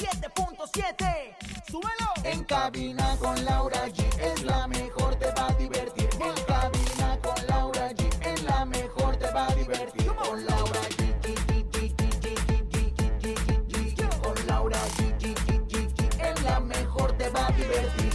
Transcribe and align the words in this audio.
7.7. 0.00 1.36
¡Súbelo! 1.70 2.08
En 2.24 2.42
cabina 2.44 3.16
con 3.18 3.44
Laura 3.44 3.86
G 3.88 4.02
es 4.18 4.42
la 4.44 4.66
mejor, 4.66 5.14
te 5.16 5.30
va 5.32 5.48
a 5.48 5.52
divertir. 5.52 6.08
En 6.14 6.44
cabina 6.44 7.18
con 7.22 7.46
Laura 7.46 7.90
G 7.90 8.08
es 8.26 8.42
la 8.44 8.64
mejor, 8.64 9.16
te 9.18 9.30
va 9.30 9.46
a 9.46 9.54
divertir. 9.54 10.06
Con 10.06 10.46
Laura 10.46 10.80
G. 10.96 11.00
Con 14.22 14.46
Laura 14.46 14.78
G. 14.96 15.36
Es 16.18 16.42
la 16.44 16.60
mejor, 16.60 17.12
te 17.18 17.28
va 17.28 17.46
a 17.46 17.52
divertir. 17.52 18.12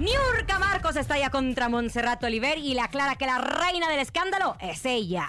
Niurka 0.00 0.58
Marcos 0.58 0.96
está 0.96 1.18
ya 1.18 1.30
contra 1.30 1.68
Montserrat 1.68 2.24
Oliver 2.24 2.58
y 2.58 2.74
la 2.74 2.88
clara 2.88 3.14
que 3.14 3.26
la 3.26 3.38
reina 3.38 3.88
del 3.88 4.00
escándalo 4.00 4.56
es 4.58 4.84
ella. 4.84 5.28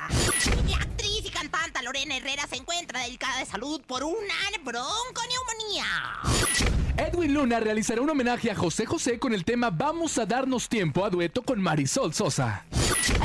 Lorena 1.88 2.18
Herrera 2.18 2.46
se 2.50 2.58
encuentra 2.58 3.00
delicada 3.00 3.40
de 3.40 3.46
salud 3.46 3.80
por 3.88 4.04
una 4.04 4.34
bronconeumonía. 4.62 5.86
Edwin 6.98 7.34
Luna 7.34 7.62
realizará 7.62 8.02
un 8.02 8.10
homenaje 8.10 8.52
a 8.52 8.56
José 8.56 8.86
José 8.86 9.18
con 9.18 9.34
el 9.34 9.46
tema 9.46 9.70
Vamos 9.70 10.18
a 10.18 10.26
darnos 10.26 10.68
tiempo 10.68 11.06
a 11.06 11.10
dueto 11.10 11.44
con 11.44 11.62
Marisol 11.62 12.14
Sosa. 12.14 12.66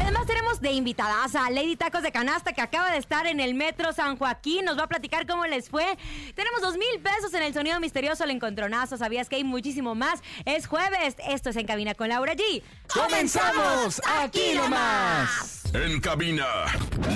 Además 0.03 0.27
tenemos 0.27 0.61
de 0.61 0.73
invitadas 0.73 1.35
a 1.37 1.49
Lady 1.51 1.77
Tacos 1.77 2.03
de 2.03 2.11
Canasta 2.11 2.53
que 2.53 2.61
acaba 2.61 2.91
de 2.91 2.99
estar 2.99 3.27
en 3.27 3.39
el 3.39 3.55
Metro 3.55 3.93
San 3.93 4.17
Joaquín. 4.17 4.65
Nos 4.65 4.77
va 4.77 4.85
a 4.85 4.89
platicar 4.89 5.27
cómo 5.27 5.47
les 5.47 5.71
fue. 5.71 5.97
Tenemos 6.35 6.61
dos 6.61 6.77
mil 6.77 7.01
pesos 7.01 7.33
en 7.35 7.43
el 7.43 7.55
sonido 7.55 7.79
misterioso, 7.79 8.25
el 8.25 8.31
encontronazo. 8.31 8.97
¿Sabías 8.97 9.29
que 9.29 9.37
hay 9.37 9.45
muchísimo 9.45 9.95
más? 9.95 10.21
Es 10.45 10.67
jueves. 10.67 11.15
Esto 11.29 11.51
es 11.51 11.57
En 11.57 11.67
Cabina 11.67 11.95
con 11.95 12.09
Laura 12.09 12.35
G. 12.35 12.63
¡Comenzamos! 12.93 14.03
¡Aquí 14.05 14.55
nomás! 14.55 15.63
En 15.75 16.01
cabina, 16.01 16.45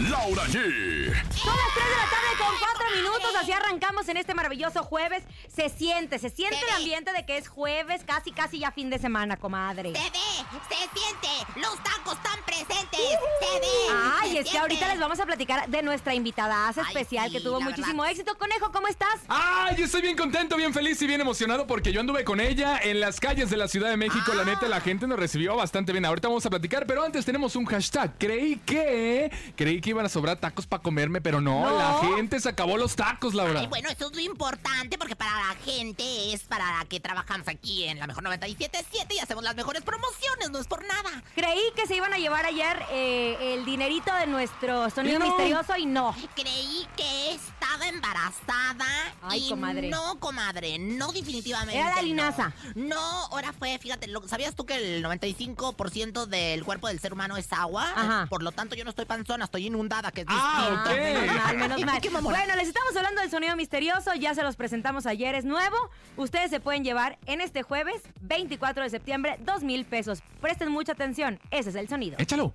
Laura 0.09 0.45
G. 0.45 0.53
Son 0.55 1.55
las 1.55 1.75
3 1.75 1.85
de 1.85 1.97
la 1.97 2.09
tarde 2.09 2.33
con 2.39 2.59
4 2.59 2.87
minutos, 2.97 3.31
así 3.39 3.53
arrancamos 3.53 4.09
en 4.09 4.17
este 4.17 4.33
maravilloso 4.33 4.83
jueves. 4.83 5.25
Se 5.55 5.69
siente, 5.69 6.19
se 6.19 6.31
siente 6.31 6.59
el 6.59 6.77
ambiente 6.77 7.13
de 7.13 7.27
que 7.27 7.37
es 7.37 7.49
jueves, 7.49 8.03
casi, 8.07 8.33
casi 8.33 8.61
ya 8.61 8.71
fin 8.71 8.89
de 8.89 8.99
semana, 8.99 9.37
comadre. 9.37 9.93
Se 9.93 10.11
ve, 10.11 10.59
se 10.71 10.99
siente, 10.99 11.61
los 11.61 11.77
tacos 11.83 12.15
están 12.15 12.43
presentes, 12.47 12.76
se 12.91 13.61
ve. 13.61 13.67
Ay, 14.21 14.39
es 14.39 14.51
que 14.51 14.59
ahorita 14.59 14.89
les 14.89 14.99
vamos 14.99 15.19
a 15.21 15.27
platicar 15.27 15.69
de 15.69 15.83
nuestra 15.83 16.15
invitada 16.15 16.69
Ay, 16.69 16.75
especial 16.87 17.31
que 17.31 17.39
sí, 17.39 17.45
tuvo 17.45 17.61
muchísimo 17.61 18.03
verdad. 18.03 18.11
éxito. 18.13 18.37
Conejo, 18.39 18.71
¿cómo 18.73 18.89
estás? 18.89 19.21
¡Ay! 19.29 19.83
Estoy 19.83 20.03
bien 20.03 20.17
contento, 20.17 20.57
bien 20.57 20.73
feliz 20.75 21.01
y 21.03 21.07
bien 21.07 21.21
emocionado 21.21 21.67
porque 21.67 21.93
yo 21.93 22.01
anduve 22.01 22.25
con 22.25 22.41
ella 22.41 22.79
en 22.83 23.01
las 23.01 23.21
calles 23.21 23.51
de 23.51 23.57
la 23.57 23.69
Ciudad 23.69 23.89
de 23.91 23.97
México. 23.97 24.35
La 24.35 24.45
neta, 24.45 24.69
la 24.69 24.81
gente 24.81 25.07
nos 25.07 25.19
recibió 25.19 25.57
bastante 25.57 25.93
bien. 25.93 26.05
Ahorita 26.05 26.29
vamos 26.29 26.45
a 26.47 26.51
platicar, 26.51 26.87
pero 26.87 27.03
antes 27.05 27.25
tenemos 27.25 27.57
un 27.57 27.65
hashtag. 27.67 28.13
Creí 28.19 28.57
que. 28.59 29.31
Creí 29.57 29.81
que 29.81 29.91
iban 29.91 30.05
a 30.07 30.09
sobrar 30.09 30.37
tacos 30.39 30.67
para 30.67 30.83
comerme, 30.83 31.21
pero 31.21 31.41
no, 31.41 31.67
No. 31.69 31.77
la 31.79 32.17
gente 32.17 32.39
se 32.41 32.49
acabó 32.49 32.77
los 32.77 32.95
tacos, 32.97 33.35
Laura. 33.35 33.61
Ay, 33.61 33.67
bueno, 33.67 33.89
eso 33.89 34.07
es 34.11 34.15
lo 34.17 34.21
importante 34.21 34.99
porque 34.99 35.17
para 35.17 35.31
la 35.33 35.55
gente 35.65 36.33
es 36.33 36.43
para 36.43 36.79
la 36.79 36.85
que 36.85 37.01
trabajamos 37.01 37.49
aquí 37.49 37.85
en 37.85 37.99
la 37.99 38.07
mejor 38.07 38.25
97.7 38.25 39.15
y 39.15 39.19
hacemos 39.19 39.43
las 39.45 39.57
mejores 39.57 39.83
promociones, 39.83 40.51
no 40.51 40.59
es 40.59 40.67
por 40.67 40.85
nada. 40.85 41.23
Creí 41.35 41.61
que 41.75 41.87
se 41.87 41.97
iban 41.97 42.13
a 42.13 42.19
llevar 42.19 42.45
ayer 42.57 42.83
eh, 42.91 43.55
el 43.55 43.65
dinerito 43.67 44.15
de 44.15 44.27
nuestro 44.27 44.89
sonido 44.91 45.19
no. 45.19 45.27
misterioso 45.27 45.77
y 45.77 45.85
no. 45.85 46.15
Creí 46.35 46.87
que 46.97 47.35
estaba 47.35 47.87
embarazada. 47.89 48.87
Ay, 49.23 49.47
y 49.47 49.51
comadre. 49.51 49.89
No, 49.91 50.19
comadre, 50.19 50.79
no 50.79 51.13
definitivamente. 51.13 51.79
Era 51.79 51.95
la 51.97 52.03
linaza. 52.03 52.53
No, 52.75 52.99
ahora 52.99 53.53
fue, 53.53 53.79
fíjate, 53.79 54.07
lo- 54.09 54.27
¿sabías 54.27 54.55
tú 54.55 54.65
que 54.65 54.75
el 54.97 55.05
95% 55.05 56.27
del 56.27 56.65
cuerpo 56.65 56.89
del 56.89 56.99
ser 56.99 57.13
humano 57.13 57.37
es 57.37 57.53
agua? 57.53 57.93
Ajá. 57.95 58.27
Por 58.31 58.43
lo 58.43 58.53
tanto, 58.53 58.75
yo 58.75 58.85
no 58.85 58.91
estoy 58.91 59.05
panzona, 59.05 59.45
estoy 59.45 59.67
inundada, 59.67 60.11
que 60.11 60.23
es 60.23 60.27
Ah, 60.31 60.85
distinto. 60.87 60.91
ok. 60.91 60.97
Menos 60.97 61.37
mal, 61.45 61.57
menos 61.57 61.81
mal. 62.23 62.23
Bueno, 62.23 62.57
les 62.57 62.69
estamos 62.69 62.97
hablando 62.97 63.21
del 63.21 63.31
sonido 63.31 63.55
misterioso, 63.57 64.15
ya 64.15 64.35
se 64.35 64.43
los 64.43 64.57
presentamos 64.57 65.05
ayer, 65.07 65.35
es 65.35 65.45
nuevo. 65.45 65.77
Ustedes 66.17 66.51
se 66.51 66.61
pueden 66.61 66.85
llevar 66.85 67.19
en 67.27 67.41
este 67.43 67.63
jueves, 67.63 68.03
24 68.23 68.83
de 68.83 68.91
septiembre, 68.91 69.37
dos 69.41 69.63
mil 69.63 69.85
pesos. 69.85 70.23
Presten 70.41 70.71
mucha 70.71 70.93
atención, 70.93 71.39
ese 71.51 71.69
es 71.71 71.77
el 71.77 71.89
sonido. 71.89 72.17
Échalo. 72.19 72.55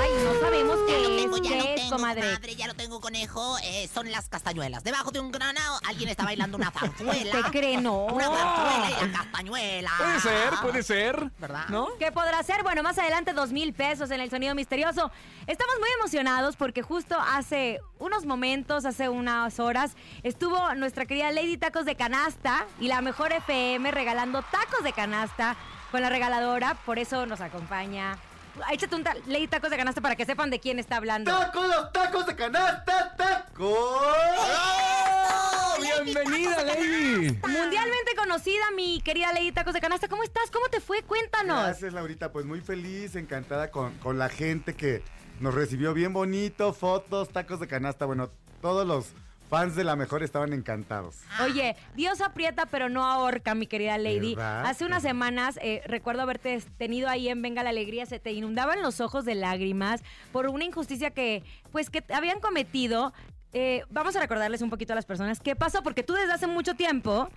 Ay, 0.00 0.10
no 0.24 0.40
sabemos 0.40 0.78
Ya 0.88 0.98
lo 0.98 1.08
qué 1.08 1.16
tengo, 1.16 1.36
es, 1.36 1.42
ya 1.42 1.56
lo 1.56 1.62
qué 1.62 1.74
es, 1.74 1.80
tengo, 1.80 1.96
comadre. 1.96 2.20
comadre, 2.22 2.56
ya 2.56 2.66
lo 2.66 2.74
tengo, 2.74 3.00
conejo. 3.00 3.56
Eh, 3.64 3.88
son 3.92 4.10
las 4.10 4.28
castañuelas. 4.28 4.84
Debajo 4.84 5.10
de 5.10 5.20
un 5.20 5.30
granado, 5.32 5.78
alguien 5.86 6.08
está 6.08 6.24
bailando 6.24 6.56
una 6.56 6.70
zarzuela. 6.70 7.32
¿Te 7.32 7.42
cree? 7.50 7.78
No. 7.80 8.04
Una 8.06 8.24
zarzuela 8.26 8.90
y 8.90 9.06
la 9.06 9.18
castañuela. 9.18 9.90
Puede 9.98 10.20
ser, 10.20 10.52
puede 10.62 10.82
ser. 10.82 11.30
¿Verdad? 11.38 11.64
¿No? 11.68 11.88
¿Qué 11.98 12.12
podrá 12.12 12.42
ser? 12.42 12.62
Bueno, 12.62 12.82
más 12.82 12.98
adelante 12.98 13.32
dos 13.32 13.52
mil 13.52 13.72
pesos 13.72 14.10
en 14.10 14.20
el 14.20 14.30
sonido 14.30 14.54
misterioso. 14.54 15.10
Estamos 15.46 15.74
muy 15.78 15.88
emocionados 15.98 16.56
porque 16.56 16.82
justo 16.82 17.16
hace 17.20 17.80
unos 17.98 18.24
momentos, 18.26 18.84
hace 18.84 19.08
unas 19.08 19.58
horas, 19.60 19.92
estuvo 20.22 20.74
nuestra 20.74 21.06
querida 21.06 21.30
Lady 21.32 21.56
Tacos 21.56 21.84
de 21.84 21.94
Canasta 21.96 22.66
y 22.80 22.88
la 22.88 23.00
mejor 23.00 23.32
FM 23.32 23.90
regalando 23.90 24.42
tacos 24.42 24.82
de 24.84 24.92
canasta 24.92 25.56
con 25.90 26.00
la 26.00 26.08
regaladora. 26.08 26.74
Por 26.86 26.98
eso 26.98 27.26
nos 27.26 27.40
acompaña. 27.40 28.18
Échate 28.70 28.94
un 28.96 29.02
ta- 29.04 29.14
Lady 29.26 29.48
Tacos 29.48 29.70
de 29.70 29.76
Canasta 29.76 30.00
para 30.00 30.16
que 30.16 30.24
sepan 30.26 30.50
de 30.50 30.60
quién 30.60 30.78
está 30.78 30.96
hablando. 30.96 31.30
¡Tacos, 31.30 31.66
los 31.68 31.92
tacos 31.92 32.26
de 32.26 32.36
canasta, 32.36 33.14
tacos! 33.16 33.78
¡Oh! 34.38 35.76
¡Bienvenida, 35.80 36.62
Lady! 36.64 37.38
Mundialmente 37.46 38.14
conocida, 38.16 38.70
mi 38.76 39.00
querida 39.00 39.32
Lady 39.32 39.52
Tacos 39.52 39.74
de 39.74 39.80
Canasta. 39.80 40.08
¿Cómo 40.08 40.22
estás? 40.22 40.50
¿Cómo 40.50 40.68
te 40.68 40.80
fue? 40.80 41.02
Cuéntanos. 41.02 41.62
Gracias, 41.64 41.92
Laurita. 41.92 42.32
Pues 42.32 42.44
muy 42.46 42.60
feliz, 42.60 43.16
encantada 43.16 43.70
con, 43.70 43.96
con 43.98 44.18
la 44.18 44.28
gente 44.28 44.74
que 44.74 45.02
nos 45.40 45.54
recibió 45.54 45.94
bien 45.94 46.12
bonito, 46.12 46.72
fotos, 46.72 47.30
tacos 47.30 47.58
de 47.60 47.68
canasta. 47.68 48.04
Bueno, 48.04 48.30
todos 48.60 48.86
los 48.86 49.12
fans 49.52 49.76
de 49.76 49.84
la 49.84 49.96
mejor 49.96 50.22
estaban 50.22 50.54
encantados. 50.54 51.18
Oye, 51.44 51.76
Dios 51.94 52.22
aprieta 52.22 52.64
pero 52.64 52.88
no 52.88 53.04
ahorca, 53.04 53.54
mi 53.54 53.66
querida 53.66 53.98
Lady. 53.98 54.34
¿Verdad? 54.34 54.64
Hace 54.64 54.86
unas 54.86 55.02
semanas 55.02 55.58
eh, 55.60 55.82
recuerdo 55.84 56.22
haberte 56.22 56.58
tenido 56.78 57.10
ahí 57.10 57.28
en 57.28 57.42
Venga 57.42 57.62
la 57.62 57.68
Alegría, 57.68 58.06
se 58.06 58.18
te 58.18 58.32
inundaban 58.32 58.80
los 58.80 59.02
ojos 59.02 59.26
de 59.26 59.34
lágrimas 59.34 60.02
por 60.32 60.48
una 60.48 60.64
injusticia 60.64 61.10
que, 61.10 61.44
pues, 61.70 61.90
que 61.90 62.02
habían 62.14 62.40
cometido. 62.40 63.12
Eh, 63.52 63.84
vamos 63.90 64.16
a 64.16 64.20
recordarles 64.20 64.62
un 64.62 64.70
poquito 64.70 64.94
a 64.94 64.96
las 64.96 65.04
personas 65.04 65.38
qué 65.38 65.54
pasó, 65.54 65.82
porque 65.82 66.02
tú 66.02 66.14
desde 66.14 66.32
hace 66.32 66.46
mucho 66.46 66.74
tiempo 66.74 67.28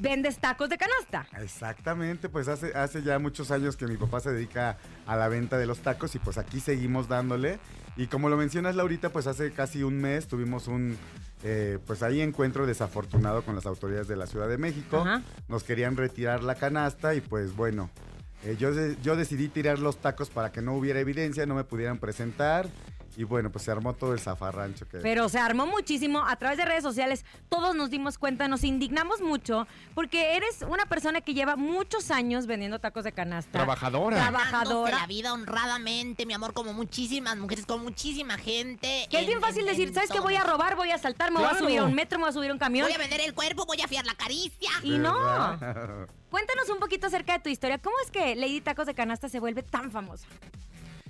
vendes 0.00 0.38
tacos 0.38 0.68
de 0.68 0.78
canasta. 0.78 1.28
Exactamente, 1.40 2.28
pues 2.28 2.48
hace, 2.48 2.74
hace 2.74 3.04
ya 3.04 3.20
muchos 3.20 3.52
años 3.52 3.76
que 3.76 3.86
mi 3.86 3.96
papá 3.96 4.18
se 4.18 4.32
dedica 4.32 4.78
a 5.06 5.14
la 5.14 5.28
venta 5.28 5.58
de 5.58 5.66
los 5.66 5.78
tacos 5.78 6.12
y 6.16 6.18
pues 6.18 6.38
aquí 6.38 6.58
seguimos 6.58 7.06
dándole. 7.06 7.60
Y 7.96 8.08
como 8.08 8.28
lo 8.28 8.36
mencionas 8.36 8.76
Laurita, 8.76 9.10
pues 9.10 9.26
hace 9.26 9.52
casi 9.52 9.82
un 9.82 9.98
mes 10.00 10.26
tuvimos 10.26 10.68
un, 10.68 10.96
eh, 11.42 11.78
pues 11.86 12.02
ahí 12.02 12.20
encuentro 12.20 12.66
desafortunado 12.66 13.42
con 13.42 13.54
las 13.54 13.64
autoridades 13.66 14.06
de 14.08 14.16
la 14.16 14.26
Ciudad 14.26 14.48
de 14.48 14.58
México. 14.58 14.98
Ajá. 14.98 15.22
Nos 15.48 15.62
querían 15.64 15.96
retirar 15.96 16.42
la 16.42 16.56
canasta 16.56 17.14
y 17.14 17.20
pues 17.22 17.56
bueno, 17.56 17.88
eh, 18.44 18.56
yo, 18.58 18.74
de- 18.74 18.96
yo 19.02 19.16
decidí 19.16 19.48
tirar 19.48 19.78
los 19.78 19.96
tacos 19.96 20.28
para 20.28 20.52
que 20.52 20.60
no 20.60 20.74
hubiera 20.74 21.00
evidencia, 21.00 21.46
no 21.46 21.54
me 21.54 21.64
pudieran 21.64 21.98
presentar. 21.98 22.68
Y 23.18 23.24
bueno, 23.24 23.50
pues 23.50 23.64
se 23.64 23.70
armó 23.70 23.94
todo 23.94 24.12
el 24.12 24.20
zafarrancho 24.20 24.86
que... 24.88 24.98
Pero 24.98 25.28
se 25.30 25.38
armó 25.38 25.66
muchísimo 25.66 26.22
a 26.26 26.36
través 26.36 26.58
de 26.58 26.66
redes 26.66 26.82
sociales. 26.82 27.24
Todos 27.48 27.74
nos 27.74 27.88
dimos 27.88 28.18
cuenta, 28.18 28.46
nos 28.46 28.62
indignamos 28.62 29.22
mucho 29.22 29.66
porque 29.94 30.36
eres 30.36 30.60
una 30.68 30.84
persona 30.84 31.22
que 31.22 31.32
lleva 31.32 31.56
muchos 31.56 32.10
años 32.10 32.46
vendiendo 32.46 32.78
tacos 32.78 33.04
de 33.04 33.12
canasta. 33.12 33.50
Trabajadora. 33.52 34.16
Trabajadora. 34.18 34.98
la 34.98 35.06
vida 35.06 35.32
honradamente, 35.32 36.26
mi 36.26 36.34
amor, 36.34 36.52
como 36.52 36.74
muchísimas 36.74 37.36
mujeres, 37.38 37.64
con 37.64 37.82
muchísima 37.82 38.36
gente. 38.36 39.06
Que 39.10 39.16
es 39.16 39.22
en- 39.22 39.28
bien 39.28 39.40
fácil 39.40 39.60
en- 39.62 39.68
decir, 39.68 39.88
en 39.88 39.94
¿sabes 39.94 40.10
qué? 40.10 40.20
Voy 40.20 40.34
a 40.36 40.44
robar, 40.44 40.76
voy 40.76 40.90
a 40.90 40.98
saltar, 40.98 41.30
me 41.30 41.38
voy 41.38 41.48
a 41.48 41.58
subir 41.58 41.78
a 41.78 41.84
un 41.84 41.94
metro, 41.94 42.18
me 42.18 42.24
voy 42.24 42.30
a 42.30 42.32
subir 42.34 42.50
a 42.50 42.52
un 42.52 42.58
camión. 42.58 42.86
Voy 42.86 42.94
a 42.94 42.98
vender 42.98 43.20
el 43.22 43.32
cuerpo, 43.32 43.64
voy 43.64 43.80
a 43.80 43.88
fiar 43.88 44.04
la 44.04 44.14
caricia. 44.14 44.70
Y 44.82 44.98
no. 44.98 45.14
Cuéntanos 46.30 46.68
un 46.68 46.78
poquito 46.80 47.06
acerca 47.06 47.32
de 47.32 47.38
tu 47.38 47.48
historia. 47.48 47.78
¿Cómo 47.78 47.96
es 48.04 48.10
que 48.10 48.34
Lady 48.36 48.60
Tacos 48.60 48.86
de 48.86 48.94
Canasta 48.94 49.28
se 49.30 49.40
vuelve 49.40 49.62
tan 49.62 49.90
famosa? 49.90 50.26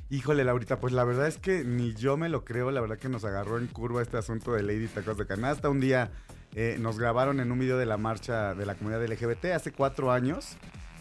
Híjole, 0.08 0.44
Laurita, 0.44 0.79
pues 0.79 0.93
la 0.93 1.03
verdad 1.05 1.26
es 1.26 1.38
que 1.38 1.64
ni 1.64 1.93
yo 1.94 2.17
me 2.17 2.29
lo 2.29 2.44
creo. 2.44 2.70
La 2.70 2.81
verdad 2.81 2.97
que 2.99 3.08
nos 3.08 3.25
agarró 3.25 3.58
en 3.58 3.67
curva 3.67 4.03
este 4.03 4.17
asunto 4.17 4.53
de 4.53 4.62
Lady 4.62 4.87
Tacos 4.87 5.19
de 5.19 5.26
Canasta. 5.26 5.69
Un 5.69 5.81
día 5.81 6.11
eh, 6.55 6.76
nos 6.79 6.99
grabaron 6.99 7.41
en 7.41 7.50
un 7.50 7.58
video 7.58 7.76
de 7.76 7.87
la 7.87 7.97
marcha 7.97 8.55
de 8.55 8.67
la 8.67 8.76
comunidad 8.76 9.05
LGBT 9.05 9.47
hace 9.47 9.73
cuatro 9.73 10.12
años 10.12 10.56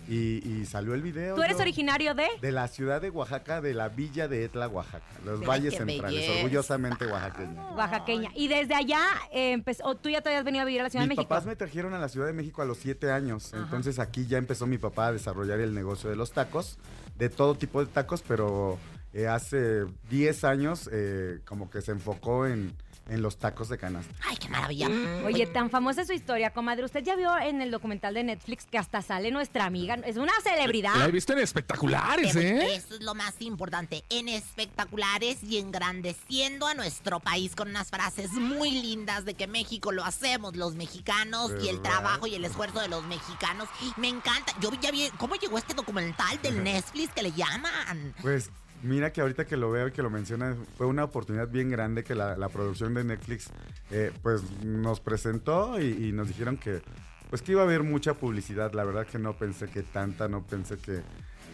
y, 0.08 0.42
y 0.50 0.66
salió 0.66 0.96
el 0.96 1.04
video. 1.04 1.36
¿Tú 1.36 1.44
eres 1.44 1.58
yo- 1.58 1.62
originario 1.62 2.16
de? 2.16 2.26
De 2.42 2.52
la 2.52 2.68
ciudad 2.68 3.00
de 3.00 3.12
Oaxaca, 3.12 3.62
de 3.62 3.76
la 3.76 3.90
villa 3.90 4.28
de 4.28 4.44
Etla, 4.46 4.68
Oaxaca. 4.70 5.06
Los 5.24 5.46
valles 5.46 5.76
centrales, 5.76 6.22
belleza. 6.22 6.44
orgullosamente 6.44 7.06
oaxaqueño. 7.06 7.76
Oaxaqueña. 7.76 8.32
Y 8.34 8.48
desde 8.48 8.74
allá 8.74 9.02
eh, 9.32 9.52
empezó, 9.52 9.86
o 9.86 9.96
tú 9.96 10.10
ya 10.10 10.22
te 10.22 10.30
habías 10.30 10.44
venido 10.46 10.64
a 10.64 10.66
vivir 10.66 10.82
a 10.82 10.86
la 10.86 10.90
Ciudad 10.90 11.04
Mis 11.06 11.10
de 11.10 11.16
México. 11.18 11.30
papás 11.30 11.46
me 11.46 11.56
trajeron 11.56 11.94
a 11.94 12.00
la 12.00 12.10
Ciudad 12.10 12.26
de 12.26 12.34
México 12.34 12.64
a 12.64 12.66
los 12.66 12.80
siete 12.80 13.12
años. 13.12 13.54
Ajá. 13.54 13.62
Entonces 13.66 14.00
aquí 14.00 14.26
ya 14.26 14.40
empezó 14.40 14.66
mi 14.66 14.80
papá 14.80 15.08
a 15.08 15.12
desarrollar 15.12 15.60
el 15.60 15.76
negocio 15.76 16.10
de 16.10 16.16
los 16.16 16.32
tacos, 16.32 16.80
de 17.20 17.30
todo 17.30 17.54
tipo 17.56 17.86
de 17.86 17.92
tacos, 17.92 18.24
pero 18.28 18.78
eh, 19.16 19.28
hace 19.28 19.86
10 20.10 20.44
años 20.44 20.90
eh, 20.92 21.40
como 21.46 21.70
que 21.72 21.82
se 21.82 21.92
enfocó 21.94 22.46
en, 22.46 22.76
en 23.08 23.22
los 23.22 23.38
tacos 23.38 23.70
de 23.70 23.78
canasta. 23.78 24.14
Ay, 24.28 24.36
qué 24.38 24.50
maravilla. 24.50 24.90
Oye, 25.26 25.46
tan 25.48 25.70
famosa 25.70 26.02
es 26.02 26.08
su 26.08 26.14
historia, 26.14 26.50
comadre. 26.52 26.84
Usted 26.86 27.02
ya 27.04 27.16
vio 27.16 27.38
en 27.38 27.62
el 27.62 27.72
documental 27.72 28.14
de 28.16 28.24
Netflix 28.24 28.66
que 28.66 28.78
hasta 28.78 29.02
sale 29.02 29.32
nuestra 29.32 29.66
amiga. 29.66 29.94
Es 30.06 30.18
una 30.18 30.34
celebridad. 30.44 30.96
La 30.98 31.06
he 31.06 31.12
visto 31.12 31.32
en 31.34 31.40
espectaculares, 31.40 32.34
Pero 32.34 32.48
¿eh? 32.48 32.76
Eso 32.76 32.96
es 32.96 33.02
lo 33.02 33.14
más 33.16 33.36
importante, 33.42 34.04
en 34.10 34.28
espectaculares 34.28 35.44
y 35.44 35.60
engrandeciendo 35.60 36.68
a 36.68 36.74
nuestro 36.74 37.20
país 37.20 37.56
con 37.56 37.70
unas 37.70 37.90
frases 37.90 38.32
muy 38.34 38.72
lindas 38.82 39.24
de 39.24 39.36
que 39.36 39.48
México 39.48 39.92
lo 39.92 40.04
hacemos 40.04 40.56
los 40.56 40.76
mexicanos 40.76 41.52
y 41.64 41.70
el 41.70 41.82
trabajo 41.82 42.28
y 42.28 42.36
el 42.36 42.44
esfuerzo 42.44 42.82
de 42.82 42.88
los 42.90 43.06
mexicanos. 43.06 43.70
Me 43.98 44.10
encanta. 44.10 44.52
Yo 44.60 44.72
vi- 44.72 44.80
ya 44.82 44.92
vi 44.92 45.10
cómo 45.18 45.36
llegó 45.36 45.58
este 45.58 45.74
documental 45.74 46.42
del 46.42 46.64
Netflix 46.64 47.14
que 47.14 47.24
le 47.24 47.32
llaman. 47.32 48.14
Pues 48.22 48.50
mira 48.86 49.12
que 49.12 49.22
ahorita 49.22 49.46
que 49.46 49.58
lo 49.58 49.72
veo 49.72 49.88
y 49.88 49.92
que 49.92 50.02
lo 50.02 50.10
menciona, 50.10 50.56
fue 50.78 50.86
una 50.88 51.04
oportunidad 51.04 51.50
bien 51.50 51.70
grande 51.70 52.04
que 52.04 52.16
la, 52.16 52.38
la 52.38 52.50
producción 52.50 52.94
de 52.94 53.04
Netflix 53.04 53.50
eh, 53.92 54.12
pues 54.22 54.44
nos 54.64 55.00
presentó 55.00 55.80
y, 55.82 56.08
y 56.08 56.12
nos 56.12 56.28
dijeron 56.28 56.58
que 56.58 56.82
pues 57.30 57.42
que 57.42 57.54
iba 57.54 57.62
a 57.62 57.66
haber 57.66 57.84
mucha 57.84 58.14
publicidad. 58.14 58.74
La 58.74 58.84
verdad 58.84 59.06
que 59.06 59.20
no 59.20 59.38
pensé 59.38 59.68
que 59.68 59.84
tanta, 59.84 60.28
no 60.28 60.44
pensé 60.44 60.78
que... 60.78 61.02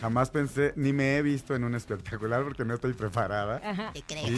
Jamás 0.01 0.31
pensé, 0.31 0.73
ni 0.75 0.93
me 0.93 1.17
he 1.17 1.21
visto 1.21 1.55
en 1.55 1.63
un 1.63 1.75
espectacular 1.75 2.43
porque 2.43 2.65
no 2.65 2.73
estoy 2.73 2.93
preparada. 2.93 3.61
Ajá. 3.63 3.91
Te 3.93 4.01
creo. 4.01 4.27
Y, 4.27 4.33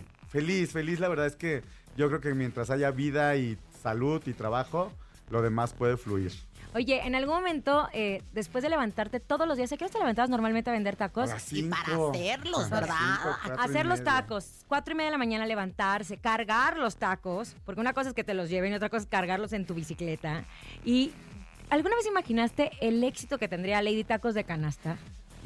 y 0.00 0.02
feliz, 0.28 0.72
feliz, 0.72 1.00
la 1.00 1.08
verdad 1.08 1.26
es 1.26 1.36
que 1.36 1.62
yo 1.98 2.08
creo 2.08 2.20
que 2.20 2.32
mientras 2.34 2.70
haya 2.70 2.90
vida 2.90 3.36
y 3.36 3.58
salud 3.82 4.22
y 4.24 4.32
trabajo, 4.32 4.90
lo 5.30 5.42
demás 5.42 5.74
puede 5.74 5.98
fluir. 5.98 6.32
Oye, 6.74 7.06
en 7.06 7.14
algún 7.14 7.36
momento, 7.36 7.88
eh, 7.92 8.22
después 8.32 8.62
de 8.62 8.68
levantarte 8.70 9.18
todos 9.20 9.48
los 9.48 9.56
días, 9.56 9.72
¿a 9.72 9.76
qué 9.76 9.84
hora 9.84 9.92
te 9.92 9.98
levantabas 9.98 10.28
normalmente 10.28 10.68
a 10.68 10.72
vender 10.74 10.96
tacos? 10.96 11.30
A 11.30 11.38
Y 11.50 11.62
para 11.62 12.10
hacerlos, 12.10 12.70
¿verdad? 12.70 12.94
cinco, 12.98 13.36
cuatro 13.44 13.54
y 13.54 13.64
Hacer 13.70 13.86
los 13.86 13.98
media. 14.00 14.12
tacos, 14.12 14.50
cuatro 14.68 14.92
y 14.92 14.96
media 14.96 15.06
de 15.06 15.12
la 15.12 15.18
mañana 15.18 15.46
levantarse, 15.46 16.18
cargar 16.18 16.76
los 16.76 16.96
tacos, 16.96 17.56
porque 17.64 17.80
una 17.80 17.92
cosa 17.94 18.10
es 18.10 18.14
que 18.14 18.24
te 18.24 18.34
los 18.34 18.50
lleven 18.50 18.72
y 18.72 18.76
otra 18.76 18.90
cosa 18.90 19.04
es 19.04 19.06
cargarlos 19.08 19.52
en 19.54 19.64
tu 19.64 19.74
bicicleta. 19.74 20.44
Y 20.84 21.12
¿alguna 21.70 21.96
vez 21.96 22.06
imaginaste 22.06 22.72
el 22.80 23.02
éxito 23.04 23.38
que 23.38 23.48
tendría 23.48 23.80
Lady 23.80 24.04
Tacos 24.04 24.34
de 24.34 24.44
Canasta? 24.44 24.98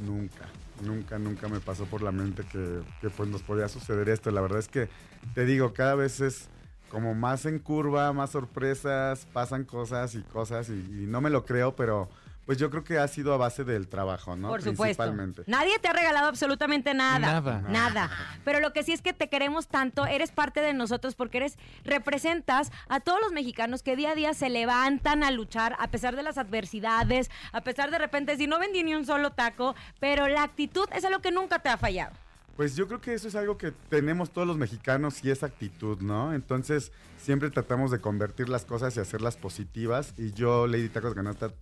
Nunca, 0.04 0.46
nunca, 0.82 1.18
nunca 1.18 1.48
me 1.48 1.60
pasó 1.60 1.84
por 1.84 2.02
la 2.02 2.10
mente 2.10 2.42
que, 2.50 2.80
que, 3.00 3.10
pues 3.10 3.28
nos 3.28 3.42
podía 3.42 3.68
suceder 3.68 4.08
esto. 4.08 4.30
La 4.30 4.40
verdad 4.40 4.58
es 4.58 4.68
que, 4.68 4.88
te 5.34 5.44
digo, 5.44 5.74
cada 5.74 5.94
vez 5.94 6.20
es 6.20 6.48
como 6.90 7.14
más 7.14 7.46
en 7.46 7.58
curva, 7.58 8.12
más 8.12 8.30
sorpresas, 8.30 9.26
pasan 9.32 9.64
cosas 9.64 10.14
y 10.14 10.22
cosas 10.22 10.68
y, 10.68 10.72
y 10.72 11.06
no 11.06 11.20
me 11.20 11.30
lo 11.30 11.44
creo, 11.44 11.74
pero 11.74 12.08
pues 12.50 12.58
yo 12.58 12.68
creo 12.68 12.82
que 12.82 12.98
ha 12.98 13.06
sido 13.06 13.32
a 13.32 13.36
base 13.36 13.62
del 13.62 13.86
trabajo, 13.86 14.34
¿no? 14.34 14.48
Por 14.48 14.60
supuesto. 14.60 15.04
Principalmente. 15.04 15.44
Nadie 15.46 15.78
te 15.78 15.86
ha 15.86 15.92
regalado 15.92 16.26
absolutamente 16.26 16.94
nada. 16.94 17.20
Nada. 17.20 17.62
Nada. 17.68 18.10
Pero 18.44 18.58
lo 18.58 18.72
que 18.72 18.82
sí 18.82 18.92
es 18.92 19.02
que 19.02 19.12
te 19.12 19.28
queremos 19.28 19.68
tanto, 19.68 20.04
eres 20.04 20.32
parte 20.32 20.60
de 20.60 20.74
nosotros 20.74 21.14
porque 21.14 21.38
eres 21.38 21.58
representas 21.84 22.72
a 22.88 22.98
todos 22.98 23.20
los 23.20 23.30
mexicanos 23.30 23.84
que 23.84 23.94
día 23.94 24.10
a 24.10 24.14
día 24.16 24.34
se 24.34 24.50
levantan 24.50 25.22
a 25.22 25.30
luchar 25.30 25.76
a 25.78 25.92
pesar 25.92 26.16
de 26.16 26.24
las 26.24 26.38
adversidades, 26.38 27.30
a 27.52 27.60
pesar 27.60 27.92
de 27.92 27.98
repente 27.98 28.36
si 28.36 28.48
no 28.48 28.58
vendí 28.58 28.82
ni 28.82 28.96
un 28.96 29.06
solo 29.06 29.30
taco, 29.30 29.76
pero 30.00 30.26
la 30.26 30.42
actitud 30.42 30.88
es 30.92 31.04
algo 31.04 31.20
que 31.20 31.30
nunca 31.30 31.60
te 31.60 31.68
ha 31.68 31.76
fallado. 31.76 32.16
Pues 32.56 32.76
yo 32.76 32.86
creo 32.86 33.00
que 33.00 33.14
eso 33.14 33.26
es 33.28 33.34
algo 33.34 33.56
que 33.56 33.72
tenemos 33.88 34.30
todos 34.30 34.46
los 34.46 34.58
mexicanos 34.58 35.24
y 35.24 35.30
esa 35.30 35.46
actitud, 35.46 35.98
¿no? 36.00 36.34
Entonces 36.34 36.92
siempre 37.18 37.50
tratamos 37.50 37.90
de 37.90 38.00
convertir 38.00 38.48
las 38.50 38.64
cosas 38.66 38.96
y 38.96 39.00
hacerlas 39.00 39.36
positivas. 39.36 40.12
Y 40.18 40.32
yo, 40.32 40.66
Lady 40.66 40.88
Tacos 40.90 41.14
Canasta, 41.14 41.52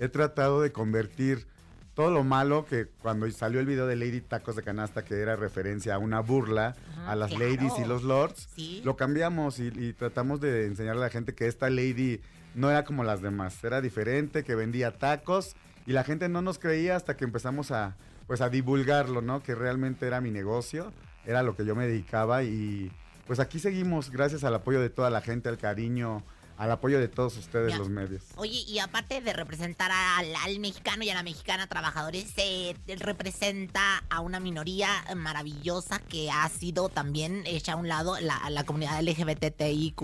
he 0.00 0.08
tratado 0.08 0.60
de 0.60 0.72
convertir 0.72 1.46
todo 1.94 2.10
lo 2.10 2.22
malo 2.24 2.64
que 2.64 2.86
cuando 3.02 3.28
salió 3.30 3.60
el 3.60 3.66
video 3.66 3.86
de 3.86 3.96
Lady 3.96 4.20
Tacos 4.20 4.56
de 4.56 4.62
Canasta, 4.62 5.04
que 5.04 5.14
era 5.20 5.36
referencia 5.36 5.94
a 5.94 5.98
una 5.98 6.20
burla 6.20 6.74
Ajá, 6.92 7.12
a 7.12 7.16
las 7.16 7.30
claro. 7.30 7.44
ladies 7.50 7.72
y 7.78 7.84
los 7.84 8.02
lords, 8.02 8.48
Sí. 8.54 8.82
lo 8.84 8.96
cambiamos 8.96 9.58
y, 9.60 9.66
y 9.68 9.92
tratamos 9.92 10.40
de 10.40 10.66
enseñarle 10.66 11.02
a 11.02 11.06
la 11.06 11.10
gente 11.10 11.34
que 11.34 11.46
esta 11.46 11.70
lady 11.70 12.20
no 12.54 12.70
era 12.70 12.84
como 12.84 13.04
las 13.04 13.20
demás, 13.22 13.62
era 13.64 13.80
diferente, 13.80 14.42
que 14.44 14.54
vendía 14.56 14.96
tacos 14.98 15.54
y 15.86 15.92
la 15.92 16.02
gente 16.04 16.28
no 16.28 16.40
nos 16.42 16.58
creía 16.58 16.94
hasta 16.96 17.16
que 17.16 17.24
empezamos 17.24 17.70
a 17.72 17.96
pues 18.28 18.42
a 18.42 18.50
divulgarlo, 18.50 19.22
¿no? 19.22 19.42
Que 19.42 19.56
realmente 19.56 20.06
era 20.06 20.20
mi 20.20 20.30
negocio, 20.30 20.92
era 21.26 21.42
lo 21.42 21.56
que 21.56 21.64
yo 21.64 21.74
me 21.74 21.88
dedicaba 21.88 22.44
y 22.44 22.92
pues 23.26 23.40
aquí 23.40 23.58
seguimos 23.58 24.10
gracias 24.10 24.44
al 24.44 24.54
apoyo 24.54 24.80
de 24.80 24.90
toda 24.90 25.10
la 25.10 25.22
gente, 25.22 25.48
al 25.48 25.58
cariño, 25.58 26.22
al 26.58 26.70
apoyo 26.72 26.98
de 26.98 27.08
todos 27.08 27.36
ustedes 27.38 27.70
Ya. 27.72 27.78
los 27.78 27.88
medios. 27.88 28.22
Oye, 28.36 28.64
y 28.66 28.78
aparte 28.80 29.20
de 29.20 29.32
representar 29.32 29.90
al, 29.92 30.34
al 30.36 30.58
mexicano 30.58 31.04
y 31.04 31.10
a 31.10 31.14
la 31.14 31.22
mexicana 31.22 31.66
trabajadores, 31.68 32.26
se 32.34 32.76
representa 32.98 34.02
a 34.10 34.20
una 34.20 34.40
minoría 34.40 34.88
maravillosa 35.16 35.98
que 36.00 36.30
ha 36.30 36.48
sido 36.48 36.88
también 36.88 37.42
hecha 37.46 37.72
a 37.72 37.76
un 37.76 37.88
lado, 37.88 38.18
la, 38.20 38.50
la 38.50 38.64
comunidad 38.64 39.00
LGBTIQ. 39.02 40.02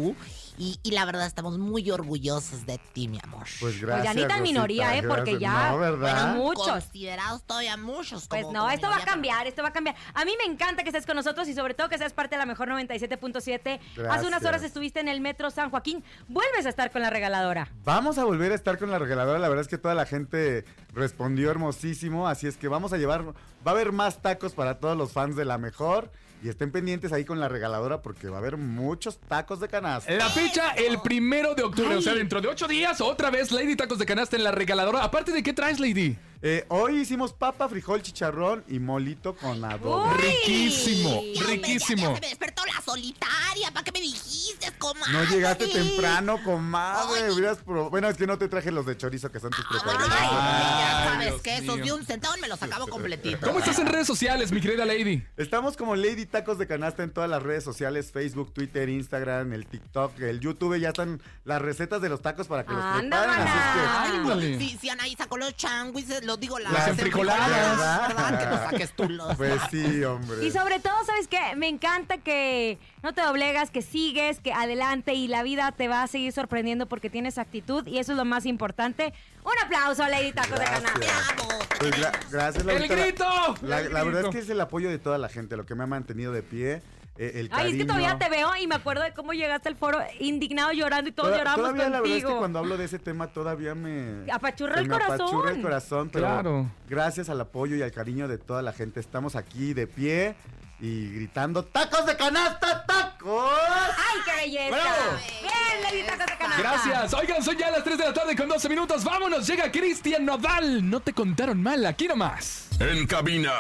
Y, 0.56 0.79
y 0.85 0.93
la 0.93 1.05
verdad 1.05 1.27
estamos 1.27 1.59
muy 1.59 1.91
orgullosos 1.91 2.65
de 2.67 2.79
ti, 2.93 3.08
mi 3.08 3.19
amor. 3.23 3.41
Pues 3.61 3.75
Pues 3.75 3.81
gracias. 3.81 4.05
ya 4.05 4.15
ni 4.15 4.20
tan 4.20 4.39
Rosita, 4.39 4.43
minoría, 4.43 4.96
¿eh? 4.96 5.03
Porque 5.03 5.32
gracias. 5.37 5.41
ya. 5.41 5.70
No, 5.73 5.79
¿verdad? 5.79 6.34
Bueno, 6.34 6.44
muchos. 6.44 6.69
Considerados 6.69 7.43
todavía 7.43 7.77
muchos. 7.77 8.29
Pues 8.29 8.43
como- 8.43 8.53
no, 8.53 8.61
como 8.61 8.70
esto 8.70 8.89
va 8.89 8.96
a 8.99 9.05
cambiar, 9.05 9.46
esto 9.49 9.63
va 9.63 9.69
a 9.70 9.73
cambiar. 9.73 9.96
A 10.15 10.25
mí 10.25 10.32
me 10.39 10.53
encanta 10.53 10.84
que 10.84 10.91
estés 10.91 11.06
con 11.06 11.17
nosotros 11.17 11.49
y 11.49 11.55
sobre 11.55 11.75
todo 11.75 11.89
que 11.89 11.99
seas 11.99 12.13
parte 12.13 12.37
de 12.37 12.39
la 12.39 12.46
mejor 12.46 12.69
97.7. 12.69 13.81
Hace 14.08 14.27
unas 14.27 14.44
horas 14.44 14.63
estuviste 14.63 15.01
en 15.01 15.08
el 15.08 15.20
Metro 15.20 15.51
San 15.51 15.70
Joaquín. 15.70 16.05
Vuelves 16.44 16.67
a 16.67 16.69
estar 16.69 16.91
con 16.91 17.01
la 17.01 17.08
regaladora. 17.08 17.69
Vamos 17.84 18.19
a 18.19 18.24
volver 18.24 18.53
a 18.53 18.55
estar 18.55 18.79
con 18.79 18.91
la 18.91 18.98
regaladora. 18.98 19.39
La 19.39 19.48
verdad 19.48 19.63
es 19.63 19.69
que 19.69 19.79
toda 19.79 19.94
la 19.94 20.05
gente 20.05 20.65
respondió 20.93 21.51
hermosísimo. 21.51 22.29
Así 22.29 22.46
es 22.46 22.58
que 22.58 22.69
vamos 22.69 22.93
a 22.93 22.98
llevar. 22.98 23.24
Va 23.24 23.32
a 23.67 23.70
haber 23.70 23.93
más 23.93 24.20
tacos 24.20 24.53
para 24.53 24.79
todos 24.79 24.96
los 24.96 25.13
fans 25.13 25.36
de 25.36 25.46
la 25.46 25.56
mejor. 25.56 26.10
Y 26.43 26.51
estén 26.51 26.70
pendientes 26.70 27.13
ahí 27.13 27.24
con 27.24 27.41
la 27.41 27.48
regaladora 27.48 28.03
porque 28.03 28.29
va 28.29 28.36
a 28.36 28.41
haber 28.41 28.58
muchos 28.58 29.19
tacos 29.19 29.60
de 29.60 29.69
canasta. 29.69 30.13
La 30.13 30.29
fecha 30.29 30.72
el 30.72 31.01
primero 31.01 31.55
de 31.55 31.63
octubre, 31.63 31.96
o 31.96 32.03
sea, 32.03 32.15
dentro 32.15 32.43
de 32.43 32.48
ocho 32.48 32.69
días, 32.69 33.01
otra 33.01 33.31
vez 33.31 33.51
Lady 33.51 33.77
Tacos 33.77 33.98
de 33.98 34.05
Canasta 34.05 34.36
en 34.36 34.44
la 34.44 34.51
regaladora. 34.51 35.03
Aparte 35.03 35.32
de 35.32 35.43
qué 35.43 35.55
traes, 35.55 35.81
Lady. 35.81 36.19
Eh, 36.46 36.67
hoy 36.69 36.98
hicimos 37.01 37.32
papa, 37.32 37.70
frijol, 37.70 38.03
chicharrón 38.03 38.63
y 38.69 38.79
molito 38.79 39.34
con 39.34 39.65
adobo. 39.65 40.05
Uy. 40.10 40.19
Riquísimo, 40.19 41.08
Ya, 41.08 41.17
hombre, 41.17 41.32
ya- 41.41 41.46
riquísimo. 41.46 42.03
Ya, 42.10 42.15
se 42.17 42.20
me 42.20 42.29
despertó 42.29 42.67
la 42.67 42.82
solitaria. 42.82 43.70
¿Para 43.72 43.82
qué 43.82 43.93
me 43.93 44.01
dijiste, 44.03 44.70
comadre? 44.79 45.10
No 45.15 45.24
llegaste 45.24 45.69
temprano, 45.69 46.39
comadre. 46.44 47.32
Hubieras 47.32 47.56
pro- 47.65 47.89
Bueno, 47.89 48.10
es 48.10 48.19
que 48.19 48.27
no 48.27 48.36
te 48.36 48.48
traje 48.48 48.70
los 48.70 48.84
de 48.84 48.94
chorizo 48.94 49.32
que 49.32 49.41
son 49.41 49.53
tus 49.53 49.65
Ah, 49.65 49.69
preferidos. 49.70 50.10
ay, 50.20 50.29
ya 50.29 51.05
sabes 51.05 51.29
Dios 51.31 51.41
que 51.41 51.56
esos 51.56 51.77
mío. 51.77 51.84
de 51.86 51.93
un 51.94 52.05
centavo 52.05 52.34
me 52.43 52.48
los 52.48 52.63
acabo 52.63 52.89
completito. 52.89 53.39
¿Cómo 53.46 53.60
estás 53.60 53.79
en 53.79 53.86
redes 53.86 54.06
sociales, 54.06 54.53
mi 54.53 54.60
querida 54.60 54.84
Lady? 54.84 55.27
Estamos 55.39 55.79
como 55.79 55.96
Lady 55.96 56.27
Tacos 56.27 56.58
de 56.58 56.67
Canasta 56.67 57.03
en 57.05 57.10
todas 57.15 57.31
las 57.31 57.43
redes 57.43 57.65
sociales, 57.65 58.13
Facebook, 58.13 58.53
Twitter, 58.53 58.91
Instagram, 58.91 59.51
el 59.55 59.65
TikTok, 59.67 60.20
el 60.20 60.41
YouTube, 60.41 60.79
ya 60.79 60.89
están 60.89 61.22
las 61.44 61.63
recetas 61.63 62.03
de 62.03 62.10
los 62.10 62.20
tacos 62.20 62.48
para 62.48 62.67
que 62.67 62.72
los 62.74 62.84
preparen. 63.01 63.31
Así 63.31 63.58
es 63.58 63.65
que. 63.74 64.32
Ay, 64.34 64.58
si, 64.58 64.77
si 64.77 64.91
Anaí 64.91 65.15
sacó 65.17 65.39
los 65.39 65.56
changuis, 65.56 66.05
digo, 66.36 66.58
las, 66.58 66.72
Las 66.72 66.88
enfrijoladas. 66.88 68.08
¿verdad? 68.08 68.38
Que 68.38 68.46
no 68.46 68.56
saques 68.70 68.93
tú 68.96 69.08
los. 69.08 69.36
Pues 69.36 69.60
sí, 69.70 70.03
hombre. 70.05 70.44
Y 70.46 70.50
sobre 70.50 70.81
todo, 70.81 70.94
¿sabes 71.05 71.29
qué? 71.29 71.55
Me 71.56 71.69
encanta 71.69 72.19
que 72.19 72.79
no 73.03 73.12
te 73.12 73.22
doblegas, 73.22 73.70
que 73.70 73.82
sigues, 73.82 74.41
que 74.41 74.53
adelante 74.53 75.14
y 75.14 75.29
la 75.29 75.43
vida 75.43 75.72
te 75.72 75.88
va 75.88 76.03
a 76.03 76.06
seguir 76.06 76.32
sorprendiendo 76.32 76.86
porque 76.86 77.10
tienes 77.10 77.38
actitud 77.38 77.86
y 77.86 77.98
eso 77.98 78.12
es 78.12 78.19
lo 78.19 78.24
más 78.24 78.46
importante. 78.46 79.12
Un 79.44 79.53
aplauso 79.64 80.03
a 80.03 80.08
Lady 80.08 80.32
Tacos 80.32 80.58
de 80.58 80.64
Gracias. 80.64 80.91
Canasta. 80.93 81.34
¡Bravo! 81.36 81.64
Pues 81.79 81.93
gra- 81.93 82.12
gracias, 82.31 82.56
¡El 82.62 82.67
Laurita. 82.67 82.94
La- 82.96 83.03
grito! 83.05 83.24
La, 83.62 83.81
¡El 83.81 83.93
la 83.93 84.05
verdad 84.05 84.20
grito! 84.22 84.29
es 84.31 84.34
que 84.36 84.41
es 84.43 84.50
el 84.50 84.60
apoyo 84.60 84.88
de 84.88 84.98
toda 84.98 85.19
la 85.19 85.29
gente, 85.29 85.56
lo 85.56 85.67
que 85.67 85.74
me 85.74 85.84
ha 85.84 85.86
mantenido 85.86 86.32
de 86.32 86.43
pie. 86.43 86.82
Eh, 87.17 87.33
el 87.37 87.49
Ay, 87.53 87.71
es 87.73 87.77
que 87.79 87.85
todavía 87.85 88.19
te 88.19 88.29
veo 88.29 88.56
y 88.56 88.67
me 88.67 88.75
acuerdo 88.75 89.03
de 89.05 89.13
cómo 89.13 89.33
llegaste 89.33 89.69
al 89.69 89.77
foro 89.77 90.01
indignado 90.19 90.73
llorando 90.73 91.09
y 91.11 91.13
todos 91.13 91.29
Toda- 91.29 91.39
lloramos 91.39 91.61
todavía 91.61 91.89
la 91.89 92.01
verdad 92.01 92.05
es 92.17 92.17
que 92.17 92.23
contigo. 92.25 92.39
cuando 92.41 92.59
hablo 92.59 92.77
de 92.77 92.85
ese 92.87 92.99
tema 92.99 93.29
todavía 93.29 93.75
me 93.77 94.31
Apachurra 94.33 94.81
el 94.81 94.89
me 94.89 94.94
apachurra 94.97 95.17
corazón. 95.19 95.49
el 95.56 95.63
corazón, 95.63 96.11
pero 96.13 96.27
Claro. 96.27 96.71
gracias 96.89 97.29
al 97.29 97.41
apoyo 97.41 97.77
y 97.77 97.83
al 97.83 97.93
cariño 97.93 98.27
de 98.27 98.39
toda 98.39 98.63
la 98.63 98.73
gente 98.73 98.99
estamos 99.01 99.37
aquí 99.37 99.75
de 99.75 99.87
pie 99.87 100.35
y 100.84 101.08
gritando 101.14 101.64
tacos 101.64 102.05
de 102.05 102.14
canasta, 102.14 102.84
tacos. 102.84 103.50
¡Ay, 103.96 104.20
qué 104.26 104.36
belleza! 104.43 104.76
¡Bravo! 104.76 105.19
¡Bien, 105.41 105.82
Lady 105.82 106.03
Tacos 106.03 106.26
de 106.26 106.36
Canasta! 106.36 106.62
Gracias. 106.62 107.14
Oigan, 107.14 107.43
son 107.43 107.56
ya 107.56 107.70
las 107.70 107.82
3 107.82 107.96
de 107.96 108.05
la 108.05 108.12
tarde 108.12 108.36
con 108.36 108.48
12 108.48 108.69
minutos. 108.69 109.03
Vámonos, 109.03 109.46
llega 109.46 109.72
Cristian 109.72 110.26
Nodal. 110.26 110.91
No 110.91 111.00
te 111.00 111.14
contaron 111.14 111.62
mal, 111.62 111.86
aquí 111.86 112.06
nomás. 112.06 112.69
En 112.81 113.06
cabina, 113.06 113.53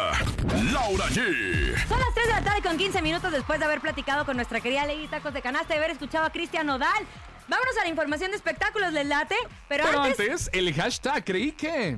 Laura 0.70 1.06
G. 1.06 1.88
Son 1.88 1.98
las 1.98 2.14
3 2.14 2.26
de 2.26 2.32
la 2.34 2.42
tarde 2.42 2.62
con 2.62 2.76
15 2.76 3.00
minutos 3.00 3.32
después 3.32 3.58
de 3.58 3.64
haber 3.64 3.80
platicado 3.80 4.26
con 4.26 4.36
nuestra 4.36 4.60
querida 4.60 4.84
Lady 4.84 5.08
Tacos 5.08 5.32
de 5.32 5.40
Canasta 5.40 5.74
y 5.74 5.78
haber 5.78 5.92
escuchado 5.92 6.26
a 6.26 6.30
Cristian 6.30 6.66
Nodal. 6.66 7.06
Vámonos 7.48 7.74
a 7.78 7.84
la 7.84 7.88
información 7.88 8.32
de 8.32 8.36
espectáculos, 8.36 8.92
¿les 8.92 9.06
late? 9.06 9.36
Pero, 9.68 9.84
Pero 9.86 10.02
antes, 10.02 10.20
antes, 10.20 10.50
el 10.52 10.74
hashtag 10.74 11.24
creí 11.24 11.52
que. 11.52 11.96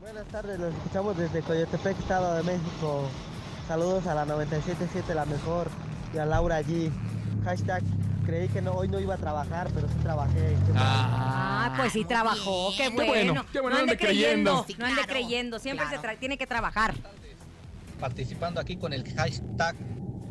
Buenas 0.00 0.28
tardes, 0.28 0.58
los 0.58 0.74
escuchamos 0.74 1.16
desde 1.16 1.40
Coyotepec, 1.40 1.98
Estado 1.98 2.36
de 2.36 2.42
México. 2.42 3.10
Saludos 3.68 4.06
a 4.06 4.14
la 4.14 4.24
977, 4.24 5.14
la 5.14 5.26
mejor, 5.26 5.68
y 6.14 6.18
a 6.18 6.24
Laura 6.26 6.60
G. 6.62 6.90
Hashtag, 7.44 7.82
creí 8.24 8.48
que 8.48 8.62
no, 8.62 8.72
hoy 8.72 8.88
no 8.88 8.98
iba 8.98 9.14
a 9.14 9.18
trabajar, 9.18 9.68
pero 9.74 9.86
sí 9.88 9.94
trabajé. 10.02 10.56
Ah, 10.74 11.74
pues 11.76 11.92
sí 11.92 12.04
trabajó, 12.04 12.70
qué 12.76 12.88
bueno. 12.88 13.04
Qué 13.12 13.22
bueno, 13.24 13.46
qué 13.52 13.60
bueno, 13.60 13.76
no 13.76 13.82
ande 13.82 13.96
creyendo. 13.98 14.64
creyendo, 14.64 14.64
Sí, 14.66 14.76
no 14.78 14.86
ande 14.86 15.02
creyendo, 15.06 15.58
siempre 15.58 15.86
claro. 15.86 16.02
se 16.02 16.08
tra- 16.08 16.18
tiene 16.18 16.38
que 16.38 16.46
trabajar. 16.46 16.94
participando 18.00 18.60
aquí 18.60 18.76
con 18.76 18.92
el 18.92 19.04
hashtag 19.14 19.74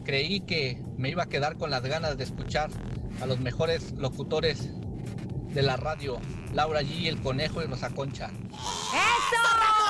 creí 0.06 0.40
que 0.40 0.82
me 0.98 1.10
iba 1.10 1.24
a 1.24 1.26
quedar 1.28 1.58
con 1.58 1.70
las 1.70 1.82
ganas 1.84 2.18
de 2.18 2.24
escuchar 2.24 2.70
a 3.22 3.26
los 3.26 3.40
mejores 3.42 3.92
locutores 3.98 4.70
de 5.54 5.62
la 5.62 5.76
radio, 5.76 6.18
Laura 6.54 6.82
G, 6.82 7.08
el 7.08 7.22
conejo 7.22 7.62
y 7.62 7.66
Rosa 7.66 7.90
Concha. 7.90 8.28
¡Eso! 8.28 9.87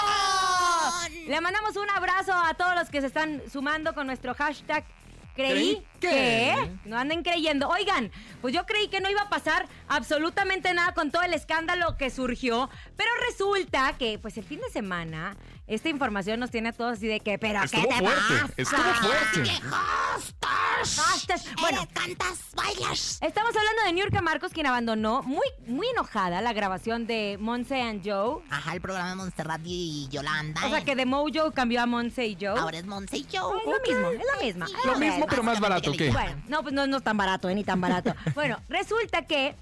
Le 1.28 1.42
mandamos 1.42 1.76
un 1.76 1.90
abrazo 1.90 2.32
a 2.34 2.54
todos 2.54 2.74
los 2.74 2.90
que 2.90 3.02
se 3.02 3.08
están 3.08 3.42
sumando 3.52 3.94
con 3.94 4.08
nuestro 4.08 4.34
hashtag. 4.34 4.86
Creí 5.36 5.76
¿Creí 5.76 5.86
que? 6.00 6.10
que 6.10 6.90
no 6.90 6.98
anden 6.98 7.22
creyendo. 7.22 7.68
Oigan, 7.68 8.12
pues 8.42 8.54
yo 8.54 8.66
creí 8.66 8.88
que 8.88 9.02
no 9.02 9.10
iba 9.10 9.24
a 9.24 9.30
pasar 9.30 9.68
absolutamente 9.90 10.74
nada 10.74 10.94
con 10.94 11.12
todo 11.12 11.24
el 11.24 11.34
escándalo 11.34 11.98
que 11.98 12.10
surgió, 12.12 12.70
pero 12.96 13.10
resulta 13.30 13.94
que 14.00 14.18
pues 14.20 14.38
el 14.38 14.46
fin 14.46 14.62
de 14.62 14.70
semana 14.70 15.36
esta 15.68 15.90
información 15.90 16.40
nos 16.40 16.50
tiene 16.50 16.70
a 16.70 16.74
todos 16.74 16.94
así 16.94 17.08
de 17.08 17.20
que, 17.20 17.38
pero 17.38 17.62
Estuvo 17.62 17.82
¿qué 17.84 17.88
te 17.90 17.96
fuerte, 17.96 18.22
pasa? 18.24 18.54
estuvo 18.58 18.82
fuerte. 18.94 19.52
Bueno, 21.60 21.88
cantas, 21.94 22.40
bailas. 22.56 23.20
Estamos 23.22 23.54
hablando 23.56 23.84
de 23.86 23.94
Niurka 23.94 24.22
Marcos, 24.22 24.54
quien 24.54 24.66
abandonó 24.68 25.24
muy, 25.24 25.46
muy 25.66 25.88
enojada 25.88 26.40
la 26.42 26.54
grabación 26.54 27.06
de 27.08 27.38
Monse 27.40 27.82
and 27.82 28.02
Joe. 28.08 28.44
Ajá, 28.50 28.74
el 28.74 28.82
programa 28.82 29.10
de 29.10 29.16
Montserrat 29.16 29.62
y 29.66 30.08
Yolanda. 30.10 30.66
O 30.66 30.70
sea 30.70 30.86
que 30.86 30.96
de 30.96 31.06
Mojo 31.06 31.52
cambió 31.52 31.82
a 31.82 31.86
Monse 31.86 32.26
y 32.28 32.38
Joe. 32.40 32.60
Ahora 32.60 32.78
es 32.78 32.86
Monse 32.86 33.18
y 33.18 33.26
yo. 33.26 33.54
Es 33.58 33.66
lo 33.66 33.80
mismo, 33.82 34.12
es 34.12 34.22
la 34.36 34.46
misma. 34.46 34.68
Lo 34.86 34.98
mismo, 34.98 35.26
pero 35.28 35.44
más 35.44 35.60
barato, 35.60 35.92
¿qué? 35.92 36.12
Bueno, 36.12 36.42
no, 36.48 36.62
pues 36.62 36.74
no, 36.74 36.88
no 36.88 36.98
es 36.98 37.04
tan 37.04 37.18
barato, 37.18 37.50
eh, 37.50 37.56
ni 37.56 37.64
tan 37.64 37.82
barato. 37.82 38.16
Bueno, 38.36 38.62
resulta 38.70 39.24
que 39.24 39.56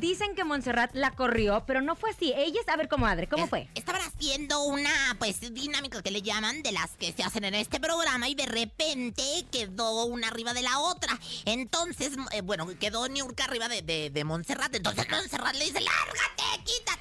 dicen 0.00 0.34
que 0.34 0.44
Montserrat 0.44 0.94
la 0.94 1.10
corrió, 1.12 1.64
pero 1.66 1.80
no 1.82 1.96
fue 1.96 2.10
así. 2.10 2.32
Ella 2.36 2.60
es, 2.60 2.68
a 2.68 2.76
ver, 2.76 2.88
comadre, 2.88 3.28
¿cómo 3.28 3.44
Es- 3.44 3.50
fue? 3.50 3.68
Estaban 3.74 4.02
haciendo 4.02 4.62
una, 4.64 4.90
pues, 5.18 5.40
dinámica 5.54 6.02
que 6.02 6.10
le 6.10 6.22
llaman 6.22 6.62
de 6.62 6.72
las 6.72 6.90
que 6.92 7.12
se 7.12 7.22
hacen 7.22 7.44
en 7.44 7.54
este 7.54 7.80
programa 7.80 8.28
y 8.28 8.34
de 8.34 8.46
repente 8.46 9.22
quedó 9.50 10.04
una 10.06 10.28
arriba 10.28 10.52
de 10.54 10.62
la 10.62 10.78
otra. 10.80 11.18
Entonces, 11.44 12.12
eh, 12.32 12.40
bueno, 12.42 12.66
quedó 12.78 13.08
Niurka 13.08 13.44
arriba 13.44 13.68
de, 13.68 13.82
de, 13.82 14.10
de 14.10 14.24
Montserrat. 14.24 14.74
Entonces 14.74 15.06
Montserrat 15.10 15.54
le 15.56 15.64
dice, 15.64 15.80
lárgate, 15.80 16.53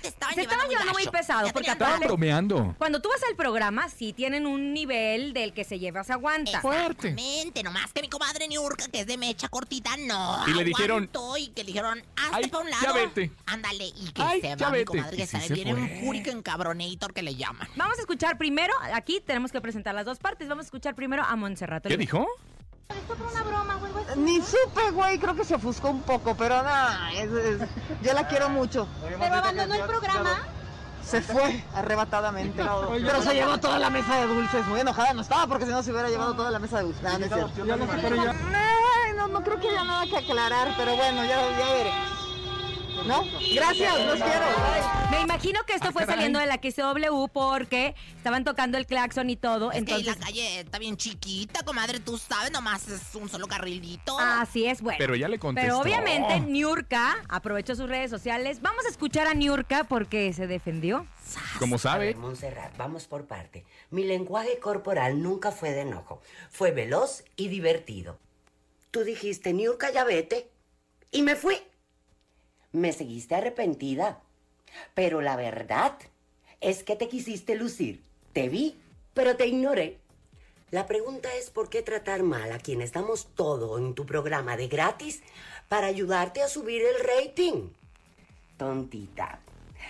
quítate. 0.04 0.08
Estaban 0.14 0.36
Se 0.36 0.42
estaban 0.42 0.70
llevando 0.70 0.94
muy 0.94 1.04
gacho. 1.04 1.12
pesado, 1.12 1.48
Ya 1.48 1.54
porque 1.54 1.70
Estaban 1.72 1.94
aparte- 1.96 2.08
bromeando. 2.08 2.76
Cuando 2.78 3.02
tú 3.02 3.10
vas 3.10 3.22
al 3.30 3.36
programa, 3.36 3.90
sí 3.90 4.14
tienen 4.14 4.46
un 4.46 4.74
nivel 4.74 5.34
del 5.34 5.54
que 5.54 5.64
se 5.64 5.80
lleva, 5.80 6.04
se 6.04 6.14
aguanta. 6.14 6.62
Fuerte. 6.62 7.10
Exactamente, 7.10 7.64
nomás 7.64 7.92
que 7.94 8.02
mi 8.02 8.10
comadre 8.10 8.48
Niurka, 8.48 8.88
que 8.88 9.02
es 9.02 9.08
de 9.08 9.18
mecha 9.18 9.48
cortita, 9.50 9.92
no. 9.98 10.44
Y 10.48 10.54
le 10.54 10.64
dijeron, 10.64 11.10
Y 11.38 11.48
que 11.50 11.64
le 11.64 11.68
dijeron, 11.68 12.00
hazte 12.16 12.36
"Ay, 12.36 12.48
para 12.50 12.64
un 12.64 12.70
ya 12.72 12.82
lado. 12.82 12.94
vete". 12.96 13.32
Ándale, 13.46 13.86
y 13.88 14.12
que 14.14 14.22
Ay, 14.22 14.42
se 14.42 14.48
ya 14.50 14.56
va 14.56 14.72
mi 14.72 14.84
comadre, 14.86 15.18
que 15.18 15.28
sale 15.28 15.48
fue. 15.48 15.74
un 15.74 16.08
Hurricane 16.08 16.44
cabronator 16.44 17.14
que 17.14 17.24
le 17.24 17.36
llaman. 17.36 17.68
Vamos 17.76 17.98
a 17.98 18.02
escuchar 18.02 18.38
primero, 18.38 18.74
aquí 18.94 19.22
tenemos 19.26 19.52
que 19.52 19.62
presentar 19.62 19.96
las 19.96 20.06
dos 20.06 20.20
partes. 20.20 20.48
Vamos 20.48 20.66
a 20.66 20.68
escuchar 20.68 20.96
primero 20.96 21.24
a 21.24 21.36
Montserrat. 21.36 21.86
¿Qué 21.88 21.98
dijo? 21.98 22.28
Ni 24.16 24.42
supe, 24.42 24.92
güey, 24.92 25.18
creo 25.18 25.36
que 25.36 25.44
se 25.44 25.56
ofuscó 25.56 25.90
un 25.90 26.02
poco, 26.02 26.36
pero 26.36 26.62
nada, 26.62 27.12
es- 27.14 27.32
es- 27.32 27.70
yo 28.02 28.14
la 28.14 28.28
quiero 28.28 28.50
mucho. 28.50 28.88
Pero 29.02 29.36
abandonó 29.36 29.76
el 29.76 29.82
programa. 29.84 30.38
Se 31.04 31.22
fue 31.22 31.64
arrebatadamente. 31.76 32.64
Pero 33.04 33.22
se 33.22 33.34
llevó 33.34 33.58
toda 33.60 33.78
la 33.80 33.90
mesa 33.90 34.16
de 34.18 34.28
dulces. 34.28 34.66
Muy 34.68 34.80
enojada 34.80 35.14
no 35.14 35.22
estaba 35.22 35.48
porque 35.48 35.66
si 35.66 35.72
no 35.72 35.84
se 35.84 35.92
hubiera 35.92 36.10
llevado 36.10 36.34
toda 36.34 36.50
la 36.50 36.60
mesa 36.60 36.78
de 36.78 36.84
dulces. 36.84 37.04
Nada, 37.04 37.18
no 37.20 39.14
no, 39.18 39.28
no 39.28 39.44
creo 39.44 39.60
que 39.60 39.70
haya 39.70 39.84
nada 39.84 40.06
que 40.06 40.18
aclarar, 40.18 40.74
pero 40.78 40.96
bueno, 40.96 41.24
ya, 41.26 41.42
ya 41.58 41.74
veré. 41.74 41.92
¿No? 43.08 43.24
Gracias, 43.54 44.00
los 44.06 44.16
quiero. 44.16 44.46
Bye. 44.46 45.10
Me 45.12 45.22
imagino 45.22 45.60
que 45.66 45.74
esto 45.74 45.90
Ah, 45.90 45.92
fue 45.92 46.02
caray. 46.04 46.16
saliendo 46.16 46.40
de 46.40 46.46
la 46.46 46.56
XW 46.56 47.28
porque 47.32 47.96
estaban 48.16 48.44
tocando 48.44 48.78
el 48.78 48.86
claxon 48.86 49.30
y 49.30 49.36
todo. 49.36 49.72
Es 49.72 49.84
que 49.84 49.92
entonces, 49.96 50.08
la 50.08 50.26
calle 50.26 50.60
está 50.62 50.80
bien 50.80 50.96
chiquita, 50.98 51.64
comadre, 51.64 52.00
tú 52.00 52.18
sabes, 52.18 52.52
nomás 52.52 52.88
es 52.88 53.14
un 53.16 53.28
solo 53.30 53.48
carrilito. 53.48 54.18
así 54.20 54.66
es, 54.66 54.82
bueno. 54.82 54.98
Pero 54.98 55.16
ya 55.16 55.28
le 55.28 55.38
contestó. 55.38 55.68
Pero 55.68 55.80
obviamente 55.82 56.40
Niurka 56.40 57.16
aprovechó 57.30 57.76
sus 57.76 57.90
redes 57.90 58.10
sociales. 58.10 58.62
Vamos 58.62 58.86
a 58.86 58.90
escuchar 58.90 59.28
a 59.28 59.34
Niurka 59.34 59.84
porque 59.84 60.32
se 60.34 60.48
defendió. 60.48 61.06
Como 61.60 61.78
sabe. 61.78 62.08
ver, 62.08 62.16
Montserrat, 62.18 62.76
vamos 62.78 63.06
por 63.08 63.26
parte. 63.26 63.66
Mi 63.92 64.04
lenguaje 64.06 64.60
corporal 64.60 65.22
nunca 65.22 65.52
fue 65.52 65.72
de 65.72 65.82
enojo. 65.82 66.22
Fue 66.50 66.72
veloz 66.72 67.24
y 67.36 67.50
divertido. 67.50 68.18
Tú 68.92 69.04
dijiste, 69.04 69.52
Niurka, 69.54 69.92
ya 69.92 70.04
vete. 70.06 70.50
Y 71.12 71.22
me 71.22 71.36
fui. 71.36 71.58
Me 72.74 72.92
seguiste 72.92 73.36
arrepentida. 73.36 74.20
Pero 74.94 75.22
la 75.22 75.36
verdad 75.36 75.98
es 76.60 76.84
que 76.84 76.96
te 76.96 77.08
quisiste 77.08 77.56
lucir. 77.56 78.04
Te 78.34 78.50
vi, 78.50 78.76
pero 79.14 79.38
te 79.38 79.48
ignoré. 79.48 80.00
La 80.72 80.88
pregunta 80.88 81.30
es 81.36 81.52
por 81.52 81.70
qué 81.70 81.84
tratar 81.84 82.24
mal 82.24 82.52
a 82.52 82.58
quienes 82.58 82.92
damos 82.92 83.28
todo 83.36 83.78
en 83.78 83.94
tu 83.94 84.08
programa 84.08 84.58
de 84.58 84.68
gratis 84.68 85.22
para 85.70 85.86
ayudarte 85.86 86.42
a 86.42 86.48
subir 86.48 86.82
el 86.82 86.96
rating. 87.04 87.70
Tontita. 88.58 89.40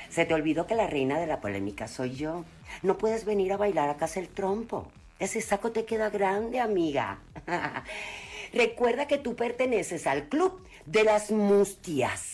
Se 0.10 0.26
te 0.26 0.34
olvidó 0.34 0.68
que 0.68 0.76
la 0.76 0.88
reina 0.88 1.20
de 1.20 1.28
la 1.28 1.40
polémica 1.40 1.88
soy 1.88 2.16
yo. 2.16 2.44
No 2.82 2.98
puedes 2.98 3.24
venir 3.24 3.54
a 3.54 3.58
bailar 3.58 3.90
a 3.90 3.96
casa 3.96 4.20
el 4.20 4.28
trompo. 4.28 4.92
Ese 5.20 5.40
saco 5.40 5.72
te 5.72 5.86
queda 5.86 6.10
grande, 6.10 6.60
amiga. 6.60 7.20
Recuerda 8.54 9.08
que 9.08 9.18
tú 9.18 9.38
perteneces 9.38 10.06
al 10.06 10.28
club 10.28 10.62
de 10.86 11.06
las 11.06 11.32
mustias. 11.32 12.33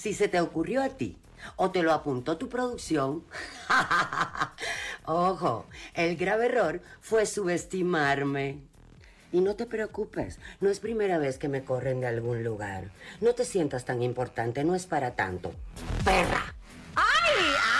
Si 0.00 0.14
se 0.14 0.28
te 0.28 0.40
ocurrió 0.40 0.82
a 0.82 0.88
ti 0.88 1.18
o 1.56 1.72
te 1.72 1.82
lo 1.82 1.92
apuntó 1.92 2.38
tu 2.38 2.48
producción, 2.48 3.22
ojo, 5.04 5.66
el 5.92 6.16
grave 6.16 6.46
error 6.46 6.80
fue 7.02 7.26
subestimarme. 7.26 8.60
Y 9.30 9.42
no 9.42 9.56
te 9.56 9.66
preocupes, 9.66 10.38
no 10.62 10.70
es 10.70 10.80
primera 10.80 11.18
vez 11.18 11.36
que 11.36 11.50
me 11.50 11.64
corren 11.64 12.00
de 12.00 12.06
algún 12.06 12.42
lugar. 12.42 12.90
No 13.20 13.34
te 13.34 13.44
sientas 13.44 13.84
tan 13.84 14.02
importante, 14.02 14.64
no 14.64 14.74
es 14.74 14.86
para 14.86 15.16
tanto. 15.16 15.52
¡Perra! 16.02 16.54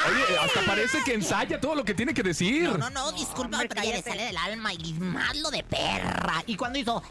Oye, 0.08 0.38
hasta 0.38 0.62
parece 0.64 1.02
que 1.04 1.14
ensaya 1.14 1.60
todo 1.60 1.74
lo 1.74 1.84
que 1.84 1.94
tiene 1.94 2.14
que 2.14 2.22
decir. 2.22 2.64
No, 2.70 2.78
no, 2.78 2.90
no, 2.90 3.12
disculpa, 3.12 3.58
Hombre, 3.58 3.68
pero 3.68 3.82
ella 3.82 3.96
le 3.96 4.02
sale 4.02 4.24
del 4.24 4.36
alma 4.36 4.72
y 4.72 4.92
más 4.94 5.36
lo 5.38 5.50
de 5.50 5.62
perra. 5.62 6.42
Y 6.46 6.56
cuando 6.56 6.78
hizo, 6.78 7.02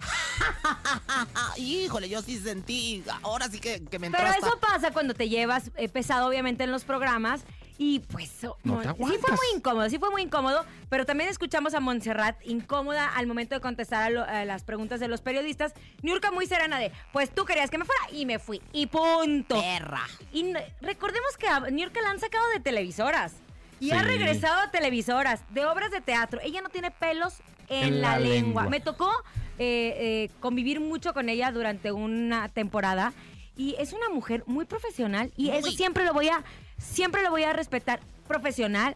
híjole, 1.58 2.10
yo 2.10 2.22
sí 2.22 2.39
sentí, 2.39 3.03
ahora 3.22 3.48
sí 3.50 3.60
que, 3.60 3.84
que 3.86 4.00
me 4.00 4.08
entró 4.08 4.19
Pero 4.22 4.34
hasta- 4.34 4.48
eso 4.48 4.60
pasa 4.60 4.91
cuando 4.91 5.13
te 5.13 5.29
llevas 5.29 5.72
eh, 5.75 5.89
pesado, 5.89 6.27
obviamente, 6.27 6.63
en 6.63 6.72
los 6.72 6.84
programas. 6.84 7.41
Y 7.81 8.00
pues, 8.01 8.43
oh, 8.43 8.57
No 8.65 8.81
te 8.81 8.88
Mon- 8.89 9.09
sí 9.09 9.17
fue 9.19 9.31
muy 9.31 9.45
incómodo, 9.55 9.89
sí 9.89 9.98
fue 9.98 10.09
muy 10.12 10.21
incómodo. 10.24 10.65
Pero 10.89 11.05
también 11.05 11.29
escuchamos 11.29 11.74
a 11.74 11.79
Montserrat 11.79 12.36
incómoda 12.45 13.07
al 13.15 13.25
momento 13.25 13.55
de 13.55 13.62
contestar 13.62 14.03
a, 14.03 14.09
lo- 14.09 14.24
a 14.25 14.43
las 14.43 14.63
preguntas 14.63 15.00
de 15.00 15.07
los 15.07 15.21
periodistas. 15.21 15.74
Niurka 16.01 16.29
muy 16.29 16.45
serena 16.45 16.77
de, 16.77 16.91
pues 17.13 17.33
tú 17.33 17.45
querías 17.45 17.69
que 17.71 17.77
me 17.77 17.86
fuera 17.86 18.01
y 18.12 18.25
me 18.25 18.38
fui. 18.38 18.62
Y 18.74 18.88
punto. 18.88 19.59
perra. 19.62 20.01
Y 20.33 20.53
recordemos 20.81 21.38
que 21.38 21.48
a 21.48 21.62
Niurka 21.71 22.01
la 22.01 22.09
han 22.12 22.19
sacado 22.19 22.43
de 22.50 22.59
televisoras. 22.59 23.33
Y 23.79 23.91
ha 23.91 24.03
regresado 24.03 24.59
a 24.59 24.71
televisoras, 24.71 25.41
de 25.51 25.65
obras 25.65 25.89
de 25.89 26.01
teatro. 26.01 26.41
Ella 26.43 26.59
no 26.62 26.67
tiene 26.67 26.91
pelos 26.91 27.36
en, 27.69 27.86
En 27.93 28.01
la, 28.01 28.09
la 28.12 28.19
lengua. 28.19 28.33
lengua. 28.63 28.63
Me 28.69 28.81
tocó 28.81 29.09
eh, 29.57 29.95
eh, 30.27 30.29
convivir 30.41 30.81
mucho 30.81 31.13
con 31.13 31.29
ella 31.29 31.50
durante 31.53 31.93
una 31.93 32.50
temporada 32.50 33.13
y 33.59 33.75
es 33.77 33.91
una 33.91 34.09
mujer 34.09 34.43
muy 34.47 34.63
profesional 34.63 35.33
y 35.35 35.49
eso 35.49 35.69
siempre 35.71 36.05
lo 36.05 36.13
voy 36.13 36.29
a, 36.29 36.45
siempre 36.77 37.21
lo 37.21 37.29
voy 37.29 37.43
a 37.43 37.51
respetar. 37.51 37.99
Profesional, 38.25 38.93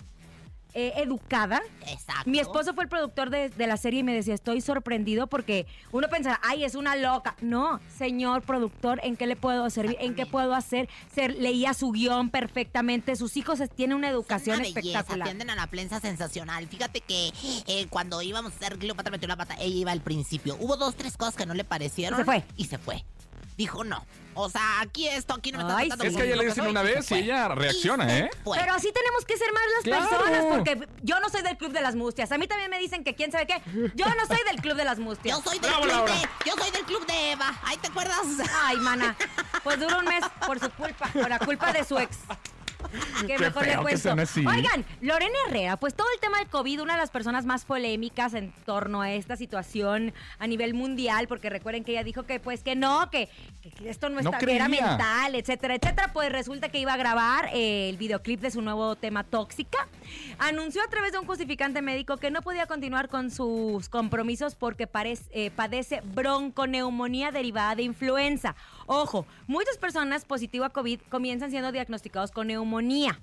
eh, 0.74 0.94
educada. 0.96 1.62
Exacto. 1.88 2.30
Mi 2.30 2.40
esposo 2.40 2.74
fue 2.74 2.86
el 2.86 2.90
productor 2.90 3.30
de, 3.30 3.50
de 3.50 3.68
la 3.68 3.76
serie 3.76 4.00
y 4.00 4.04
me 4.04 4.14
decía, 4.14 4.34
estoy 4.34 4.62
sorprendido 4.62 5.28
porque 5.28 5.68
uno 5.92 6.08
pensará, 6.08 6.40
ay, 6.44 6.64
es 6.64 6.76
una 6.76 6.96
loca. 6.96 7.36
No, 7.42 7.82
señor 7.94 8.44
productor, 8.44 9.02
¿en 9.04 9.18
qué 9.18 9.28
le 9.28 9.36
puedo 9.36 9.70
servir? 9.70 9.98
¿En 10.00 10.16
qué 10.16 10.26
puedo 10.26 10.56
hacer? 10.56 10.88
Se 11.14 11.28
leía 11.28 11.74
su 11.74 11.92
guion 11.92 12.30
perfectamente. 12.30 13.18
Sus 13.18 13.36
hijos 13.36 13.60
tienen 13.76 13.98
una 13.98 14.08
educación 14.08 14.60
Una 14.60 14.68
espectacular. 14.68 15.24
atienden 15.28 15.50
a 15.50 15.56
la 15.56 15.68
prensa 15.68 16.00
sensacional. 16.00 16.70
Fíjate 16.70 17.02
que 17.02 17.34
eh, 17.68 17.88
cuando 17.90 18.22
íbamos 18.22 18.54
a 18.54 18.56
hacer 18.56 18.80
Cleopatra 18.80 19.12
metió 19.12 19.28
la 19.28 19.36
pata, 19.36 19.56
ella 19.60 19.76
iba 19.76 19.92
al 19.92 20.02
principio. 20.02 20.56
Hubo 20.60 20.78
dos, 20.78 20.96
tres 20.96 21.18
cosas 21.18 21.36
que 21.36 21.46
no 21.46 21.54
le 21.54 21.66
parecieron. 21.66 22.18
Se 22.18 22.24
fue. 22.24 22.46
Y 22.56 22.66
se 22.66 22.78
fue. 22.78 23.04
Dijo 23.58 23.84
no. 23.84 24.06
O 24.36 24.50
sea, 24.50 24.82
aquí 24.82 25.08
esto, 25.08 25.34
aquí 25.36 25.52
no 25.52 25.60
me 25.60 25.64
estás 25.64 25.78
Ay, 25.78 25.88
tratando 25.90 26.10
Es 26.12 26.18
que 26.18 26.26
ella 26.28 26.36
le 26.36 26.46
dicen 26.46 26.68
una 26.68 26.82
vez 26.82 27.06
y 27.06 27.08
fue. 27.10 27.20
ella 27.20 27.48
reacciona, 27.50 28.18
¿eh? 28.18 28.30
Pero 28.54 28.74
así 28.74 28.92
tenemos 28.92 29.26
que 29.26 29.38
ser 29.38 29.52
más 29.54 29.64
las 29.76 29.84
Claro. 29.84 30.10
personas, 30.10 30.46
porque 30.50 30.88
yo 31.02 31.20
no 31.20 31.30
soy 31.30 31.42
del 31.44 31.58
club 31.58 31.72
de 31.72 31.82
las 31.82 31.96
mustias. 31.96 32.32
A 32.32 32.38
mí 32.38 32.48
también 32.48 32.70
me 32.70 32.80
dicen 32.80 33.04
que 33.04 33.16
quién 33.16 33.32
sabe 33.32 33.46
qué. 33.48 33.62
Yo 33.96 34.06
no 34.06 34.26
soy 34.28 34.40
del 34.50 34.62
club 34.62 34.76
de 34.76 34.86
las 34.86 35.00
mustias. 35.00 35.38
Yo 35.38 35.44
soy 35.44 35.60
del 35.60 35.70
Bravo, 35.70 35.84
club 35.84 35.96
Laura. 35.96 36.14
de, 36.14 36.22
yo 36.46 36.54
soy 36.58 36.72
del 36.72 36.84
club 36.86 37.06
de 37.06 37.32
Eva. 37.34 37.54
¿Ahí 37.64 37.78
te 37.78 37.88
acuerdas? 37.88 38.18
Ay, 38.64 38.78
mana. 38.78 39.16
Pues 39.64 39.80
duró 39.80 40.00
un 40.00 40.06
mes 40.06 40.24
por 40.46 40.60
su 40.60 40.70
culpa, 40.72 41.08
por 41.14 41.30
la 41.30 41.40
culpa 41.40 41.72
de 41.72 41.86
su 41.86 41.98
ex. 41.98 42.18
Que 43.22 43.28
Qué 43.28 43.40
mejor 43.40 43.64
le 43.64 43.70
feo 43.70 43.78
que 43.80 43.84
cuento. 43.84 44.02
sean 44.02 44.20
así. 44.20 44.46
Oigan, 44.46 44.86
Lorena 45.02 45.34
Herrera, 45.48 45.78
pues 45.78 45.96
todo 45.96 46.06
el 46.14 46.20
tema 46.20 46.38
del 46.40 46.48
COVID, 46.50 46.82
una 46.82 46.94
de 46.94 47.00
las 47.00 47.10
personas 47.12 47.46
más 47.46 47.64
polémicas 47.66 48.34
en 48.34 48.52
torno 48.66 49.02
a 49.02 49.12
esta 49.14 49.36
situación 49.38 50.14
a 50.38 50.48
nivel 50.48 50.74
mundial, 50.74 51.28
porque 51.30 51.50
recuerden 51.50 51.86
que 51.86 51.94
ella 51.94 52.04
dijo 52.04 52.24
que 52.24 52.40
pues 52.42 52.62
que 52.62 52.76
no, 52.76 53.10
que, 53.10 53.30
que- 53.62 53.72
que 53.72 53.90
esto 53.90 54.10
no, 54.10 54.20
No 54.24 54.32
creía. 54.32 54.68
mental, 54.68 55.36
etcétera, 55.36 55.76
etcétera. 55.76 56.12
Pues 56.14 56.32
resulta 56.32 56.70
que 56.70 56.80
iba 56.80 56.94
a 56.94 56.98
grabar 56.98 57.50
eh, 57.54 57.90
el 57.90 57.98
videoclip 57.98 58.40
de 58.42 58.52
su 58.52 58.62
nuevo 58.62 58.96
tema 58.96 59.24
Tóxica. 59.24 59.88
Anunció 60.40 60.82
a 60.84 60.88
través 60.88 61.12
de 61.12 61.20
un 61.20 61.26
justificante 61.26 61.82
médico 61.82 62.18
que 62.18 62.32
no 62.32 62.42
podía 62.42 62.66
continuar 62.66 63.10
con 63.10 63.32
sus 63.32 63.90
compromisos 63.90 64.56
porque 64.56 64.88
parece- 64.88 65.26
eh, 65.32 65.52
padece 65.52 66.02
bronconeumonía 66.14 67.32
derivada 67.32 67.76
de 67.76 67.84
influenza. 67.84 68.56
Ojo, 68.86 69.26
muchas 69.48 69.78
personas 69.78 70.26
positivo 70.26 70.66
a 70.66 70.70
COVID 70.70 71.00
comienzan 71.10 71.52
siendo 71.52 71.72
diagnosticados 71.72 72.32
con 72.32 72.48
neumonía. 72.48 73.20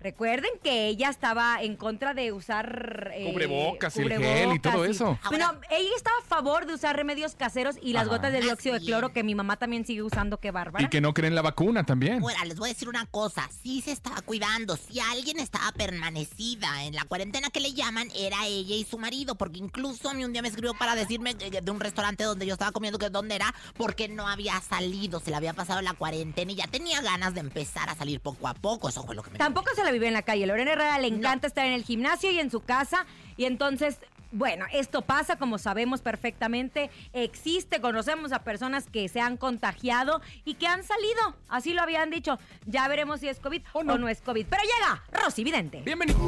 Recuerden 0.00 0.50
que 0.64 0.86
ella 0.88 1.10
estaba 1.10 1.62
en 1.62 1.76
contra 1.76 2.14
de 2.14 2.32
usar 2.32 3.10
eh, 3.14 3.30
Cubrebocas 3.30 3.94
el 3.98 4.08
gel 4.10 4.54
y 4.54 4.58
todo 4.58 4.86
eso. 4.86 5.18
Bueno, 5.28 5.52
ella 5.70 5.90
estaba 5.94 6.16
a 6.18 6.24
favor 6.26 6.64
de 6.64 6.72
usar 6.72 6.96
remedios 6.96 7.34
caseros 7.34 7.76
y 7.82 7.92
las 7.92 8.06
Ajá. 8.06 8.16
gotas 8.16 8.32
de 8.32 8.40
dióxido 8.40 8.78
de 8.78 8.84
cloro 8.84 9.12
que 9.12 9.22
mi 9.22 9.34
mamá 9.34 9.58
también 9.58 9.84
sigue 9.84 10.02
usando, 10.02 10.38
qué 10.38 10.52
bárbara. 10.52 10.82
Y 10.86 10.88
que 10.88 11.02
no 11.02 11.12
creen 11.12 11.34
la 11.34 11.42
vacuna 11.42 11.84
también. 11.84 12.22
Ahora, 12.22 12.46
les 12.46 12.58
voy 12.58 12.70
a 12.70 12.72
decir 12.72 12.88
una 12.88 13.04
cosa. 13.04 13.46
Sí 13.62 13.82
se 13.82 13.92
estaba 13.92 14.22
cuidando. 14.22 14.78
Si 14.78 15.00
alguien 15.00 15.38
estaba 15.38 15.70
permanecida 15.72 16.84
en 16.84 16.94
la 16.94 17.04
cuarentena 17.04 17.50
que 17.50 17.60
le 17.60 17.74
llaman, 17.74 18.08
era 18.16 18.46
ella 18.46 18.74
y 18.76 18.84
su 18.84 18.96
marido. 18.96 19.34
Porque 19.34 19.58
incluso 19.58 20.08
a 20.08 20.14
mí 20.14 20.24
un 20.24 20.32
día 20.32 20.40
me 20.40 20.48
escribió 20.48 20.72
para 20.72 20.94
decirme 20.94 21.34
que- 21.34 21.60
de 21.60 21.70
un 21.70 21.78
restaurante 21.78 22.24
donde 22.24 22.46
yo 22.46 22.54
estaba 22.54 22.72
comiendo 22.72 22.98
que 22.98 23.10
dónde 23.10 23.34
era, 23.34 23.54
porque 23.76 24.08
no 24.08 24.26
había 24.28 24.58
salido. 24.62 25.20
Se 25.20 25.28
le 25.28 25.36
había 25.36 25.52
pasado 25.52 25.82
la 25.82 25.92
cuarentena 25.92 26.52
y 26.52 26.54
ya 26.54 26.66
tenía 26.68 27.02
ganas 27.02 27.34
de 27.34 27.40
empezar 27.40 27.90
a 27.90 27.94
salir 27.94 28.20
poco 28.20 28.48
a 28.48 28.54
poco. 28.54 28.88
Eso 28.88 29.02
fue 29.04 29.14
lo 29.14 29.22
que 29.22 29.30
me 29.32 29.38
Tampoco 29.38 29.68
se 29.74 29.89
vive 29.92 30.06
en 30.08 30.12
la 30.12 30.22
calle. 30.22 30.46
Lorena 30.46 30.72
Herrera 30.72 30.98
le 30.98 31.08
encanta 31.08 31.46
estar 31.46 31.66
en 31.66 31.72
el 31.72 31.84
gimnasio 31.84 32.30
y 32.30 32.38
en 32.38 32.50
su 32.50 32.60
casa. 32.60 33.06
Y 33.36 33.44
entonces, 33.44 33.98
bueno, 34.32 34.66
esto 34.72 35.02
pasa 35.02 35.36
como 35.36 35.58
sabemos 35.58 36.02
perfectamente. 36.02 36.90
Existe, 37.12 37.80
conocemos 37.80 38.32
a 38.32 38.44
personas 38.44 38.86
que 38.86 39.08
se 39.08 39.20
han 39.20 39.36
contagiado 39.36 40.20
y 40.44 40.54
que 40.54 40.66
han 40.66 40.84
salido. 40.84 41.36
Así 41.48 41.74
lo 41.74 41.82
habían 41.82 42.10
dicho. 42.10 42.38
Ya 42.66 42.86
veremos 42.88 43.20
si 43.20 43.28
es 43.28 43.40
COVID 43.40 43.62
o 43.72 43.82
no, 43.82 44.08
es 44.08 44.20
COVID. 44.20 44.46
Pero 44.48 44.62
llega 44.62 45.02
Rosy 45.12 45.44
Vidente. 45.44 45.82
Bienvenido. 45.82 46.18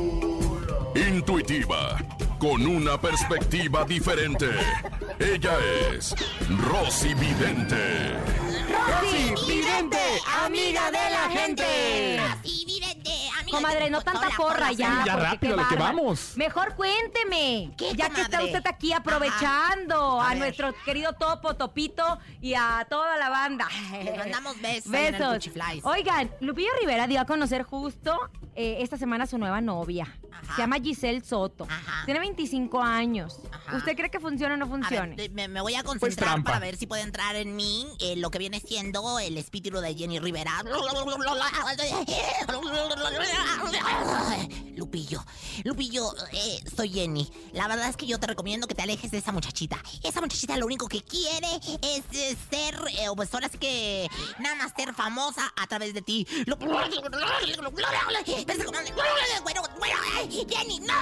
Intuitiva, 0.95 1.97
con 2.38 2.66
una 2.66 3.00
perspectiva 3.00 3.85
diferente. 3.85 4.50
Ella 5.19 5.57
es 5.95 6.14
Rosy 6.69 7.14
Vidente. 7.14 8.14
Rosy 8.88 9.35
Vidente, 9.47 9.99
amiga 10.45 10.90
de 10.90 11.11
la 11.11 11.31
gente. 11.31 12.19
Así, 12.19 12.72
amiga 13.41 13.59
Comadre, 13.59 13.91
no 13.91 14.01
tanta 14.03 14.29
porra 14.37 14.73
ya. 14.73 15.03
Ya 15.05 15.12
porque 15.15 15.27
rápido, 15.27 15.55
qué 15.57 15.61
a 15.61 15.62
lo 15.65 15.69
que 15.69 15.75
bárbaro. 15.77 15.97
vamos. 15.99 16.33
Mejor 16.37 16.75
cuénteme. 16.75 17.73
¿Qué, 17.77 17.95
ya 17.95 18.09
que 18.11 18.21
está 18.23 18.38
comadre? 18.38 18.57
usted 18.59 18.67
aquí 18.71 18.93
Ajá. 18.93 19.01
aprovechando 19.01 20.21
A 20.21 20.27
a, 20.27 20.29
ver. 20.31 20.38
nuestro 20.38 20.75
querido 20.85 21.12
Topo, 21.15 21.55
Topito 21.57 22.19
y 22.41 22.55
a 22.55 22.87
toda 22.88 23.17
la 23.17 23.29
banda. 23.29 23.69
Les 24.03 24.17
mandamos 24.17 24.61
besos 24.61 24.93
ahí 24.93 25.07
en 25.07 25.15
el 25.15 25.21
Besos. 25.21 25.35
Cuchiflies. 25.35 25.85
Oigan, 25.85 26.31
Lupillo 26.41 26.71
Rivera 26.81 27.07
dio 27.07 27.21
a 27.21 27.25
conocer 27.27 27.62
justo 27.62 28.31
eh, 28.55 28.79
esta 28.81 28.97
semana 28.97 29.27
su 29.27 29.38
nueva 29.38 29.61
novia. 29.61 30.07
Ajá. 30.33 30.57
Se 30.57 30.62
llama 30.62 30.77
Giselle 30.81 31.23
Soto. 31.25 31.64
Ajá. 31.68 32.05
Tiene 32.05 32.21
25 32.21 32.83
años. 32.83 33.38
Ajá. 33.51 33.77
¿Usted 33.77 33.97
cree 33.97 34.11
que 34.11 34.21
funciona 34.21 34.55
o 34.55 34.57
no 34.57 34.64
A 34.64 34.68
funcione? 34.68 35.14
ver, 35.16 35.31
me, 35.31 35.49
me 35.49 35.61
voy 35.61 35.75
a 35.75 35.83
Pues 35.83 35.99
concentrar 36.01 36.42
para 36.42 36.59
ver 36.59 36.77
si 36.77 36.87
puede 36.87 37.03
entrar 37.03 37.37
en 37.37 37.55
mí 37.57 37.87
eh, 38.01 38.16
lo 38.16 38.31
que 38.31 38.38
viene 38.38 38.61
siendo 38.61 39.18
el 39.18 39.37
espíritu 39.38 39.81
de 39.81 39.95
Jenny 39.95 40.18
Rivera. 40.18 40.53
Lupillo, 44.77 45.25
Lupillo, 45.64 46.12
eh, 46.33 46.61
soy 46.75 46.90
Jenny. 46.90 47.31
La 47.53 47.68
verdad 47.68 47.88
es 47.88 47.97
que 47.97 48.07
yo 48.07 48.18
te 48.18 48.27
recomiendo 48.27 48.66
que 48.66 48.75
te 48.75 48.83
alejes 48.83 49.11
de 49.11 49.18
esa 49.18 49.33
muchachita. 49.33 49.77
Esa 50.03 50.21
muchachita 50.21 50.57
lo 50.57 50.66
único 50.66 50.88
que 50.88 51.03
quiere 51.03 51.49
es 51.83 52.03
eh, 52.12 52.37
ser, 52.51 52.75
eh, 52.99 53.09
o 53.09 53.16
pues 53.16 53.33
ahora 53.35 53.49
sí 53.49 53.59
que 53.59 54.09
nada 54.38 54.55
más 54.57 54.73
ser 54.77 54.95
famosa 54.95 55.53
a 55.57 55.66
través 55.66 55.95
de 55.95 56.03
ti. 56.03 56.27
Bueno, 56.47 56.81
bueno, 59.79 60.03
ay, 60.23 60.47
Jenny, 60.49 60.81
no. 60.81 60.93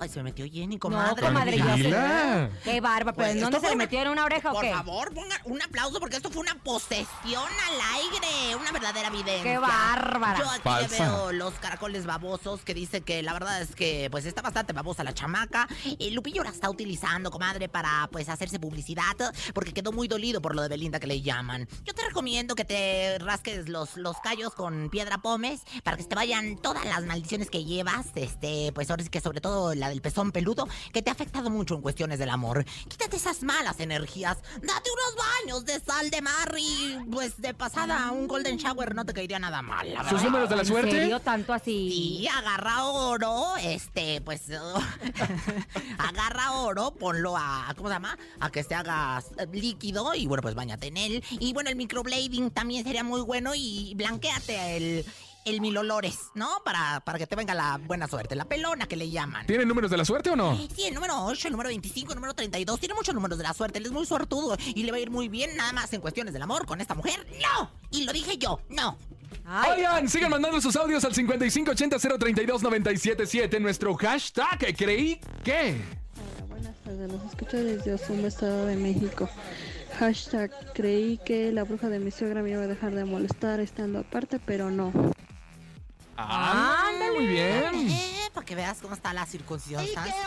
Ay, 0.00 0.08
se 0.08 0.16
me 0.18 0.24
metió 0.24 0.46
Jenny, 0.46 0.74
no, 0.76 0.80
comadre. 0.80 1.22
comadre, 1.22 1.56
ya 1.58 1.64
Tranquila. 1.64 2.50
sé. 2.64 2.70
Qué 2.70 2.80
barba, 2.80 3.12
pero 3.12 3.14
Pues, 3.26 3.30
¿en 3.30 3.36
esto 3.38 3.50
dónde 3.50 3.68
se 3.68 3.76
le 3.76 4.02
en 4.02 4.08
una 4.08 4.24
oreja 4.24 4.50
o 4.50 4.54
Por 4.54 4.62
qué? 4.64 4.72
favor, 4.72 5.12
pongan 5.14 5.40
un 5.44 5.62
aplauso 5.62 6.00
porque 6.00 6.16
esto 6.16 6.30
fue 6.30 6.42
una 6.42 6.54
posesión 6.62 7.42
al 7.68 8.00
aire, 8.02 8.56
una 8.56 8.72
verdadera 8.72 9.08
evidencia. 9.08 9.42
¡Qué 9.42 9.58
bárbara! 9.58 10.38
Yo 10.38 10.50
aquí 10.50 10.60
Falsa. 10.62 11.04
le 11.04 11.10
veo 11.10 11.32
los 11.32 11.54
caracoles 11.54 12.06
babosos 12.06 12.60
que 12.62 12.74
dice 12.74 13.00
que 13.02 13.22
la 13.22 13.32
verdad 13.32 13.62
es 13.62 13.74
que 13.74 14.08
pues 14.10 14.24
está 14.26 14.42
bastante 14.42 14.72
babosa 14.72 15.04
la 15.04 15.14
chamaca. 15.14 15.68
Y 15.98 16.10
Lupillo 16.10 16.42
la 16.44 16.50
está 16.50 16.70
utilizando, 16.70 17.30
comadre, 17.30 17.68
para 17.68 18.08
pues 18.10 18.28
hacerse 18.28 18.58
publicidad 18.58 19.04
porque 19.54 19.72
quedó 19.72 19.92
muy 19.92 20.08
dolido 20.08 20.40
por 20.40 20.54
lo 20.54 20.62
de 20.62 20.68
Belinda 20.68 20.98
que 21.00 21.06
le 21.06 21.20
llaman. 21.20 21.68
Yo 21.84 21.94
te 21.94 22.02
recomiendo 22.06 22.54
que 22.54 22.64
te 22.64 23.18
rasques 23.18 23.68
los, 23.68 23.96
los 23.96 24.16
callos 24.18 24.54
con 24.54 24.88
piedra 24.90 25.18
pómez 25.18 25.62
para 25.82 25.96
que 25.96 26.02
se 26.02 26.08
te 26.08 26.14
vayan 26.14 26.56
todas 26.56 26.84
las 26.86 27.02
maldiciones 27.04 27.50
que 27.50 27.64
este, 28.14 28.72
pues 28.74 28.90
ahora 28.90 29.02
sí 29.02 29.08
que 29.08 29.20
sobre 29.20 29.40
todo 29.40 29.74
la 29.74 29.88
del 29.88 30.00
pezón 30.00 30.32
peludo, 30.32 30.68
que 30.92 31.02
te 31.02 31.10
ha 31.10 31.12
afectado 31.12 31.50
mucho 31.50 31.74
en 31.74 31.82
cuestiones 31.82 32.18
del 32.18 32.30
amor. 32.30 32.64
Quítate 32.88 33.16
esas 33.16 33.42
malas 33.42 33.80
energías, 33.80 34.38
date 34.54 34.90
unos 34.90 35.16
baños 35.16 35.64
de 35.64 35.80
sal 35.80 36.10
de 36.10 36.20
mar 36.22 36.54
y 36.58 36.96
pues 37.10 37.40
de 37.40 37.54
pasada 37.54 38.10
un 38.10 38.26
golden 38.26 38.56
shower 38.56 38.94
no 38.94 39.04
te 39.04 39.12
caería 39.12 39.38
nada 39.38 39.62
mal. 39.62 39.92
la 39.92 40.08
¿Sus 40.08 40.22
números 40.22 40.48
de 40.48 40.56
la 40.56 40.62
¿En 40.62 40.68
suerte? 40.68 40.90
serio 40.90 41.20
tanto 41.20 41.52
así? 41.52 41.90
Sí, 41.90 42.28
agarra 42.28 42.84
oro, 42.84 43.56
este, 43.62 44.20
pues, 44.20 44.42
agarra 45.98 46.52
oro, 46.52 46.92
ponlo 46.92 47.36
a, 47.36 47.72
¿cómo 47.76 47.88
se 47.88 47.94
llama? 47.94 48.18
A 48.40 48.50
que 48.50 48.62
se 48.62 48.74
haga 48.74 49.22
líquido 49.52 50.14
y 50.14 50.26
bueno, 50.26 50.42
pues 50.42 50.54
bañate 50.54 50.88
en 50.88 50.96
él. 50.96 51.24
Y 51.30 51.52
bueno, 51.52 51.70
el 51.70 51.76
microblading 51.76 52.50
también 52.50 52.84
sería 52.84 53.04
muy 53.04 53.20
bueno 53.20 53.52
y 53.54 53.94
blanqueate 53.96 54.76
el, 54.76 55.06
el 55.44 55.60
mil 55.60 55.76
olores, 55.76 56.30
¿no? 56.34 56.48
Para, 56.64 57.00
para 57.00 57.18
que 57.18 57.26
te 57.26 57.36
venga 57.36 57.52
la 57.54 57.76
buena 57.78 58.08
suerte, 58.08 58.34
la 58.34 58.46
pelona 58.46 58.86
que 58.86 58.96
le 58.96 59.10
llaman. 59.10 59.44
¿Tienen 59.46 59.68
números 59.68 59.90
de 59.90 59.98
la 59.98 60.04
suerte 60.04 60.30
o 60.30 60.36
no? 60.36 60.56
Sí, 60.56 60.68
el 60.86 60.94
número 60.94 61.22
8, 61.24 61.48
el 61.48 61.52
número 61.52 61.68
25, 61.68 62.12
el 62.12 62.16
número 62.16 62.34
32, 62.34 62.80
tiene 62.80 62.94
muchos 62.94 63.14
números 63.14 63.38
de 63.38 63.44
la 63.44 63.52
suerte, 63.52 63.78
él 63.78 63.86
es 63.86 63.92
muy 63.92 64.06
suertudo 64.06 64.56
y 64.74 64.82
le 64.84 64.90
va 64.90 64.96
a 64.98 65.00
ir 65.00 65.10
muy 65.10 65.28
bien 65.28 65.56
nada 65.56 65.72
más 65.72 65.92
en 65.92 66.00
cuestiones 66.00 66.32
del 66.32 66.42
amor 66.42 66.66
con 66.66 66.80
esta 66.80 66.94
mujer. 66.94 67.26
¡No! 67.42 67.70
Y 67.90 68.04
lo 68.04 68.12
dije 68.12 68.38
yo, 68.38 68.60
no. 68.70 68.96
Ay, 69.44 69.80
Oigan, 69.80 70.08
sigan 70.08 70.30
mandando 70.30 70.60
sus 70.60 70.76
audios 70.76 71.04
al 71.04 71.12
5580-032-977. 71.12 73.60
Nuestro 73.60 73.92
hashtag, 73.94 74.74
creí 74.76 75.20
que. 75.44 75.80
Hola, 76.16 76.46
buenas 76.48 76.76
tardes, 76.78 77.12
los 77.12 77.22
escucho 77.24 77.58
desde 77.58 77.92
Osumo, 77.92 78.26
Estado 78.26 78.64
de 78.64 78.76
México. 78.76 79.28
Hashtag, 79.98 80.50
creí 80.72 81.18
que 81.24 81.52
la 81.52 81.64
bruja 81.64 81.90
de 81.90 81.98
mi 81.98 82.10
suegra 82.10 82.42
me 82.42 82.50
iba 82.50 82.62
a 82.62 82.66
dejar 82.66 82.94
de 82.94 83.04
molestar 83.04 83.60
estando 83.60 83.98
aparte, 83.98 84.40
pero 84.44 84.70
no. 84.70 84.92
Ah, 86.16 86.90
muy 87.14 87.26
bien. 87.26 87.90
Eh, 87.90 88.28
para 88.32 88.46
que 88.46 88.54
veas 88.54 88.80
cómo 88.80 88.94
está 88.94 89.12
la 89.12 89.26
circuncisión. 89.26 89.84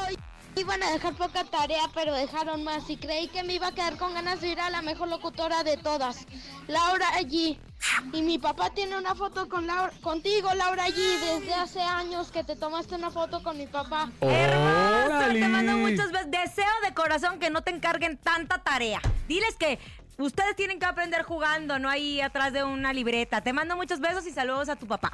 Hoy 0.08 0.17
iban 0.56 0.82
a 0.84 0.91
dejar 0.91 1.13
poca 1.13 1.43
tarea, 1.45 1.84
pero 1.93 2.13
dejaron 2.13 2.63
más. 2.63 2.89
Y 2.89 2.97
creí 2.97 3.28
que 3.28 3.43
me 3.43 3.54
iba 3.54 3.67
a 3.67 3.71
quedar 3.71 3.97
con 3.97 4.13
ganas 4.13 4.41
de 4.41 4.50
ir 4.50 4.60
a 4.60 4.69
la 4.69 4.82
mejor 4.82 5.08
locutora 5.08 5.63
de 5.63 5.78
todas, 5.78 6.26
Laura 6.67 7.08
G. 7.21 7.58
Y 8.12 8.21
mi 8.21 8.38
papá 8.38 8.71
tiene 8.71 8.97
una 8.97 9.15
foto 9.15 9.47
con 9.47 9.67
Laura, 9.67 9.93
contigo, 10.02 10.54
Laura 10.54 10.88
G. 10.88 10.95
Desde 10.95 11.54
hace 11.54 11.82
años 11.82 12.32
que 12.32 12.43
te 12.43 12.56
tomaste 12.56 12.95
una 12.95 13.12
foto 13.12 13.43
con 13.43 13.58
mi 13.58 13.67
papá. 13.67 14.10
Gali. 14.19 15.39
te 15.39 15.47
mando 15.47 15.78
muchos 15.78 16.12
besos. 16.12 16.32
Deseo 16.32 16.65
de 16.84 16.93
corazón 16.93 17.39
que 17.39 17.50
no 17.50 17.62
te 17.62 17.71
encarguen 17.71 18.17
tanta 18.17 18.58
tarea. 18.58 19.02
Diles 19.28 19.56
que 19.56 19.80
ustedes 20.17 20.56
tienen 20.56 20.80
que 20.80 20.86
aprender 20.86 21.23
jugando, 21.23 21.80
no 21.80 21.89
ahí 21.89 22.19
atrás 22.19 22.52
de 22.52 22.63
una 22.63 22.93
libreta. 22.93 23.41
Te 23.41 23.54
mando 23.54 23.76
muchos 23.76 24.00
besos 24.00 24.26
y 24.26 24.32
saludos 24.32 24.69
a 24.69 24.76
tu 24.76 24.88
papá. 24.88 25.13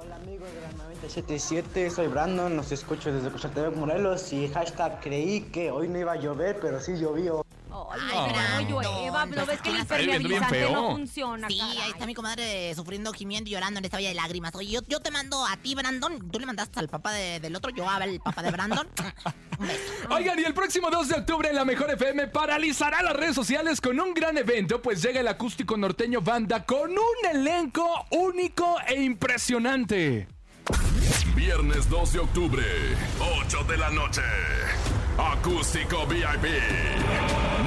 Hola 0.00 0.14
amigos 0.14 0.48
de 0.54 0.60
la 0.60 0.70
977, 0.84 1.90
soy 1.90 2.06
Brandon, 2.06 2.56
los 2.56 2.70
escucho 2.70 3.12
desde 3.12 3.30
Cochatepec, 3.30 3.74
Morelos 3.74 4.32
y 4.32 4.46
hashtag 4.48 5.00
creí 5.00 5.40
que 5.50 5.72
hoy 5.72 5.88
no 5.88 5.98
iba 5.98 6.12
a 6.12 6.16
llover, 6.16 6.60
pero 6.60 6.78
sí 6.78 6.96
llovió. 6.96 7.44
Ay, 7.70 8.18
pero 8.26 8.70
no 8.70 8.82
llueva, 8.82 9.26
¿no 9.26 9.46
ves 9.46 9.60
que 9.60 9.70
el 9.70 9.78
impermeabilizante 9.78 10.70
no 10.72 10.90
funciona, 10.92 11.48
Sí, 11.48 11.60
ahí 11.60 11.90
está 11.90 12.06
mi 12.06 12.14
comadre 12.14 12.74
sufriendo, 12.74 13.12
gimiendo 13.12 13.48
y 13.48 13.52
llorando 13.52 13.78
en 13.78 13.84
esta 13.84 13.96
valla 13.96 14.08
de 14.08 14.14
lágrimas. 14.14 14.54
Oye, 14.54 14.70
yo, 14.70 14.80
yo 14.88 15.00
te 15.00 15.10
mando 15.10 15.44
a 15.46 15.56
ti, 15.56 15.74
Brandon. 15.74 16.30
Tú 16.30 16.38
le 16.38 16.46
mandaste 16.46 16.78
al 16.80 16.88
papá 16.88 17.12
de- 17.12 17.40
del 17.40 17.54
otro, 17.56 17.70
yo 17.70 17.88
al 17.88 18.20
papá 18.20 18.42
de 18.42 18.50
Brandon. 18.50 18.88
Oigan, 20.10 20.38
y 20.38 20.44
el 20.44 20.54
próximo 20.54 20.90
2 20.90 21.08
de 21.08 21.14
octubre 21.16 21.52
la 21.52 21.64
Mejor 21.64 21.90
FM 21.90 22.28
paralizará 22.28 23.02
las 23.02 23.14
redes 23.14 23.34
sociales 23.34 23.80
con 23.80 23.98
un 23.98 24.14
gran 24.14 24.38
evento, 24.38 24.80
pues 24.80 25.02
llega 25.02 25.20
el 25.20 25.28
acústico 25.28 25.76
norteño 25.76 26.20
banda 26.20 26.64
con 26.64 26.90
un 26.92 27.26
elenco 27.32 28.06
único 28.10 28.76
e 28.86 29.02
impresionante. 29.02 30.28
Viernes 31.34 31.88
2 31.88 32.12
de 32.12 32.18
octubre, 32.18 32.64
8 33.40 33.64
de 33.64 33.76
la 33.78 33.90
noche. 33.90 34.22
Acústico 35.18 36.06
VIP. 36.06 36.46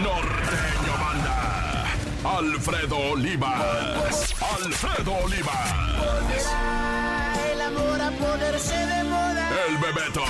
Norteño 0.01 0.93
Banda. 0.99 1.85
Alfredo 2.23 2.97
Olivas. 3.11 4.33
Alfredo 4.55 5.13
Olivas. 5.25 5.73
El 7.51 7.61
amor 7.61 8.01
a 8.01 8.11
ponerse 8.11 8.75
de 8.75 9.03
moda. 9.03 9.49
El 9.67 9.77
Bebeto. 9.77 10.23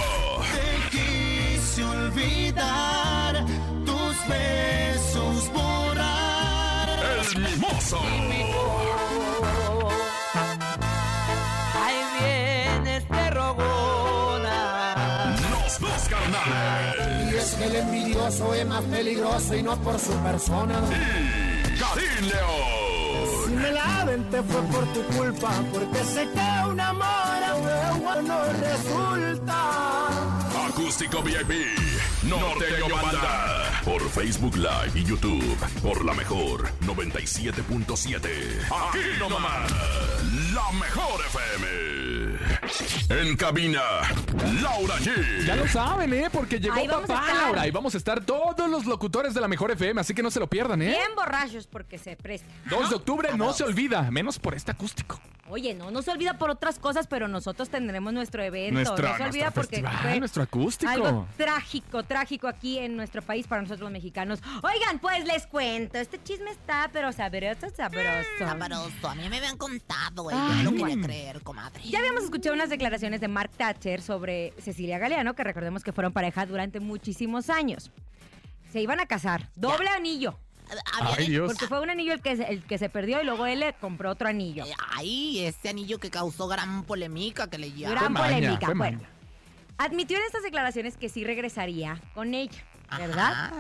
Te 0.51 0.97
quise 0.97 1.83
olvidar, 1.83 3.45
tus 3.85 4.27
besos 4.27 5.51
borrar. 5.53 6.89
El 6.99 7.39
Mimoso. 7.39 8.01
El 17.63 17.75
envidioso 17.75 18.53
es 18.53 18.65
más 18.65 18.83
peligroso 18.85 19.55
y 19.55 19.63
no 19.63 19.77
por 19.81 19.99
su 19.99 20.13
persona. 20.19 20.81
Karim 21.79 22.27
León. 22.27 23.21
Si 23.45 23.51
me 23.53 23.71
la 23.71 24.01
aventé 24.01 24.41
fue 24.43 24.61
por 24.63 24.85
tu 24.93 25.03
culpa, 25.17 25.51
porque 25.71 26.03
sé 26.03 26.27
que 26.33 26.69
un 26.69 26.79
amor 26.79 27.05
a 27.05 28.21
no 28.21 28.43
resulta. 28.53 30.07
Acústico 30.67 31.21
VIP. 31.21 31.51
Norteño 32.23 32.95
Banda. 32.95 33.81
Por 33.83 34.09
Facebook 34.09 34.55
Live 34.55 34.91
y 34.95 35.03
YouTube. 35.03 35.57
Por 35.81 36.03
la 36.05 36.13
mejor 36.13 36.69
97.7. 36.81 38.29
Aquí 38.65 39.19
nomás. 39.19 39.71
La 40.53 40.71
mejor 40.73 41.21
FM. 41.27 42.00
En 43.09 43.35
cabina. 43.35 43.81
Laura 44.61 44.95
G. 44.97 45.45
Ya 45.45 45.55
lo 45.55 45.67
saben, 45.67 46.13
¿eh? 46.13 46.29
Porque 46.31 46.59
llegó 46.59 46.75
Ahí 46.75 46.87
papá. 46.87 47.25
Laura. 47.33 47.67
Y 47.67 47.71
vamos 47.71 47.93
a 47.93 47.97
estar 47.97 48.23
todos 48.23 48.69
los 48.69 48.85
locutores 48.85 49.33
de 49.33 49.41
la 49.41 49.47
Mejor 49.47 49.71
FM, 49.71 49.99
así 50.01 50.13
que 50.13 50.23
no 50.23 50.31
se 50.31 50.39
lo 50.39 50.47
pierdan, 50.47 50.81
¿eh? 50.81 50.87
Bien 50.89 51.15
borrachos 51.15 51.67
porque 51.67 51.97
se 51.97 52.15
presta. 52.15 52.47
2 52.69 52.89
de 52.89 52.95
octubre 52.95 53.29
no 53.35 53.53
se 53.53 53.63
olvida, 53.63 54.09
menos 54.11 54.39
por 54.39 54.53
este 54.55 54.71
acústico. 54.71 55.19
Oye, 55.49 55.73
no, 55.73 55.91
no 55.91 56.01
se 56.01 56.09
olvida 56.11 56.37
por 56.37 56.49
otras 56.49 56.79
cosas, 56.79 57.07
pero 57.07 57.27
nosotros 57.27 57.67
tendremos 57.69 58.13
nuestro 58.13 58.41
evento. 58.41 58.73
Nuestro- 58.75 59.05
no 59.09 59.17
se 59.17 59.23
olvida 59.23 59.51
porque 59.51 59.67
festival, 59.81 59.97
fue 60.01 60.19
nuestro 60.19 60.43
acústico. 60.43 60.89
Algo 60.89 61.27
trágico, 61.35 62.03
trágico 62.03 62.47
aquí 62.47 62.79
en 62.79 62.95
nuestro 62.95 63.21
país 63.21 63.47
para 63.47 63.61
nosotros 63.61 63.81
los 63.81 63.91
mexicanos. 63.91 64.39
Oigan, 64.63 64.99
pues 64.99 65.25
les 65.25 65.45
cuento, 65.47 65.97
este 65.97 66.23
chisme 66.23 66.51
está, 66.51 66.89
pero 66.93 67.11
sabroso, 67.11 67.67
sabroso. 67.75 68.07
Sabroso. 68.39 69.09
A 69.09 69.15
mí 69.15 69.27
me 69.27 69.37
habían 69.39 69.57
contado, 69.57 70.31
eh. 70.31 70.35
Ay, 70.37 70.63
Yo 70.63 70.71
no 70.71 70.77
lo 70.77 70.85
quería 70.85 71.03
creer, 71.03 71.41
comadre. 71.41 71.81
Ya 71.83 71.99
habíamos 71.99 72.23
escuchado 72.23 72.55
unas 72.55 72.70
declaraciones 72.71 73.21
de 73.21 73.27
Mark 73.27 73.51
Thatcher 73.55 74.01
sobre 74.01 74.53
Cecilia 74.59 74.97
Galeano, 74.97 75.35
que 75.35 75.43
recordemos 75.43 75.83
que 75.83 75.91
fueron 75.93 76.11
pareja 76.13 76.45
durante 76.47 76.79
muchísimos 76.79 77.49
años. 77.51 77.91
Se 78.71 78.81
iban 78.81 78.99
a 78.99 79.05
casar, 79.05 79.49
doble 79.55 79.89
anillo. 79.89 80.39
Ay, 81.01 81.27
Dios. 81.27 81.51
Porque 81.51 81.67
fue 81.67 81.81
un 81.81 81.89
anillo 81.89 82.13
el 82.13 82.21
que, 82.21 82.37
se- 82.37 82.49
el 82.49 82.63
que 82.63 82.77
se 82.77 82.89
perdió 82.89 83.21
y 83.21 83.25
luego 83.25 83.45
él 83.45 83.59
le 83.59 83.73
compró 83.73 84.09
otro 84.11 84.29
anillo. 84.29 84.63
Ay, 84.95 85.39
ese 85.45 85.67
anillo 85.69 85.97
que 85.99 86.09
causó 86.09 86.47
gran 86.47 86.83
polémica 86.85 87.49
que 87.49 87.57
le 87.57 87.71
llaman. 87.73 87.97
Gran 87.97 88.13
polémica. 88.13 88.73
Bueno, 88.73 88.99
admitió 89.77 90.17
en 90.17 90.23
estas 90.23 90.43
declaraciones 90.43 90.95
que 90.95 91.09
sí 91.09 91.23
regresaría 91.25 92.01
con 92.13 92.33
ella, 92.33 92.63
¿verdad? 92.97 93.51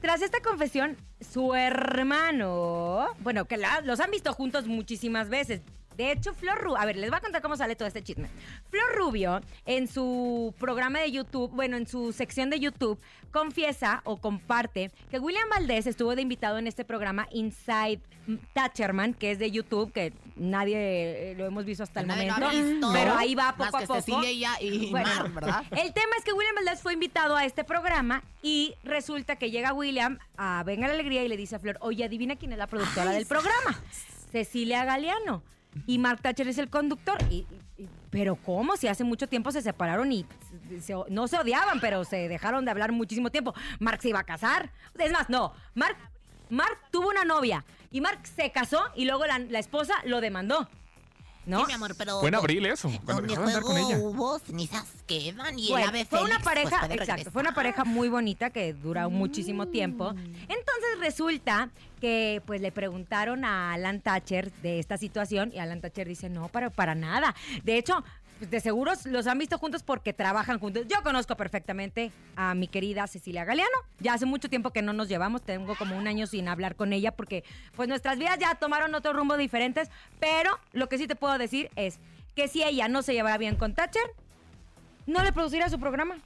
Tras 0.00 0.22
esta 0.22 0.40
confesión, 0.40 0.96
su 1.20 1.54
hermano, 1.56 3.08
bueno, 3.20 3.46
que 3.46 3.56
la- 3.56 3.80
los 3.80 3.98
han 4.00 4.10
visto 4.12 4.32
juntos 4.32 4.66
muchísimas 4.66 5.28
veces. 5.28 5.62
De 5.98 6.12
hecho, 6.12 6.32
Flor 6.32 6.56
Rubio, 6.58 6.78
a 6.78 6.86
ver, 6.86 6.96
les 6.96 7.10
voy 7.10 7.16
a 7.18 7.20
contar 7.20 7.42
cómo 7.42 7.56
sale 7.56 7.74
todo 7.74 7.88
este 7.88 8.04
chisme. 8.04 8.28
Flor 8.70 8.94
Rubio, 8.96 9.40
en 9.66 9.88
su 9.88 10.54
programa 10.60 11.00
de 11.00 11.10
YouTube, 11.10 11.50
bueno, 11.50 11.76
en 11.76 11.88
su 11.88 12.12
sección 12.12 12.50
de 12.50 12.60
YouTube, 12.60 13.00
confiesa 13.32 14.00
o 14.04 14.16
comparte 14.16 14.92
que 15.10 15.18
William 15.18 15.48
Valdés 15.50 15.88
estuvo 15.88 16.14
de 16.14 16.22
invitado 16.22 16.56
en 16.58 16.68
este 16.68 16.84
programa 16.84 17.26
Inside 17.32 18.00
Thatcherman, 18.52 19.12
que 19.12 19.32
es 19.32 19.40
de 19.40 19.50
YouTube, 19.50 19.92
que 19.92 20.12
nadie 20.36 20.76
eh, 21.32 21.34
lo 21.36 21.46
hemos 21.46 21.64
visto 21.64 21.82
hasta 21.82 22.00
el 22.02 22.06
Nadie 22.06 22.26
lo 22.28 22.34
momento. 22.34 22.48
ha 22.48 22.62
visto. 22.62 22.90
Pero 22.92 23.14
ahí 23.14 23.34
va 23.34 23.54
Más 23.58 23.66
poco 23.72 23.76
a 23.76 23.80
que 23.80 23.86
poco. 23.88 24.22
Y 24.24 24.44
y 24.60 24.92
Mar, 24.92 25.32
¿verdad? 25.32 25.64
El 25.72 25.92
tema 25.92 26.10
es 26.16 26.24
que 26.24 26.32
William 26.32 26.54
Valdés 26.54 26.80
fue 26.80 26.92
invitado 26.92 27.34
a 27.34 27.44
este 27.44 27.64
programa 27.64 28.22
y 28.40 28.76
resulta 28.84 29.34
que 29.34 29.50
llega 29.50 29.72
William 29.72 30.20
a 30.36 30.62
Venga 30.64 30.86
la 30.86 30.94
Alegría 30.94 31.24
y 31.24 31.28
le 31.28 31.36
dice 31.36 31.56
a 31.56 31.58
Flor, 31.58 31.76
oye, 31.80 32.04
adivina 32.04 32.36
quién 32.36 32.52
es 32.52 32.58
la 32.58 32.68
productora 32.68 33.10
Ay, 33.10 33.16
del 33.16 33.26
programa. 33.26 33.80
Cecilia 34.30 34.84
Galeano. 34.84 35.42
Y 35.86 35.98
Mark 35.98 36.20
Thatcher 36.22 36.48
es 36.48 36.58
el 36.58 36.68
conductor. 36.70 37.18
Y, 37.30 37.46
y- 37.76 37.88
pero 38.10 38.36
¿cómo? 38.36 38.76
Si 38.76 38.88
hace 38.88 39.04
mucho 39.04 39.28
tiempo 39.28 39.52
se 39.52 39.62
separaron 39.62 40.10
y 40.12 40.24
se- 40.80 40.94
no 41.10 41.28
se 41.28 41.36
odiaban, 41.38 41.80
pero 41.80 42.04
se 42.04 42.28
dejaron 42.28 42.64
de 42.64 42.70
hablar 42.70 42.92
muchísimo 42.92 43.30
tiempo. 43.30 43.54
Mark 43.80 44.00
se 44.02 44.08
iba 44.08 44.20
a 44.20 44.24
casar. 44.24 44.70
Es 44.98 45.12
más, 45.12 45.28
no. 45.28 45.52
Mark, 45.74 45.96
Mark 46.50 46.78
tuvo 46.90 47.08
una 47.08 47.24
novia 47.24 47.64
y 47.90 48.00
Mark 48.00 48.20
se 48.26 48.50
casó 48.50 48.80
y 48.96 49.04
luego 49.04 49.26
la, 49.26 49.38
la 49.38 49.58
esposa 49.58 49.94
lo 50.04 50.20
demandó. 50.20 50.68
¿No? 51.46 51.60
Sí, 51.60 51.66
mi 51.68 51.72
amor, 51.72 51.94
pero... 51.96 52.20
Fue 52.20 52.28
en 52.28 52.34
abril 52.34 52.66
eso, 52.66 52.90
cuando 53.06 53.22
Donde 53.22 53.28
dejó 53.28 53.40
de 53.40 53.48
andar 53.48 53.62
con 53.62 53.72
juego 53.72 53.88
ella. 53.88 53.98
hubo, 54.00 54.38
cenizas 54.38 54.84
quedan 55.06 55.58
y 55.58 55.68
Bueno, 55.70 55.84
el 55.84 55.88
ave 55.88 56.04
fue 56.04 56.18
una 56.18 56.28
Félix, 56.40 56.44
pareja, 56.44 56.68
pues, 56.80 56.80
puede 56.90 56.94
exacto, 57.00 57.30
fue 57.30 57.40
una 57.40 57.54
pareja 57.54 57.84
muy 57.86 58.10
bonita 58.10 58.50
que 58.50 58.74
dura 58.74 59.08
muchísimo 59.08 59.66
tiempo. 59.68 60.10
Entonces 60.10 60.98
resulta 61.00 61.70
que 62.00 62.42
pues 62.46 62.60
le 62.60 62.72
preguntaron 62.72 63.44
a 63.44 63.72
Alan 63.72 64.00
Thatcher 64.00 64.52
de 64.62 64.78
esta 64.78 64.96
situación 64.96 65.52
y 65.54 65.58
Alan 65.58 65.80
Thatcher 65.80 66.08
dice, 66.08 66.28
no, 66.28 66.48
para, 66.48 66.70
para 66.70 66.94
nada. 66.94 67.34
De 67.64 67.76
hecho, 67.76 68.04
pues, 68.38 68.50
de 68.50 68.60
seguro 68.60 68.92
los 69.06 69.26
han 69.26 69.38
visto 69.38 69.58
juntos 69.58 69.82
porque 69.82 70.12
trabajan 70.12 70.58
juntos. 70.58 70.86
Yo 70.88 71.02
conozco 71.02 71.36
perfectamente 71.36 72.12
a 72.36 72.54
mi 72.54 72.68
querida 72.68 73.06
Cecilia 73.06 73.44
Galeano. 73.44 73.76
Ya 74.00 74.14
hace 74.14 74.26
mucho 74.26 74.48
tiempo 74.48 74.70
que 74.70 74.82
no 74.82 74.92
nos 74.92 75.08
llevamos, 75.08 75.42
tengo 75.42 75.74
como 75.76 75.96
un 75.96 76.06
año 76.06 76.26
sin 76.26 76.48
hablar 76.48 76.76
con 76.76 76.92
ella 76.92 77.12
porque 77.12 77.44
pues 77.74 77.88
nuestras 77.88 78.18
vidas 78.18 78.38
ya 78.38 78.54
tomaron 78.54 78.94
otro 78.94 79.12
rumbo 79.12 79.36
diferentes, 79.36 79.90
pero 80.20 80.58
lo 80.72 80.88
que 80.88 80.98
sí 80.98 81.06
te 81.06 81.16
puedo 81.16 81.36
decir 81.38 81.70
es 81.76 81.98
que 82.36 82.48
si 82.48 82.62
ella 82.62 82.88
no 82.88 83.02
se 83.02 83.12
llevara 83.12 83.38
bien 83.38 83.56
con 83.56 83.74
Thatcher, 83.74 84.04
no 85.06 85.24
le 85.24 85.32
produciría 85.32 85.68
su 85.68 85.80
programa. 85.80 86.18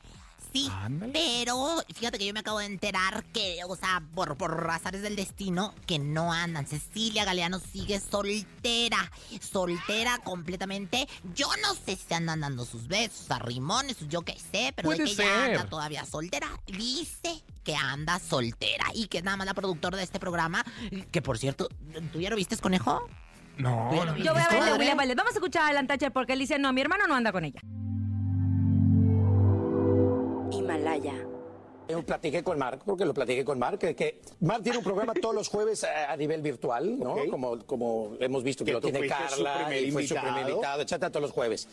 Sí, 0.53 0.71
pero 1.13 1.83
fíjate 1.95 2.19
que 2.19 2.27
yo 2.27 2.33
me 2.35 2.41
acabo 2.41 2.59
de 2.59 2.67
enterar 2.67 3.25
que, 3.33 3.61
o 3.67 3.77
sea, 3.77 4.03
por, 4.15 4.37
por 4.37 4.65
razones 4.65 5.03
del 5.03 5.17
destino, 5.17 5.75
que 5.87 5.99
no 5.99 6.33
andan. 6.33 6.67
Cecilia 6.67 7.25
Galeano 7.25 7.59
sigue 7.59 8.01
soltera, 8.01 9.11
soltera 9.41 10.19
completamente. 10.19 11.09
Yo 11.35 11.49
no 11.63 11.75
sé 11.75 11.97
si 11.97 12.15
andan 12.15 12.41
dando 12.41 12.65
sus 12.65 12.87
besos, 12.89 13.31
a 13.31 13.39
rimones, 13.39 13.97
yo 14.09 14.23
qué 14.23 14.37
sé, 14.39 14.73
pero 14.77 14.91
de 14.91 14.99
que 14.99 15.03
ella 15.05 15.15
ser. 15.15 15.51
anda 15.57 15.65
todavía 15.67 16.05
soltera. 16.05 16.49
Dice 16.67 17.43
que 17.65 17.75
anda 17.75 18.19
soltera 18.19 18.87
y 18.95 19.07
que 19.07 19.19
es 19.19 19.25
nada 19.25 19.37
más 19.37 19.47
la 19.47 19.55
productora 19.55 19.97
de 19.97 20.05
este 20.05 20.19
programa, 20.19 20.65
que 21.11 21.23
por 21.23 21.39
cierto, 21.39 21.69
¿tú 22.13 22.21
ya 22.21 22.31
lo 22.31 22.37
viste, 22.37 22.57
conejo? 22.59 23.09
No, 23.59 23.95
Yo 23.95 24.05
no, 24.07 24.17
Yo 24.17 24.33
voy 24.33 24.43
a 24.43 24.49
ver 24.49 24.65
de. 24.65 24.73
William. 24.73 24.97
Vamos 25.17 25.33
a 25.33 25.37
escuchar 25.37 25.63
a 25.63 25.69
Alan 25.69 25.87
Thatcher 25.87 26.13
porque 26.13 26.33
él 26.33 26.39
dice, 26.39 26.59
no, 26.59 26.73
mi 26.73 26.81
hermano 26.81 27.07
no 27.07 27.15
anda 27.15 27.33
con 27.33 27.45
ella. 27.45 27.61
Himalaya. 30.53 31.15
Yo 31.89 32.03
platiqué 32.05 32.43
con 32.45 32.59
Mark, 32.59 32.83
porque 32.87 33.05
lo 33.05 33.13
platiqué 33.13 33.45
con 33.45 33.59
Mark, 33.59 33.79
que, 33.79 33.95
que 33.95 34.21
Mark 34.41 34.63
tiene 34.63 34.79
un 34.79 34.85
programa 34.85 35.13
todos 35.15 35.35
los 35.35 35.49
jueves 35.49 35.85
a, 35.85 36.13
a 36.13 36.17
nivel 36.17 36.41
virtual, 36.41 36.99
¿no? 36.99 37.17
Como, 37.31 37.59
como 37.67 38.13
hemos 38.21 38.43
visto 38.43 38.65
que, 38.65 38.71
Que 38.71 38.75
lo 38.75 38.81
tiene 38.81 39.03
su 39.03 39.09
Carla, 39.09 39.77
y 39.79 39.91
fue 39.91 40.03
su 40.07 40.15
invitado. 40.15 40.27
primer 40.35 40.51
invitado, 40.51 40.83
etcétera, 40.83 41.11
todos 41.11 41.23
los 41.23 41.33
jueves. 41.33 41.69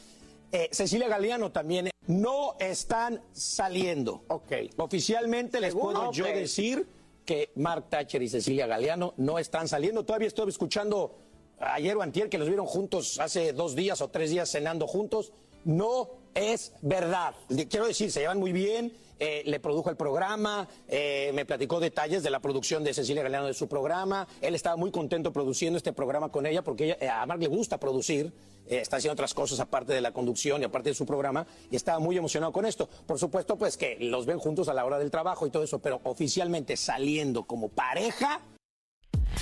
Eh, 0.51 0.67
Cecilia 0.71 1.07
Galeano 1.07 1.51
también 1.51 1.91
no 2.07 2.55
están 2.59 3.21
saliendo. 3.31 4.23
Ok. 4.27 4.51
Oficialmente 4.77 5.61
les 5.61 5.75
puedo 5.75 6.11
yo 6.11 6.25
decir 6.25 6.87
que 7.23 7.51
Mark 7.55 7.85
Thatcher 7.89 8.21
y 8.23 8.27
Cecilia 8.29 8.65
Galeano 8.65 9.13
no 9.17 9.37
están 9.37 9.67
saliendo. 9.67 10.03
Todavía 10.03 10.27
estoy 10.27 10.49
escuchando 10.49 11.15
ayer 11.59 11.95
o 11.95 12.01
antier 12.01 12.29
que 12.29 12.39
los 12.39 12.47
vieron 12.47 12.65
juntos 12.65 13.19
hace 13.19 13.53
dos 13.53 13.75
días 13.75 14.01
o 14.01 14.09
tres 14.09 14.31
días 14.31 14.49
cenando 14.49 14.87
juntos. 14.87 15.31
No 15.65 16.09
es 16.33 16.73
verdad. 16.81 17.35
Quiero 17.69 17.87
decir, 17.87 18.11
se 18.11 18.21
llevan 18.21 18.39
muy 18.39 18.51
bien. 18.51 18.93
eh, 19.19 19.43
le 19.45 19.59
produjo 19.59 19.89
el 19.89 19.97
programa, 19.97 20.67
eh, 20.87 21.31
me 21.33 21.45
platicó 21.45 21.79
detalles 21.79 22.23
de 22.23 22.29
la 22.29 22.39
producción 22.39 22.83
de 22.85 22.93
Cecilia 22.93 23.21
Galeano 23.21 23.47
de 23.47 23.53
su 23.53 23.67
programa. 23.67 24.27
Él 24.39 24.55
estaba 24.55 24.77
muy 24.77 24.91
contento 24.91 25.33
produciendo 25.33 25.75
este 25.75 25.91
programa 25.91 26.29
con 26.29 26.45
ella 26.45 26.63
porque 26.63 26.85
ella, 26.85 26.97
eh, 27.01 27.09
a 27.09 27.25
Marc 27.25 27.41
le 27.41 27.47
gusta 27.47 27.77
producir, 27.79 28.33
está 28.65 28.97
haciendo 28.97 29.13
otras 29.13 29.33
cosas 29.33 29.59
aparte 29.59 29.93
de 29.93 29.99
la 29.99 30.11
conducción 30.11 30.61
y 30.61 30.65
aparte 30.65 30.89
de 30.89 30.95
su 30.95 31.05
programa 31.05 31.45
y 31.69 31.75
estaba 31.75 31.99
muy 31.99 32.15
emocionado 32.17 32.53
con 32.53 32.65
esto. 32.65 32.87
Por 33.07 33.19
supuesto, 33.19 33.57
pues 33.57 33.75
que 33.77 33.97
los 33.99 34.25
ven 34.25 34.39
juntos 34.39 34.69
a 34.69 34.73
la 34.73 34.85
hora 34.85 34.99
del 34.99 35.11
trabajo 35.11 35.45
y 35.47 35.49
todo 35.49 35.63
eso, 35.63 35.79
pero 35.79 35.99
oficialmente 36.03 36.77
saliendo 36.77 37.43
como 37.43 37.69
pareja, 37.69 38.41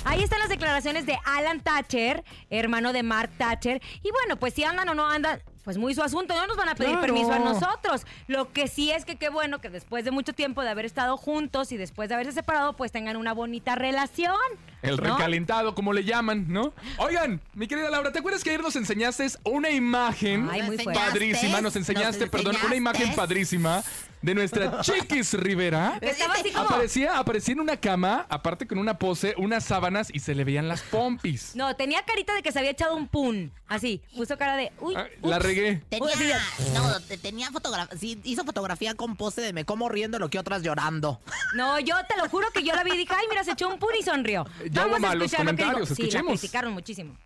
Ahí 0.04 0.22
están 0.22 0.38
las 0.38 0.48
declaraciones 0.48 1.06
de 1.06 1.18
Alan 1.24 1.62
Thatcher, 1.62 2.24
hermano 2.50 2.92
de 2.92 3.02
Mark 3.02 3.30
Thatcher. 3.36 3.82
Y 4.02 4.10
bueno, 4.10 4.38
pues 4.38 4.54
si 4.54 4.64
andan 4.64 4.88
o 4.88 4.94
no 4.94 5.06
andan, 5.06 5.42
pues 5.68 5.76
muy 5.76 5.94
su 5.94 6.02
asunto, 6.02 6.34
no 6.34 6.46
nos 6.46 6.56
van 6.56 6.70
a 6.70 6.74
pedir 6.74 6.92
Claro. 6.92 7.02
permiso 7.02 7.30
a 7.30 7.38
nosotros. 7.38 8.06
Lo 8.26 8.54
que 8.54 8.68
sí 8.68 8.90
es 8.90 9.04
que 9.04 9.16
qué 9.16 9.28
bueno 9.28 9.60
que 9.60 9.68
después 9.68 10.02
de 10.02 10.10
mucho 10.10 10.32
tiempo 10.32 10.62
de 10.62 10.70
haber 10.70 10.86
estado 10.86 11.18
juntos 11.18 11.72
y 11.72 11.76
después 11.76 12.08
de 12.08 12.14
haberse 12.14 12.32
separado, 12.32 12.72
pues 12.74 12.90
tengan 12.90 13.18
una 13.18 13.34
bonita 13.34 13.74
relación. 13.74 14.32
El 14.80 14.96
¿no? 14.96 15.02
recalentado, 15.02 15.74
como 15.74 15.92
le 15.92 16.04
llaman, 16.04 16.46
¿no? 16.48 16.72
Oigan, 16.96 17.42
mi 17.52 17.66
querida 17.68 17.90
Laura, 17.90 18.12
¿te 18.12 18.20
acuerdas 18.20 18.42
que 18.42 18.48
ayer 18.48 18.62
nos 18.62 18.76
enseñaste 18.76 19.26
una 19.44 19.68
imagen 19.68 20.48
Ay, 20.50 20.62
muy 20.62 20.78
fuerte. 20.78 20.98
padrísima? 20.98 21.60
Nos 21.60 21.76
enseñaste, 21.76 22.20
Nos 22.22 22.30
perdón, 22.30 22.56
una 22.64 22.74
imagen 22.74 23.02
enseñaste. 23.02 23.20
padrísima 23.20 23.82
de 24.22 24.34
nuestra 24.34 24.80
Chiquis 24.82 25.34
Rivera. 25.34 25.98
Estaba 26.00 26.34
así 26.34 26.50
como... 26.50 26.64
Aparecía, 26.68 27.18
aparecía 27.18 27.52
en 27.54 27.60
una 27.60 27.76
cama, 27.76 28.26
aparte 28.28 28.66
con 28.66 28.78
una 28.78 28.98
pose, 28.98 29.34
unas 29.38 29.64
sábanas 29.64 30.08
y 30.12 30.20
se 30.20 30.34
le 30.34 30.44
veían 30.44 30.68
las 30.68 30.82
pompis. 30.82 31.54
No, 31.54 31.74
tenía 31.76 32.02
carita 32.04 32.34
de 32.34 32.42
que 32.42 32.52
se 32.52 32.58
había 32.58 32.70
echado 32.72 32.96
un 32.96 33.08
pun. 33.08 33.52
Así, 33.68 34.02
puso 34.16 34.36
cara 34.38 34.56
de... 34.56 34.72
Uy, 34.80 34.94
Ah, 34.96 35.06
la 35.22 35.38
regué. 35.38 35.82
Tenía, 35.90 36.40
no, 36.74 37.00
te- 37.00 37.18
tenía 37.18 37.50
fotografía, 37.50 37.96
sí, 37.98 38.18
hizo 38.24 38.44
fotografía 38.44 38.94
con 38.94 39.16
pose 39.16 39.40
de 39.42 39.52
me 39.52 39.64
como 39.64 39.88
riendo 39.88 40.18
lo 40.18 40.30
que 40.30 40.38
otras 40.38 40.62
llorando. 40.62 41.20
No, 41.54 41.78
yo 41.80 41.94
te 42.08 42.16
lo 42.16 42.28
juro 42.28 42.46
que 42.52 42.62
yo 42.62 42.74
la 42.74 42.84
vi 42.84 42.92
y 42.92 42.96
dije, 42.98 43.14
ay, 43.16 43.24
mira, 43.30 43.42
se 43.42 43.52
echó 43.52 43.68
un 43.68 43.78
pun 43.78 43.88
y 43.98 44.02
sonrió. 44.02 44.44
Ya 44.70 44.82
hubo 44.82 44.92
Vamos 44.92 44.96
a 44.96 45.08
malos 45.08 45.24
escuchar 45.32 45.46
lo 45.46 45.50
que 45.52 45.56
dijo. 45.56 45.72
comentarios, 45.72 45.88
Sí, 45.96 46.02
la 46.02 46.08
escuchemos. 46.08 46.38
criticaron 46.40 46.72
muchísimo. 46.74 47.16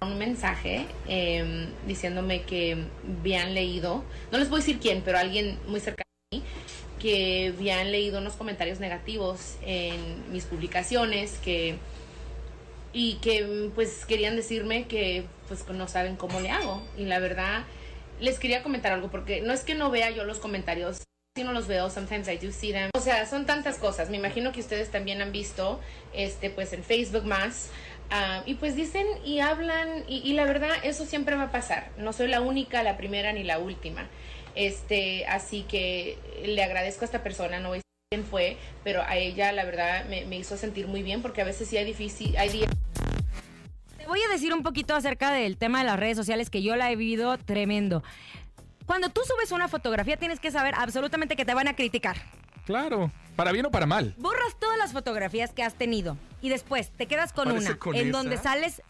un 0.00 0.18
mensaje 0.18 0.86
eh, 1.08 1.68
diciéndome 1.86 2.42
que 2.42 2.84
habían 3.20 3.54
leído, 3.54 4.04
no 4.30 4.38
les 4.38 4.50
voy 4.50 4.58
a 4.58 4.60
decir 4.60 4.78
quién, 4.80 5.00
pero 5.02 5.18
alguien 5.18 5.58
muy 5.66 5.80
cercano 5.80 6.04
que 7.00 7.52
habían 7.54 7.92
leído 7.92 8.18
unos 8.18 8.34
comentarios 8.34 8.80
negativos 8.80 9.56
en 9.62 10.32
mis 10.32 10.44
publicaciones, 10.44 11.38
que 11.44 11.76
y 12.94 13.14
que 13.16 13.70
pues 13.74 14.06
querían 14.06 14.36
decirme 14.36 14.86
que 14.86 15.24
pues 15.48 15.68
no 15.68 15.88
saben 15.88 16.16
cómo 16.16 16.40
le 16.40 16.50
hago. 16.50 16.80
Y 16.96 17.04
la 17.04 17.18
verdad, 17.18 17.64
les 18.20 18.38
quería 18.38 18.62
comentar 18.62 18.92
algo, 18.92 19.10
porque 19.10 19.40
no 19.40 19.52
es 19.52 19.62
que 19.62 19.74
no 19.74 19.90
vea 19.90 20.10
yo 20.10 20.24
los 20.24 20.38
comentarios, 20.38 21.02
si 21.36 21.42
no 21.42 21.52
los 21.52 21.66
veo, 21.66 21.90
sometimes 21.90 22.28
I 22.28 22.38
do 22.38 22.52
see 22.52 22.72
them. 22.72 22.90
O 22.94 23.00
sea, 23.00 23.26
son 23.26 23.44
tantas 23.46 23.78
cosas. 23.78 24.08
Me 24.10 24.16
imagino 24.16 24.52
que 24.52 24.60
ustedes 24.60 24.90
también 24.92 25.20
han 25.20 25.32
visto, 25.32 25.80
este, 26.12 26.50
pues 26.50 26.72
en 26.72 26.84
Facebook 26.84 27.24
más. 27.24 27.70
ah, 28.10 28.44
y 28.46 28.54
pues 28.54 28.76
dicen 28.76 29.06
y 29.24 29.40
hablan, 29.40 30.04
y, 30.08 30.18
y 30.18 30.34
la 30.34 30.44
verdad, 30.44 30.70
eso 30.84 31.04
siempre 31.04 31.34
va 31.34 31.44
a 31.44 31.50
pasar. 31.50 31.90
No 31.98 32.12
soy 32.12 32.28
la 32.28 32.40
única, 32.40 32.84
la 32.84 32.96
primera 32.96 33.32
ni 33.32 33.42
la 33.42 33.58
última. 33.58 34.08
Este, 34.54 35.26
así 35.26 35.62
que 35.62 36.18
le 36.44 36.62
agradezco 36.62 37.04
a 37.04 37.06
esta 37.06 37.22
persona, 37.22 37.58
no 37.60 37.68
voy 37.70 37.76
a 37.78 37.80
decir 37.80 37.84
quién 38.10 38.24
fue, 38.24 38.56
pero 38.84 39.02
a 39.02 39.16
ella 39.16 39.52
la 39.52 39.64
verdad 39.64 40.04
me, 40.06 40.24
me 40.26 40.36
hizo 40.36 40.56
sentir 40.56 40.86
muy 40.86 41.02
bien 41.02 41.22
porque 41.22 41.42
a 41.42 41.44
veces 41.44 41.68
sí 41.68 41.76
hay 41.76 41.84
difícil, 41.84 42.36
hay 42.36 42.48
días 42.50 42.70
Te 43.98 44.06
voy 44.06 44.20
a 44.22 44.32
decir 44.32 44.52
un 44.54 44.62
poquito 44.62 44.94
acerca 44.94 45.32
del 45.32 45.56
tema 45.56 45.78
de 45.80 45.84
las 45.86 45.98
redes 45.98 46.16
sociales 46.16 46.50
que 46.50 46.62
yo 46.62 46.76
la 46.76 46.90
he 46.90 46.96
vivido 46.96 47.36
tremendo. 47.38 48.02
Cuando 48.86 49.08
tú 49.08 49.22
subes 49.24 49.50
una 49.50 49.66
fotografía 49.68 50.16
tienes 50.16 50.40
que 50.40 50.50
saber 50.50 50.74
absolutamente 50.76 51.36
que 51.36 51.44
te 51.44 51.54
van 51.54 51.68
a 51.68 51.74
criticar. 51.74 52.16
Claro, 52.66 53.10
para 53.36 53.50
bien 53.52 53.66
o 53.66 53.70
para 53.70 53.86
mal. 53.86 54.14
Borras 54.18 54.58
todas 54.58 54.78
las 54.78 54.92
fotografías 54.92 55.52
que 55.52 55.62
has 55.62 55.74
tenido 55.74 56.16
y 56.40 56.48
después 56.48 56.90
te 56.90 57.06
quedas 57.06 57.32
con 57.32 57.48
Parece 57.48 57.66
una 57.70 57.78
con 57.78 57.94
en 57.94 58.08
esa. 58.08 58.16
donde 58.18 58.36
sales 58.36 58.82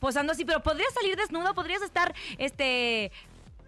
posando 0.00 0.32
así, 0.32 0.44
pero 0.44 0.62
podrías 0.62 0.92
salir 0.92 1.16
desnudo, 1.16 1.54
podrías 1.54 1.80
estar 1.82 2.14
este 2.38 3.12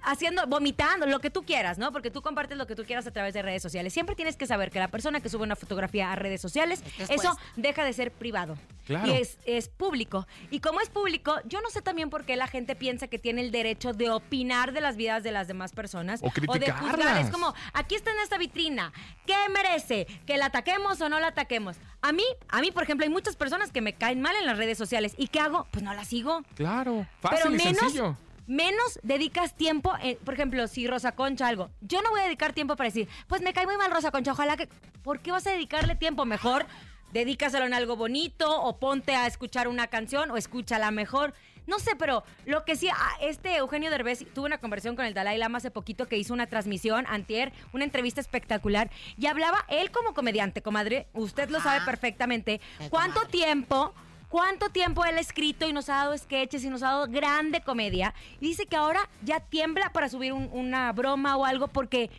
haciendo 0.02 0.46
vomitando 0.46 1.06
lo 1.06 1.20
que 1.20 1.30
tú 1.30 1.44
quieras, 1.44 1.78
¿no? 1.78 1.92
Porque 1.92 2.10
tú 2.10 2.22
compartes 2.22 2.56
lo 2.56 2.66
que 2.66 2.74
tú 2.76 2.84
quieras 2.84 3.06
a 3.06 3.10
través 3.10 3.34
de 3.34 3.42
redes 3.42 3.62
sociales. 3.62 3.92
Siempre 3.92 4.14
tienes 4.14 4.36
que 4.36 4.46
saber 4.46 4.70
que 4.70 4.78
la 4.78 4.88
persona 4.88 5.20
que 5.20 5.28
sube 5.28 5.42
una 5.42 5.56
fotografía 5.56 6.12
a 6.12 6.16
redes 6.16 6.40
sociales, 6.40 6.82
Después. 6.98 7.10
eso 7.10 7.36
deja 7.56 7.84
de 7.84 7.92
ser 7.92 8.12
privado. 8.12 8.56
Claro. 8.86 9.08
Y 9.08 9.16
es, 9.16 9.38
es 9.44 9.68
público. 9.68 10.26
Y 10.50 10.60
como 10.60 10.80
es 10.80 10.88
público, 10.88 11.36
yo 11.44 11.60
no 11.60 11.70
sé 11.70 11.82
también 11.82 12.08
por 12.08 12.24
qué 12.24 12.36
la 12.36 12.46
gente 12.46 12.76
piensa 12.76 13.08
que 13.08 13.18
tiene 13.18 13.40
el 13.40 13.50
derecho 13.50 13.92
de 13.92 14.10
opinar 14.10 14.72
de 14.72 14.80
las 14.80 14.96
vidas 14.96 15.22
de 15.24 15.32
las 15.32 15.48
demás 15.48 15.72
personas. 15.72 16.20
O 16.22 16.26
de 16.26 16.30
juzgar. 16.30 16.60
criticarlas. 16.60 17.24
Es 17.26 17.30
como, 17.30 17.52
aquí 17.72 17.94
está 17.96 18.12
en 18.12 18.20
esta 18.20 18.38
vitrina. 18.38 18.92
¿Qué 19.26 19.34
merece? 19.52 20.06
¿Que 20.24 20.36
la 20.36 20.46
ataquemos 20.46 21.00
o 21.00 21.08
no 21.08 21.18
la 21.18 21.28
ataquemos? 21.28 21.76
A 22.02 22.12
mí, 22.12 22.24
a 22.48 22.60
mí, 22.60 22.70
por 22.70 22.84
ejemplo, 22.84 23.04
hay 23.04 23.10
muchas 23.10 23.34
personas 23.34 23.72
que 23.72 23.80
me 23.80 23.94
caen 23.94 24.20
mal 24.20 24.36
en 24.36 24.46
las 24.46 24.56
redes 24.56 24.78
sociales. 24.78 25.14
¿Y 25.16 25.28
qué 25.28 25.40
hago? 25.40 25.66
Pues 25.72 25.82
no 25.82 25.92
las 25.92 26.06
sigo. 26.08 26.42
Claro, 26.54 27.06
fácil 27.20 27.38
Pero 27.42 27.54
y 27.54 27.58
menos, 27.58 27.78
sencillo. 27.80 28.16
Menos 28.46 28.98
dedicas 29.02 29.56
tiempo, 29.56 29.92
en- 30.00 30.16
por 30.18 30.34
ejemplo, 30.34 30.66
si 30.68 30.86
Rosa 30.86 31.12
Concha 31.12 31.46
algo, 31.48 31.70
yo 31.80 32.02
no 32.02 32.10
voy 32.10 32.20
a 32.20 32.24
dedicar 32.24 32.52
tiempo 32.52 32.76
para 32.76 32.88
decir, 32.88 33.08
pues 33.26 33.42
me 33.42 33.52
cae 33.52 33.66
muy 33.66 33.76
mal 33.76 33.90
Rosa 33.90 34.10
Concha, 34.10 34.32
ojalá 34.32 34.56
que... 34.56 34.68
¿Por 35.02 35.20
qué 35.20 35.30
vas 35.30 35.46
a 35.46 35.52
dedicarle 35.52 35.94
tiempo? 35.94 36.24
Mejor 36.24 36.66
dedícaselo 37.12 37.64
en 37.64 37.74
algo 37.74 37.96
bonito 37.96 38.60
o 38.62 38.78
ponte 38.78 39.14
a 39.14 39.26
escuchar 39.28 39.68
una 39.68 39.86
canción 39.86 40.30
o 40.32 40.36
escúchala 40.36 40.90
mejor. 40.90 41.32
No 41.68 41.78
sé, 41.78 41.96
pero 41.96 42.24
lo 42.44 42.64
que 42.64 42.76
sí, 42.76 42.88
ah, 42.92 43.10
este 43.20 43.56
Eugenio 43.56 43.90
Derbez 43.90 44.24
tuvo 44.34 44.46
una 44.46 44.58
conversación 44.58 44.96
con 44.96 45.04
el 45.04 45.14
Dalai 45.14 45.38
Lama 45.38 45.58
hace 45.58 45.70
poquito 45.70 46.06
que 46.06 46.16
hizo 46.16 46.34
una 46.34 46.46
transmisión 46.46 47.06
antier, 47.08 47.52
una 47.72 47.84
entrevista 47.84 48.20
espectacular 48.20 48.90
y 49.16 49.26
hablaba 49.26 49.64
él 49.68 49.90
como 49.92 50.12
comediante, 50.14 50.60
comadre, 50.62 51.06
usted 51.12 51.50
lo 51.50 51.60
sabe 51.60 51.84
perfectamente, 51.84 52.60
cuánto 52.90 53.24
tiempo 53.26 53.94
cuánto 54.28 54.68
tiempo 54.70 55.04
él 55.04 55.16
ha 55.16 55.20
escrito 55.20 55.66
y 55.68 55.72
nos 55.72 55.88
ha 55.88 55.96
dado 55.96 56.16
sketches 56.18 56.64
y 56.64 56.70
nos 56.70 56.82
ha 56.82 56.86
dado 56.88 57.06
grande 57.08 57.60
comedia. 57.60 58.14
Y 58.40 58.48
dice 58.48 58.66
que 58.66 58.76
ahora 58.76 59.08
ya 59.22 59.40
tiembla 59.40 59.90
para 59.92 60.08
subir 60.08 60.32
un- 60.32 60.48
una 60.52 60.92
broma 60.92 61.36
o 61.36 61.44
algo 61.44 61.68
porque 61.68 62.10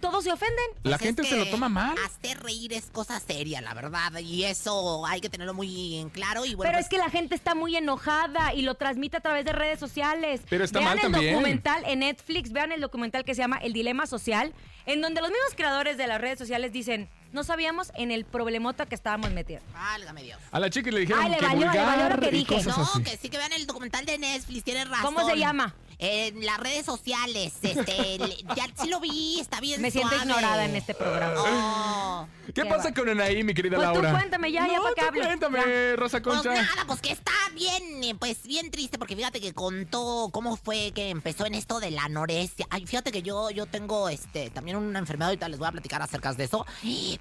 todos 0.00 0.24
se 0.24 0.30
ofenden. 0.30 0.64
La 0.82 0.98
Pues 0.98 1.08
gente 1.08 1.22
es 1.22 1.28
se 1.28 1.36
lo 1.36 1.46
toma 1.46 1.68
mal. 1.68 1.96
Hacer 2.04 2.38
reír 2.40 2.72
es 2.74 2.90
cosa 2.90 3.18
seria, 3.18 3.60
la 3.62 3.72
verdad. 3.74 4.12
Y 4.20 4.44
eso 4.44 5.04
hay 5.06 5.20
que 5.20 5.28
tenerlo 5.30 5.54
muy 5.54 5.96
en 5.96 6.10
claro. 6.10 6.44
Y 6.44 6.54
bueno, 6.54 6.68
Pero 6.68 6.76
pues, 6.76 6.84
es 6.84 6.90
que 6.90 6.98
la 6.98 7.08
gente 7.10 7.34
está 7.34 7.54
muy 7.54 7.74
enojada 7.76 8.52
y 8.54 8.62
lo 8.62 8.74
transmite 8.74 9.16
a 9.16 9.20
través 9.20 9.44
de 9.46 9.52
redes 9.52 9.80
sociales. 9.80 10.42
Pero 10.48 10.64
está 10.64 10.78
vean 10.80 10.90
mal 10.96 10.98
el 11.06 11.12
también. 11.12 11.32
documental 11.34 11.82
en 11.86 12.00
Netflix, 12.00 12.52
vean 12.52 12.72
el 12.72 12.80
documental 12.82 13.24
que 13.24 13.34
se 13.34 13.40
llama 13.42 13.56
El 13.56 13.72
Dilema 13.72 14.06
Social, 14.06 14.52
en 14.84 15.00
donde 15.00 15.22
los 15.22 15.30
mismos 15.30 15.54
creadores 15.56 15.96
de 15.96 16.06
las 16.06 16.20
redes 16.20 16.38
sociales 16.38 16.72
dicen, 16.72 17.08
no 17.36 17.44
sabíamos 17.44 17.92
en 17.94 18.10
el 18.10 18.24
problemota 18.24 18.86
que 18.86 18.94
estábamos 18.96 19.30
metidos. 19.30 19.62
Válgame 19.72 20.22
Dios. 20.24 20.40
A 20.50 20.58
la 20.58 20.70
chica 20.70 20.90
le 20.90 21.00
dijeron 21.00 21.22
Ay, 21.22 21.30
le 21.32 21.36
que 21.36 21.44
valió, 21.44 21.60
le 21.60 21.66
vulgar 21.66 21.86
valió 21.86 22.16
lo 22.16 22.20
que 22.22 22.28
y 22.28 22.38
dije. 22.38 22.54
cosas 22.54 22.76
No, 22.78 22.82
así. 22.84 23.02
que 23.04 23.16
sí 23.18 23.28
que 23.28 23.36
vean 23.36 23.52
el 23.52 23.66
documental 23.66 24.04
de 24.06 24.18
Netflix, 24.18 24.64
tienes 24.64 24.88
razón. 24.88 25.14
¿Cómo 25.14 25.28
se 25.28 25.36
llama? 25.36 25.74
En 25.98 26.44
las 26.44 26.58
redes 26.58 26.84
sociales, 26.84 27.54
este, 27.62 28.18
le- 28.18 28.36
ya 28.54 28.66
sí 28.80 28.88
lo 28.88 29.00
vi, 29.00 29.40
está 29.40 29.60
bien 29.60 29.80
Me 29.80 29.90
siento 29.90 30.10
suave. 30.10 30.24
ignorada 30.30 30.64
en 30.66 30.76
este 30.76 30.94
programa. 30.94 31.40
Oh. 31.40 32.28
¿Qué 32.54 32.64
pasa 32.64 32.92
con 32.94 33.08
Anaí, 33.08 33.42
mi 33.42 33.54
querida 33.54 33.76
Pues 33.76 33.88
tú 33.88 33.94
Laura? 34.02 34.12
cuéntame 34.18 34.52
ya, 34.52 34.66
ya 34.68 34.76
No, 34.76 34.82
para 34.82 34.94
que 34.94 35.00
tú 35.00 35.06
hable. 35.08 35.24
Cuéntame, 35.24 35.96
Rosa 35.96 36.20
Pues 36.22 36.36
Concha. 36.36 36.54
nada, 36.54 36.84
pues 36.86 37.00
que 37.00 37.12
está 37.12 37.32
bien, 37.54 38.04
eh, 38.04 38.14
pues 38.18 38.42
bien 38.44 38.70
triste, 38.70 38.98
porque 38.98 39.16
fíjate 39.16 39.40
que 39.40 39.52
contó 39.52 40.28
cómo 40.32 40.56
fue 40.56 40.92
que 40.94 41.08
empezó 41.10 41.46
en 41.46 41.54
esto 41.54 41.80
de 41.80 41.90
la 41.90 42.04
anorexia. 42.04 42.66
Ay, 42.70 42.86
fíjate 42.86 43.10
que 43.10 43.22
yo, 43.22 43.50
yo 43.50 43.66
tengo 43.66 44.08
este 44.08 44.50
también 44.50 44.76
una 44.76 44.98
enfermedad, 44.98 45.30
ahorita 45.30 45.48
les 45.48 45.58
voy 45.58 45.66
a 45.68 45.72
platicar 45.72 46.02
acerca 46.02 46.32
de 46.34 46.44
eso. 46.44 46.66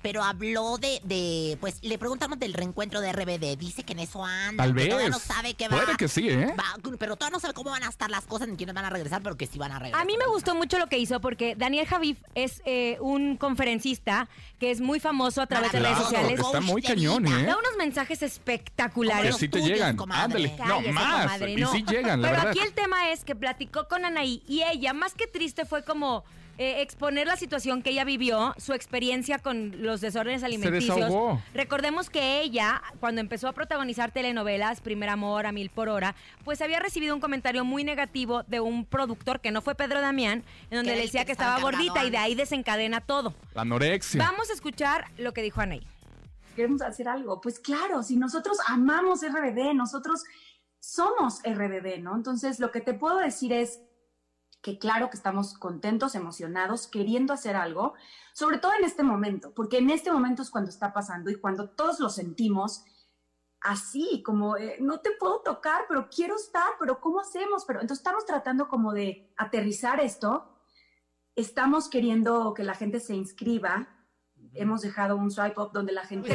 Pero 0.01 0.23
habló 0.23 0.77
de, 0.77 0.99
de, 1.03 1.57
pues 1.61 1.77
le 1.81 1.97
preguntamos 1.97 2.37
del 2.39 2.53
reencuentro 2.53 3.01
de 3.01 3.11
RBD. 3.13 3.57
Dice 3.57 3.83
que 3.83 3.93
en 3.93 3.99
eso 3.99 4.23
anda. 4.23 4.63
Tal 4.63 4.73
que 4.73 4.79
vez. 4.81 4.89
Todavía 4.89 5.09
no 5.09 5.19
sabe 5.19 5.53
qué 5.53 5.67
va. 5.69 5.77
Puede 5.77 5.97
que 5.97 6.07
sí, 6.07 6.29
¿eh? 6.29 6.53
va- 6.59 6.75
pero 6.99 7.15
todavía 7.15 7.35
no 7.35 7.39
sabe 7.39 7.53
cómo 7.53 7.71
van 7.71 7.83
a 7.83 7.89
estar 7.89 8.09
las 8.11 8.25
cosas 8.25 8.47
ni 8.47 8.57
quiénes 8.65 8.75
van 8.75 8.85
a 8.85 8.89
regresar, 8.89 9.21
pero 9.21 9.37
que 9.37 9.45
sí 9.45 9.59
van 9.59 9.71
a 9.71 9.79
regresar. 9.79 10.01
A 10.01 10.05
mí 10.05 10.17
me 10.17 10.25
gustó 10.27 10.55
mucho 10.55 10.79
lo 10.79 10.87
que 10.87 10.97
hizo 10.97 11.21
porque 11.21 11.55
Daniel 11.55 11.85
Javif 11.85 12.17
es 12.33 12.61
eh, 12.65 12.97
un 12.99 13.37
conferencista 13.37 14.27
que 14.59 14.71
es 14.71 14.81
muy 14.81 14.99
famoso 14.99 15.41
a 15.41 15.47
través 15.47 15.71
de 15.71 15.79
redes 15.79 15.95
Claro, 15.95 16.09
sociales. 16.09 16.39
está 16.39 16.61
muy 16.61 16.81
cañón, 16.81 17.25
¿eh? 17.27 17.45
Da 17.45 17.57
unos 17.57 17.77
mensajes 17.77 18.21
espectaculares. 18.23 19.35
Que 19.35 19.39
sí 19.39 19.49
te 19.49 19.61
llegan. 19.61 19.97
Ándale. 20.11 20.55
No, 20.67 20.81
más. 20.93 21.23
comadre, 21.23 21.51
y 21.51 21.55
no. 21.57 21.71
sí 21.71 21.83
llegan, 21.87 22.21
la 22.21 22.29
Pero 22.29 22.41
verdad. 22.43 22.51
aquí 22.51 22.59
el 22.67 22.73
tema 22.73 23.09
es 23.11 23.23
que 23.23 23.35
platicó 23.35 23.87
con 23.87 24.03
Anaí 24.05 24.41
y 24.47 24.63
ella, 24.63 24.93
más 24.93 25.13
que 25.13 25.27
triste, 25.27 25.65
fue 25.65 25.83
como 25.83 26.23
eh, 26.57 26.81
exponer 26.81 27.27
la 27.27 27.35
situación 27.35 27.81
que 27.81 27.89
ella 27.89 28.03
vivió, 28.05 28.53
su 28.57 28.73
experiencia 28.73 29.39
con 29.39 29.83
los 29.83 30.01
desórdenes 30.01 30.43
alimenticios. 30.43 30.95
desahogó. 30.95 31.41
Recordemos 31.53 32.09
que 32.09 32.41
ella, 32.41 32.81
cuando 32.99 33.21
empezó 33.21 33.47
a 33.47 33.53
protagonizar 33.53 34.11
telenovelas, 34.11 34.81
Primer 34.81 35.09
Amor, 35.09 35.45
A 35.45 35.51
Mil 35.51 35.69
por 35.69 35.89
Hora, 35.89 36.15
pues 36.43 36.61
había 36.61 36.79
recibido 36.79 37.13
un 37.13 37.21
comentario 37.21 37.65
muy 37.65 37.83
negativo 37.83 38.43
de 38.43 38.59
un 38.59 38.85
productor 38.85 39.41
que 39.41 39.51
no 39.51 39.61
fue 39.61 39.75
Pedro 39.75 39.99
Damián, 40.01 40.43
en 40.69 40.77
donde 40.77 40.95
le 40.95 41.01
decía 41.01 41.25
que 41.25 41.31
estaba 41.31 41.59
gordita 41.59 42.05
y 42.05 42.09
de 42.09 42.17
ahí 42.17 42.35
desencadena 42.35 43.01
todo. 43.01 43.33
La 43.53 43.61
anorexia. 43.61 44.23
Vamos 44.23 44.49
a 44.49 44.53
escuchar 44.53 45.05
lo 45.17 45.33
que 45.33 45.41
dijo 45.41 45.61
Anaí. 45.61 45.85
queremos 46.55 46.81
hacer 46.81 47.09
algo. 47.09 47.41
Pues 47.41 47.59
claro, 47.59 48.01
si 48.01 48.15
nosotros 48.15 48.57
amamos 48.67 49.21
RBD, 49.21 49.73
nosotros 49.73 50.23
somos 50.79 51.41
RBD, 51.43 51.99
¿no? 51.99 52.15
Entonces, 52.15 52.59
lo 52.59 52.71
que 52.71 52.79
te 52.79 52.93
puedo 52.93 53.17
decir 53.17 53.51
es 53.51 53.81
que 54.65 54.79
claro 54.79 55.11
que 55.11 55.15
estamos 55.15 55.53
contentos, 55.53 56.15
emocionados, 56.15 56.87
queriendo 56.87 57.33
hacer 57.33 57.55
algo, 57.55 57.93
sobre 58.33 58.57
todo 58.57 58.71
en 58.73 58.83
este 58.83 59.03
momento, 59.03 59.53
porque 59.53 59.77
en 59.77 59.91
este 59.91 60.11
momento 60.11 60.41
es 60.41 60.49
cuando 60.49 60.71
está 60.71 60.91
pasando 60.91 61.29
y 61.29 61.35
cuando 61.35 61.69
todos 61.69 61.99
lo 61.99 62.09
sentimos 62.09 62.83
así, 63.61 64.23
como 64.25 64.57
eh, 64.57 64.77
no 64.79 65.01
te 65.01 65.11
puedo 65.19 65.41
tocar, 65.41 65.85
pero 65.87 66.09
quiero 66.09 66.35
estar, 66.35 66.67
pero 66.79 66.99
¿cómo 66.99 67.19
hacemos? 67.19 67.63
Pero 67.67 67.79
entonces 67.79 67.99
estamos 67.99 68.25
tratando 68.25 68.67
como 68.67 68.91
de 68.91 69.31
aterrizar 69.37 69.99
esto, 69.99 70.57
estamos 71.35 71.87
queriendo 71.87 72.55
que 72.55 72.63
la 72.63 72.73
gente 72.73 72.99
se 72.99 73.13
inscriba. 73.13 73.87
Hemos 74.55 74.81
dejado 74.81 75.15
un 75.15 75.29
swipe 75.29 75.61
up 75.61 75.73
donde 75.73 75.91
la 75.91 76.05
gente 76.05 76.33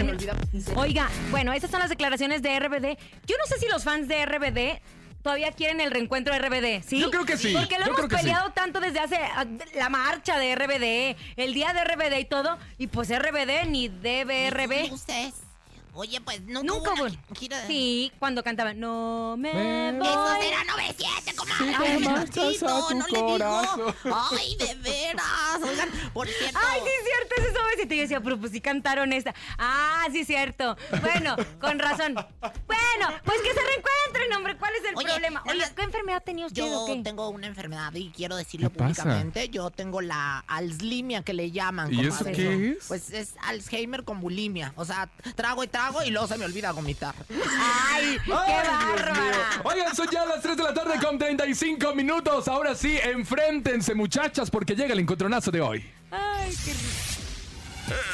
Oiga, 0.77 1.09
bueno, 1.33 1.53
estas 1.53 1.73
son 1.73 1.81
las 1.81 1.91
declaraciones 1.91 2.43
de 2.43 2.61
RBD. 2.61 2.97
Yo 3.27 3.37
no 3.39 3.47
sé 3.47 3.59
si 3.59 3.67
los 3.67 3.83
fans 3.83 4.07
de 4.07 4.25
RBD 4.25 5.00
todavía 5.23 5.53
quieren 5.53 5.81
el 5.81 5.91
reencuentro 5.91 6.33
de 6.35 6.41
RBD, 6.41 6.83
¿sí? 6.87 7.01
Yo 7.01 7.11
creo 7.11 7.25
que 7.25 7.37
sí, 7.37 7.53
Porque 7.53 7.79
lo 7.79 7.87
yo 7.87 7.93
hemos 7.93 8.11
sí. 8.11 8.17
peleado 8.17 8.51
tanto 8.51 8.81
desde 8.81 9.01
hace 9.01 9.17
ah, 9.17 9.45
la 9.75 9.89
marcha 9.89 10.39
de 10.39 10.55
RBD, 10.55 11.17
el 11.37 11.55
día 11.55 11.73
de 11.73 11.85
RBD 11.85 12.19
y 12.19 12.25
todo, 12.25 12.59
y 12.79 12.87
pues 12.87 13.09
RBD 13.11 13.67
ni 13.69 13.89
DBRB. 13.89 14.93
Ustedes. 14.93 15.50
Oye, 15.95 16.21
pues 16.21 16.41
Nunca 16.43 16.67
tuvo 16.69 16.79
hubo. 16.95 17.03
una 17.05 17.19
gira 17.39 17.59
de- 17.61 17.67
Sí, 17.67 18.13
cuando 18.19 18.43
cantaban 18.45 18.79
No 18.79 19.37
me 19.37 19.53
Me 19.53 19.93
voy. 19.99 20.07
Eso 20.07 20.35
era 20.43 20.65
97, 20.65 21.35
comadre. 21.35 21.75
Ay, 21.77 22.01
no 22.01 23.07
le 23.09 23.23
digo. 23.33 23.95
Ay, 24.31 24.57
de 24.57 24.75
veras. 24.77 25.25
Oigan, 25.63 25.89
por 26.13 26.29
cierto. 26.29 26.59
Ay, 26.71 26.81
sí 26.85 26.89
es 26.99 27.05
cierto, 27.07 27.35
ese 27.43 27.53
suavecito. 27.53 27.95
Y 27.95 27.97
yo 27.97 28.03
decía, 28.03 28.21
pero 28.21 28.39
pues 28.39 28.53
sí 28.53 28.61
cantaron 28.61 29.13
esta. 29.13 29.35
Ah, 29.59 30.07
sí 30.13 30.21
es 30.21 30.27
cierto. 30.27 30.77
Bueno, 31.03 31.35
con 31.61 31.79
razón. 31.79 32.15
Bueno, 32.15 33.09
pues 33.25 33.39
que 33.43 33.53
se 33.53 33.61
reencuentren, 33.61 34.33
hombre. 34.37 34.57
¿Cuál 34.57 34.73
es 34.77 34.89
el 34.89 34.97
Oye, 34.97 35.09
problema? 35.09 35.43
Oye, 35.49 35.65
¿qué 35.75 35.83
enfermedad 35.83 36.23
tenía 36.25 36.47
usted 36.47 36.63
Yo 36.63 36.83
o 36.83 36.87
qué? 36.87 37.01
tengo 37.03 37.29
una 37.31 37.47
enfermedad 37.49 37.93
y 37.95 38.11
quiero 38.11 38.37
decirlo 38.37 38.71
públicamente. 38.71 39.49
Yo 39.49 39.71
tengo 39.71 40.01
la 40.01 40.45
alzlimia 40.47 41.23
que 41.23 41.33
le 41.35 41.51
llaman. 41.51 41.93
¿Y 41.93 42.07
eso 42.07 42.25
qué 42.25 42.77
es? 42.79 42.87
Pues 42.87 43.11
es 43.11 43.35
Alzheimer 43.43 44.05
con 44.05 44.21
bulimia. 44.21 44.73
O 44.77 44.85
sea, 44.85 45.09
trago 45.35 45.65
y 45.65 45.67
trago 45.67 45.80
y 46.05 46.11
luego 46.11 46.27
se 46.27 46.37
me 46.37 46.45
olvida 46.45 46.73
vomitar. 46.73 47.15
¡Ay, 47.31 48.19
qué 48.25 48.31
bárbara! 48.31 49.63
Oigan, 49.65 49.95
son 49.95 50.09
ya 50.11 50.25
las 50.25 50.41
3 50.43 50.57
de 50.57 50.63
la 50.63 50.75
tarde 50.75 50.95
con 51.05 51.19
35 51.19 51.95
minutos. 51.95 52.49
Ahora 52.49 52.75
sí, 52.75 52.99
enfréntense, 53.03 53.95
muchachas, 53.95 54.51
porque 54.51 54.75
llega 54.75 54.93
el 54.93 55.01
encontronazo 55.01 55.51
de 55.51 55.61
hoy. 55.61 55.85
Ay, 56.11 56.55
qué 56.65 56.73
rico. 56.73 57.11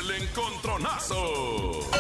El 0.01 0.23
encontronazo. 0.23 1.91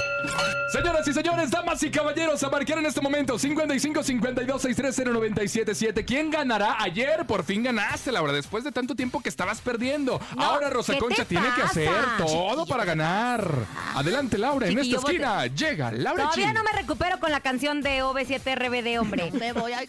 Señoras 1.06 1.24
y 1.24 1.28
señores, 1.28 1.50
damas 1.52 1.82
y 1.84 1.90
caballeros, 1.90 2.42
a 2.42 2.50
marcar 2.50 2.78
en 2.78 2.86
este 2.86 3.00
momento 3.00 3.38
55 3.38 4.02
52 4.02 4.62
630 4.62 5.12
977. 5.12 6.04
¿Quién 6.04 6.30
ganará? 6.32 6.82
Ayer 6.82 7.24
por 7.26 7.44
fin 7.44 7.62
ganaste, 7.62 8.10
Laura, 8.10 8.32
después 8.32 8.64
de 8.64 8.72
tanto 8.72 8.96
tiempo 8.96 9.20
que 9.22 9.28
estabas 9.28 9.60
perdiendo. 9.60 10.20
No, 10.36 10.42
Ahora 10.42 10.68
Rosa 10.68 10.94
¿qué 10.94 10.98
Concha 10.98 11.24
tiene 11.24 11.46
que 11.54 11.62
hacer 11.62 11.92
todo 12.18 12.66
para 12.66 12.84
ganar. 12.84 13.48
Adelante, 13.94 14.36
Laura, 14.36 14.66
en 14.66 14.80
esta 14.80 14.96
esquina 14.96 15.46
llega 15.46 15.92
Laura 15.92 16.24
Todavía 16.24 16.52
no 16.52 16.64
me 16.64 16.72
recupero 16.72 17.20
con 17.20 17.30
la 17.30 17.38
canción 17.38 17.82
de 17.82 18.02
OV7RBD, 18.02 18.98
hombre. 18.98 19.30
Me 19.30 19.52
voy 19.52 19.74
a... 19.74 19.84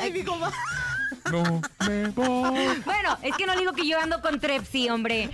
Ay, 0.00 0.12
mi 0.12 0.22
comadre. 0.22 0.56
No 1.30 1.60
me 1.86 2.08
voy. 2.08 2.82
Bueno, 2.86 3.18
es 3.20 3.36
que 3.36 3.44
no 3.44 3.54
digo 3.54 3.72
que 3.74 3.86
yo 3.86 4.00
ando 4.00 4.22
con 4.22 4.40
Trepsi, 4.40 4.88
hombre. 4.88 5.28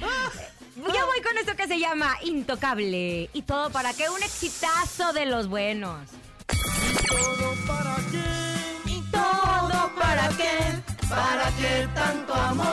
Yo 0.87 1.07
voy 1.07 1.21
con 1.23 1.37
esto 1.39 1.55
que 1.57 1.67
se 1.67 1.79
llama 1.79 2.17
Intocable. 2.23 3.29
Y 3.33 3.43
todo 3.43 3.71
para 3.71 3.93
que 3.93 4.09
un 4.09 4.23
exitazo 4.23 5.13
de 5.13 5.27
los 5.27 5.47
buenos. 5.49 6.09
¿Todo 7.09 7.55
para 7.67 7.97
qué? 8.11 8.91
¿Y 8.91 9.03
todo 9.11 9.91
para 9.99 10.29
qué? 10.31 10.83
¿Para 11.09 11.51
qué 11.59 11.89
tanto 11.95 12.35
amor? 12.35 12.67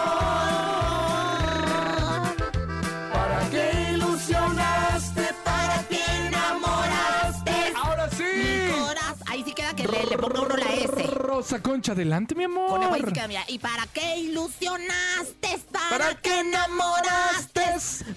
¿Para 3.11 3.49
qué 3.51 3.91
ilusionaste? 3.93 5.29
¿Para 5.43 5.83
qué 5.89 6.01
enamoraste? 6.27 7.73
Ahora 7.75 8.09
sí. 8.11 8.23
Mi 8.23 8.79
corazón. 8.79 9.27
Ahí 9.27 9.43
sí 9.43 9.53
queda 9.53 9.75
que 9.75 9.83
le, 9.87 10.05
le 10.05 10.17
ponga 10.17 10.41
uno 10.41 10.55
la 10.55 10.73
S. 10.73 10.96
Rosa 11.37 11.61
Concha, 11.61 11.91
adelante, 11.91 12.33
mi 12.33 12.45
amor. 12.45 12.83
Ahí 12.83 12.99
sí 13.05 13.11
queda, 13.13 13.27
mira. 13.27 13.43
¿Y 13.47 13.59
para 13.59 13.85
qué 13.93 14.17
ilusionaste? 14.17 15.59
¿Para, 15.71 15.89
¿Para 15.89 16.15
qué 16.15 16.39
enamoraste? 16.39 17.61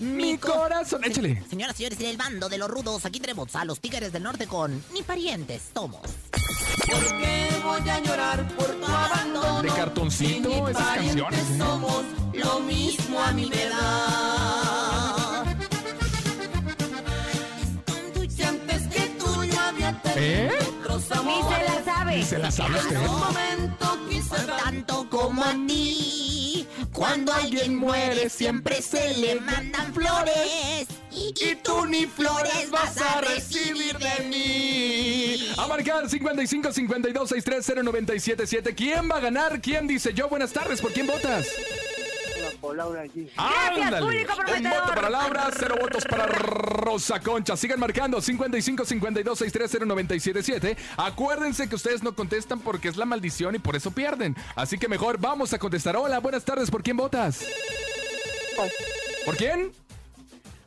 Mi 0.01 0.39
corazón. 0.39 1.05
Échale. 1.05 1.45
Señoras 1.51 1.75
y 1.75 1.85
señores, 1.85 2.01
en 2.01 2.07
el 2.07 2.17
bando 2.17 2.49
de 2.49 2.57
los 2.57 2.71
rudos, 2.71 3.05
aquí 3.05 3.21
tenemos 3.21 3.55
a 3.57 3.67
los 3.67 3.79
tigres 3.79 4.11
del 4.11 4.23
norte 4.23 4.47
con 4.47 4.83
Ni 4.95 5.03
parientes 5.03 5.65
somos. 5.75 6.01
¿Por 6.01 7.19
qué 7.21 7.49
voy 7.63 7.91
a 7.91 8.01
llorar 8.01 8.49
por 8.57 8.69
tu 8.69 8.87
abandono? 8.87 9.63
De 9.65 9.69
cartoncito, 9.69 10.51
Si 10.51 10.71
esas 10.71 10.97
canciones, 10.97 11.41
¿eh? 11.41 11.59
somos 11.59 12.05
lo 12.33 12.61
mismo 12.61 13.21
a 13.23 13.33
mi 13.33 13.53
edad. 13.53 15.45
Si 18.31 18.43
antes 18.43 18.89
Ni 20.99 21.13
amores. 21.41 21.49
se 21.49 21.65
la 21.65 21.85
sabe. 21.85 22.17
Ni 22.17 22.23
se 22.25 22.39
la 22.39 22.51
sabe 22.51 22.79
En 22.79 22.87
usted. 22.87 22.97
un 22.99 23.19
momento 23.21 23.99
quise 24.09 24.37
Tanto 24.47 25.09
como 25.11 25.45
a 25.45 25.53
ti. 25.67 26.67
Cuando 26.93 27.33
alguien 27.33 27.77
muere, 27.77 28.29
siempre 28.29 28.83
se 28.83 29.17
le 29.19 29.37
mandan 29.41 29.93
flores. 29.95 30.87
Y, 31.13 31.33
y 31.41 31.55
tú 31.57 31.87
ni 31.87 32.07
flores 32.07 32.71
vas 32.71 32.97
a 33.01 33.21
recibir 33.21 33.97
de 33.99 34.25
mí. 34.29 35.49
A 35.57 35.67
marcar 35.67 36.09
55 36.09 36.73
52 36.73 37.29
630 37.29 37.83
977. 37.83 38.75
¿Quién 38.75 39.11
va 39.11 39.17
a 39.17 39.21
ganar? 39.21 39.61
¿Quién 39.61 39.87
dice 39.87 40.13
yo? 40.15 40.29
Buenas 40.29 40.53
tardes. 40.53 40.81
¿Por 40.81 40.93
quién 40.93 41.07
votas? 41.07 41.47
Por 42.71 42.77
Laura 42.77 43.05
G. 43.05 43.29
Gracias, 43.35 43.85
Ándale. 43.85 44.07
público 44.07 44.33
Un 44.57 44.63
voto 44.63 44.95
para 44.95 45.11
Laura, 45.11 45.51
cero 45.59 45.75
votos 45.81 46.05
para 46.05 46.27
Rosa 46.27 47.19
Concha. 47.19 47.57
Sigan 47.57 47.81
marcando 47.81 48.21
55 48.21 48.85
52 48.85 49.39
630 49.41 49.87
977. 49.87 50.77
Acuérdense 50.97 51.69
que 51.69 51.75
ustedes 51.75 52.05
no 52.05 52.15
contestan 52.15 52.61
porque 52.61 52.87
es 52.87 52.97
la 52.97 53.07
maldición 53.07 53.57
y 53.57 53.59
por 53.59 53.75
eso 53.75 53.91
pierden. 53.91 54.37
Así 54.55 54.79
que 54.79 54.87
mejor 54.87 55.19
vamos 55.19 55.53
a 55.53 55.59
contestar. 55.59 55.97
Hola, 55.97 56.21
buenas 56.21 56.45
tardes. 56.45 56.71
¿Por 56.71 56.85
quién 56.85 56.97
votas? 56.97 57.45
¿Por 59.25 59.37
quién? 59.37 59.73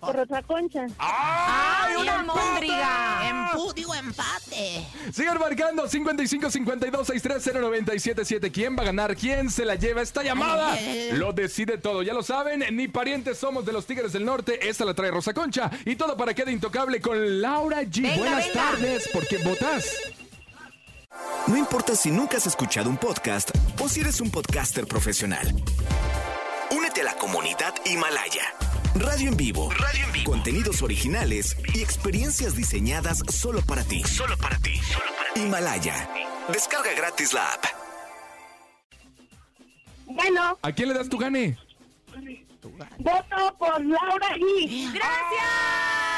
Por 0.06 0.20
otra 0.20 0.42
concha. 0.44 0.86
¡Ay, 0.98 1.96
una 1.96 2.20
almóndriga! 2.20 3.30
Empu, 3.30 3.72
digo 3.74 3.94
empate. 3.96 4.86
Sigan 5.14 5.40
marcando 5.40 5.88
55 5.88 6.50
52 6.52 7.08
630 7.08 7.60
977. 7.62 8.52
¿Quién 8.52 8.76
va 8.78 8.82
a 8.82 8.86
ganar? 8.86 9.16
¿Quién 9.16 9.50
se 9.50 9.66
la 9.66 9.76
lleva 9.76 10.02
esta 10.02 10.24
llamada? 10.24 10.78
Lo 11.14 11.32
decide 11.34 11.78
todo. 11.78 12.04
Ya 12.04 12.14
lo 12.14 12.24
saben, 12.24 12.64
ni 12.76 12.88
parientes 12.88 13.38
somos 13.38 13.66
de 13.66 13.74
los 13.74 13.86
Tigres 13.86 14.12
del 14.14 14.26
Norte. 14.26 14.68
Esta 14.70 14.86
la 14.86 14.94
trae 14.94 15.12
Rosa 15.12 15.34
Concha. 15.34 15.70
Y 15.86 15.96
todo 15.96 16.18
para 16.18 16.34
que 16.34 16.44
de 16.46 16.52
intocable 16.52 17.00
con 17.02 17.42
Laura 17.42 17.82
G. 17.84 18.02
Venga, 18.04 18.18
Buenas 18.18 18.48
venga. 18.48 18.54
tardes. 18.62 19.08
¿Por 19.10 19.26
quién 19.28 19.44
votas? 19.44 19.86
No 21.48 21.58
importa 21.58 21.96
si 21.96 22.10
nunca 22.10 22.38
has 22.38 22.48
escuchado 22.48 22.90
un 22.90 22.98
podcast 22.98 23.52
o 23.80 23.88
si 23.90 24.00
eres 24.02 24.20
un 24.22 24.32
podcaster 24.32 24.86
profesional. 24.88 25.48
Únete 26.72 27.02
a 27.02 27.04
la 27.06 27.16
comunidad 27.16 27.74
Himalaya. 27.86 28.44
Radio 28.96 29.30
en 29.30 29.38
vivo. 29.38 29.70
Radio 29.72 30.06
en 30.06 30.12
vivo. 30.12 30.32
Contenidos 30.32 30.82
originales 30.82 31.58
y 31.74 31.82
experiencias 31.82 32.56
diseñadas 32.56 33.24
solo 33.30 33.62
para 33.62 33.84
ti. 33.84 34.04
Solo 34.04 34.38
para 34.38 34.58
ti. 34.60 34.80
Himalaya. 35.36 36.10
Descarga 36.52 36.94
gratis 36.96 37.34
la 37.34 37.54
app. 37.54 37.66
Bueno, 40.06 40.58
¿A 40.62 40.72
quién 40.72 40.90
le 40.90 40.94
das 40.96 41.10
tu 41.10 41.18
gane? 41.18 41.58
voto 43.00 43.56
por 43.58 43.84
Laura 43.84 44.30
G. 44.38 44.94
¡Gracias! 44.94 46.13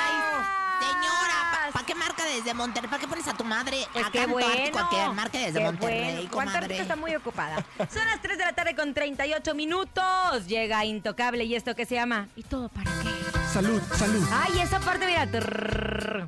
Señora, 1.85 1.85
¿para 1.85 1.85
qué 1.85 1.95
marca 1.95 2.23
desde 2.25 2.53
Monterrey? 2.53 2.89
¿Para 2.89 3.01
qué 3.01 3.07
pones 3.07 3.27
a 3.27 3.33
tu 3.33 3.43
madre 3.43 3.77
Pues 3.93 4.05
a 4.05 4.11
qué 4.11 4.17
canto 4.19 4.33
bueno. 4.33 4.47
ártico 4.51 4.89
que 4.89 5.09
marque 5.13 5.37
desde 5.39 5.59
Qué 5.59 5.65
Monterrey, 5.65 6.15
bueno. 6.15 6.31
comadre? 6.31 6.79
Está 6.79 6.95
muy 6.95 7.15
ocupada. 7.15 7.55
Son 7.93 8.05
las 8.07 8.21
3 8.21 8.37
de 8.37 8.45
la 8.45 8.53
tarde 8.53 8.75
con 8.75 8.93
38 8.93 9.53
minutos. 9.55 10.47
Llega 10.47 10.83
Intocable 10.85 11.43
y 11.45 11.55
esto 11.55 11.75
que 11.75 11.85
se 11.85 11.95
llama 11.95 12.27
¿Y 12.35 12.43
todo 12.43 12.69
para 12.69 12.91
qué? 13.01 13.09
Salud, 13.53 13.81
salud. 13.95 14.25
Ay, 14.33 14.59
esa 14.59 14.79
parte, 14.79 15.05
mira. 15.05 15.25
Trrr. 15.29 16.25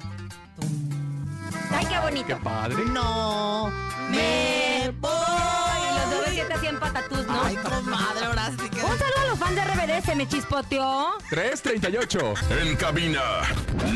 Ay, 1.71 1.85
qué 1.85 1.93
Qué 1.93 1.99
bonito. 1.99 2.39
padre. 2.43 2.85
No 2.85 3.69
me 4.09 4.91
voy. 4.99 5.26
Ay, 6.57 6.65
los 6.65 6.65
de 6.65 6.65
7 6.65 6.67
así 6.67 6.67
en 6.67 6.79
patatús, 6.79 7.27
¿no? 7.27 7.41
Ay, 7.41 7.55
comadre, 7.57 8.25
ahora 8.25 8.51
sí 8.51 8.69
que... 8.69 8.83
Un 8.83 8.97
saludo 8.97 9.19
a 9.21 9.25
los 9.27 9.39
fans 9.39 9.55
de 9.55 9.63
RBD, 9.63 10.05
se 10.05 10.15
me 10.15 10.27
chispoteó. 10.27 11.17
338. 11.29 12.33
En 12.61 12.75
cabina, 12.75 13.21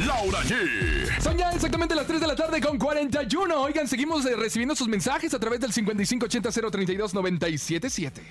Laura 0.05 0.39
G. 0.43 1.22
Son 1.22 1.38
ya 1.38 1.51
exactamente 1.51 1.95
las 1.95 2.07
3 2.07 2.22
de 2.22 2.28
la 2.28 2.36
tarde 2.36 2.62
con 2.62 2.78
41. 2.78 3.62
Oigan, 3.62 3.88
seguimos 3.88 4.26
eh, 4.26 4.36
recibiendo 4.36 4.76
sus 4.76 4.88
mensajes 4.88 5.34
a 5.34 5.39
través 5.39 5.59
del 5.59 5.72
5580 5.74 6.72
032 6.72 7.14
977. 7.14 8.22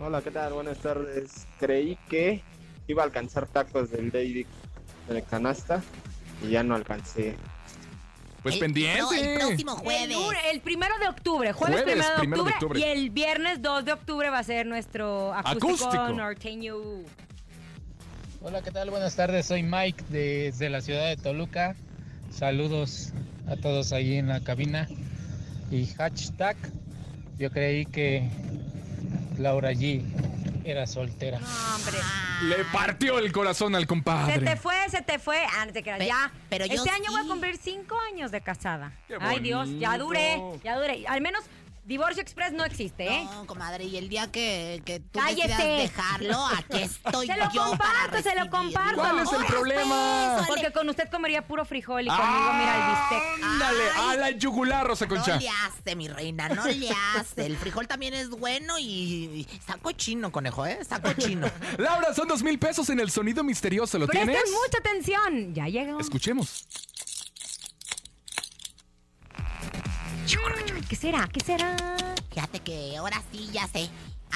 Hola, 0.00 0.20
¿qué 0.22 0.30
tal? 0.30 0.52
Buenas 0.52 0.78
tardes. 0.78 1.46
Creí 1.60 1.96
que 2.08 2.42
iba 2.88 3.02
a 3.02 3.06
alcanzar 3.06 3.46
tacos 3.46 3.90
del 3.90 4.10
David 4.10 4.46
de 5.08 5.22
canasta 5.22 5.82
y 6.42 6.50
ya 6.50 6.62
no 6.62 6.74
alcancé. 6.74 7.36
Pues 8.42 8.54
El 8.56 8.60
pendiente. 8.60 9.00
pro- 9.00 9.12
el 9.12 9.38
próximo 9.38 9.72
El, 9.74 9.78
jueves. 9.78 10.08
lunes- 10.16 10.40
el 10.52 10.60
primero 10.60 10.98
de 10.98 11.08
octubre, 11.08 11.52
jueves, 11.52 11.82
Jueves, 11.82 11.92
primero, 11.94 12.10
de, 12.14 12.18
primero 12.18 12.44
de 12.44 12.50
octubre, 12.50 12.80
octubre. 12.80 12.80
y 12.80 13.00
el 13.00 13.10
viernes 13.10 13.62
2 13.62 13.84
de 13.84 13.92
octubre 13.92 14.30
va 14.30 14.38
a 14.40 14.42
ser 14.44 14.66
nuestro 14.66 15.32
acústico, 15.32 15.66
Acústico. 15.68 16.08
norteño. 16.08 16.74
Hola, 18.42 18.60
¿qué 18.62 18.72
tal? 18.72 18.90
Buenas 18.90 19.14
tardes, 19.14 19.46
soy 19.46 19.62
Mike 19.62 20.02
desde 20.08 20.68
la 20.70 20.80
ciudad 20.80 21.06
de 21.08 21.16
Toluca. 21.16 21.76
Saludos 22.30 23.12
a 23.46 23.56
todos 23.56 23.92
ahí 23.92 24.16
en 24.16 24.26
la 24.28 24.40
cabina. 24.40 24.88
Y 25.70 25.86
hashtag, 25.86 26.56
yo 27.38 27.50
creí 27.50 27.86
que 27.86 28.28
Laura 29.38 29.72
G 29.72 30.02
era 30.64 30.86
soltera. 30.86 31.38
Hombre. 31.38 31.98
Le 32.42 32.64
partió 32.72 33.18
el 33.18 33.30
corazón 33.32 33.74
al 33.74 33.82
Se 33.82 33.86
compadre. 33.86 34.40
te 34.40 34.56
fue, 34.56 34.74
se 34.88 35.02
te 35.02 35.18
fue. 35.18 35.38
Ah, 35.56 35.66
no 35.66 35.72
te 35.72 35.82
creas, 35.82 35.98
Pe- 35.98 36.06
ya. 36.06 36.32
pero 36.48 36.66
yo 36.66 36.74
este 36.74 36.90
año 36.90 37.10
voy 37.10 37.20
a 37.24 37.28
cumplir 37.28 37.56
cinco 37.56 37.96
años 38.12 38.30
de 38.30 38.40
casada. 38.40 38.92
Qué 39.08 39.16
Ay, 39.20 39.38
Dios, 39.40 39.68
ya 39.78 39.90
bonito. 39.96 40.04
duré, 40.06 40.42
ya 40.64 40.76
duré. 40.78 41.04
Al 41.06 41.20
menos 41.20 41.44
divorcio 41.84 42.22
express 42.22 42.52
no 42.52 42.64
existe, 42.64 43.06
¿eh? 43.08 43.24
No, 43.24 43.46
comadre, 43.46 43.84
y 43.84 43.96
el 43.96 44.08
día 44.08 44.30
que, 44.30 44.82
que 44.84 45.00
tú 45.00 45.18
Cállese. 45.18 45.48
decidas 45.48 45.78
dejarlo, 45.78 46.46
aquí 46.46 46.78
estoy 46.82 47.26
se 47.28 47.36
lo 47.36 47.52
yo 47.52 47.64
comparto, 47.64 48.10
para 48.10 48.22
se 48.22 48.34
lo 48.36 48.50
comparto. 48.50 49.00
¿Cuál 49.00 49.18
es 49.18 49.32
el 49.32 49.44
problema? 49.46 50.34
pues, 50.36 50.48
Porque 50.48 50.72
con 50.72 50.88
usted 50.88 51.08
comería 51.10 51.46
puro 51.46 51.64
frijol 51.64 52.02
y 52.02 52.08
conmigo, 52.08 52.52
mira, 52.54 52.76
el 52.76 52.90
bistec. 53.18 53.44
Ándale, 53.44 53.84
Ay. 53.96 54.10
a 54.10 54.16
la 54.16 54.30
yugular, 54.30 54.86
Rosa 54.86 55.08
Concha. 55.08 55.34
No 55.34 55.40
le 55.40 55.48
hace, 55.48 55.96
mi 55.96 56.08
reina, 56.08 56.48
no 56.48 56.66
le 56.66 56.90
hace. 57.16 57.46
El 57.46 57.56
frijol 57.56 57.88
también 57.88 58.14
es 58.14 58.30
bueno 58.30 58.78
y, 58.78 58.84
y 58.84 59.48
saco 59.66 59.92
chino, 59.92 60.30
conejo, 60.32 60.64
¿eh? 60.66 60.78
Saco 60.88 61.12
chino. 61.14 61.50
Laura, 61.78 62.14
son 62.14 62.28
dos 62.28 62.42
mil 62.42 62.58
pesos 62.58 62.88
en 62.90 63.00
el 63.00 63.10
sonido 63.10 63.42
misterioso. 63.44 63.98
¿Lo 63.98 64.06
Presten 64.06 64.28
tienes? 64.30 64.50
mucha 64.50 64.78
atención. 64.78 65.54
Ya 65.54 65.66
llegó. 65.68 65.98
Escuchemos. 65.98 66.66
¿Qué 70.88 70.96
será? 70.96 71.28
¿Qué 71.32 71.40
será? 71.40 71.76
Fíjate 72.32 72.60
que 72.60 72.96
ahora 72.96 73.20
sí, 73.32 73.48
ya 73.52 73.66
sé. 73.66 73.88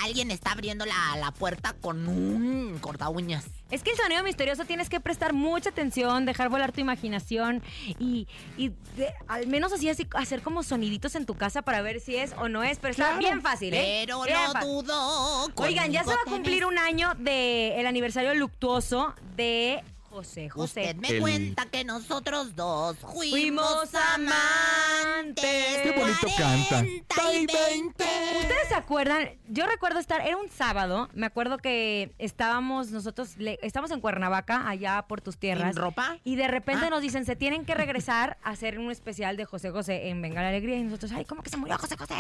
Alguien 0.05 0.31
está 0.31 0.53
abriendo 0.53 0.85
la, 0.85 1.17
la 1.19 1.31
puerta 1.33 1.73
con 1.81 2.07
un 2.07 2.77
corta 2.81 3.09
uñas. 3.09 3.45
Es 3.71 3.83
que 3.83 3.93
el 3.93 3.97
sonido 3.97 4.23
misterioso 4.23 4.65
tienes 4.67 4.91
que 4.91 5.01
prestar 5.01 5.33
mucha 5.33 5.71
atención, 5.71 6.27
dejar 6.27 6.51
volar 6.51 6.73
tu 6.73 6.81
imaginación 6.83 7.63
y, 7.99 8.27
y 8.59 8.69
de- 8.97 9.15
al 9.27 9.47
menos 9.47 9.73
así, 9.73 9.89
así 9.89 10.07
hacer 10.15 10.43
como 10.43 10.63
soniditos 10.63 11.15
en 11.15 11.25
tu 11.25 11.35
casa 11.35 11.63
para 11.63 11.81
ver 11.81 12.01
si 12.01 12.17
es 12.17 12.35
o 12.39 12.49
no 12.51 12.63
es. 12.63 12.79
Pero 12.79 12.91
está 12.93 13.05
Claro, 13.07 13.19
bien 13.21 13.41
fácil, 13.41 13.73
¿eh? 13.73 14.03
pero 14.07 14.23
Bien 14.25 14.37
no 14.45 14.53
fácil. 14.53 14.69
dudo. 14.71 15.47
Oigan, 15.57 15.93
ya 15.93 16.03
se 16.05 16.11
va 16.11 16.17
a 16.27 16.31
cumplir 16.31 16.67
un 16.67 16.79
año 16.79 17.15
del 17.19 17.87
aniversario 17.87 18.35
luctuoso 18.35 19.15
de 19.37 19.83
José 20.17 20.49
José. 20.49 20.81
Usted 20.81 20.97
me 20.97 21.09
El- 21.09 21.21
cuenta 21.21 21.67
que 21.67 21.85
nosotros 21.85 22.57
dos 22.57 22.97
fuimos, 22.97 23.29
Fuimos 23.31 23.95
amantes. 24.15 25.45
Qué 25.83 25.95
bonito 25.99 26.27
canta. 26.39 26.85
40 27.15 27.33
y 27.35 27.47
20. 27.47 28.05
¿Ustedes 28.41 28.69
se 28.69 28.75
acuerdan? 28.75 29.29
Yo 29.49 29.67
recuerdo 29.67 29.99
estar, 29.99 30.23
era 30.27 30.39
un 30.39 30.49
sábado, 30.49 31.11
me 31.13 31.27
acuerdo 31.27 31.59
que 31.59 32.15
estábamos 32.19 32.91
nosotros, 32.93 33.37
le- 33.37 33.59
estamos 33.63 33.91
en 33.91 34.01
Cuernavaca, 34.01 34.67
allá 34.69 35.05
por 35.07 35.21
tus 35.21 35.37
tierras. 35.37 35.75
¿Sin 35.75 35.83
ropa? 35.83 36.17
Y 36.25 36.37
de 36.37 36.49
repente 36.49 36.87
Ah. 36.87 36.91
nos 36.91 37.03
dicen, 37.03 37.27
se 37.27 37.37
tienen 37.37 37.67
que 37.67 37.75
regresar 37.75 38.39
a 38.43 38.51
hacer 38.51 38.79
un 38.79 38.91
especial 38.91 39.37
de 39.37 39.45
José 39.45 39.71
José 39.71 40.09
en 40.09 40.23
Venga 40.23 40.41
la 40.41 40.49
Alegría. 40.49 40.77
Y 40.79 40.83
nosotros, 40.83 41.13
ay, 41.15 41.27
¿cómo 41.27 41.43
que 41.43 41.51
se 41.51 41.59
murió 41.59 41.77
José 41.77 41.97
José? 41.99 42.15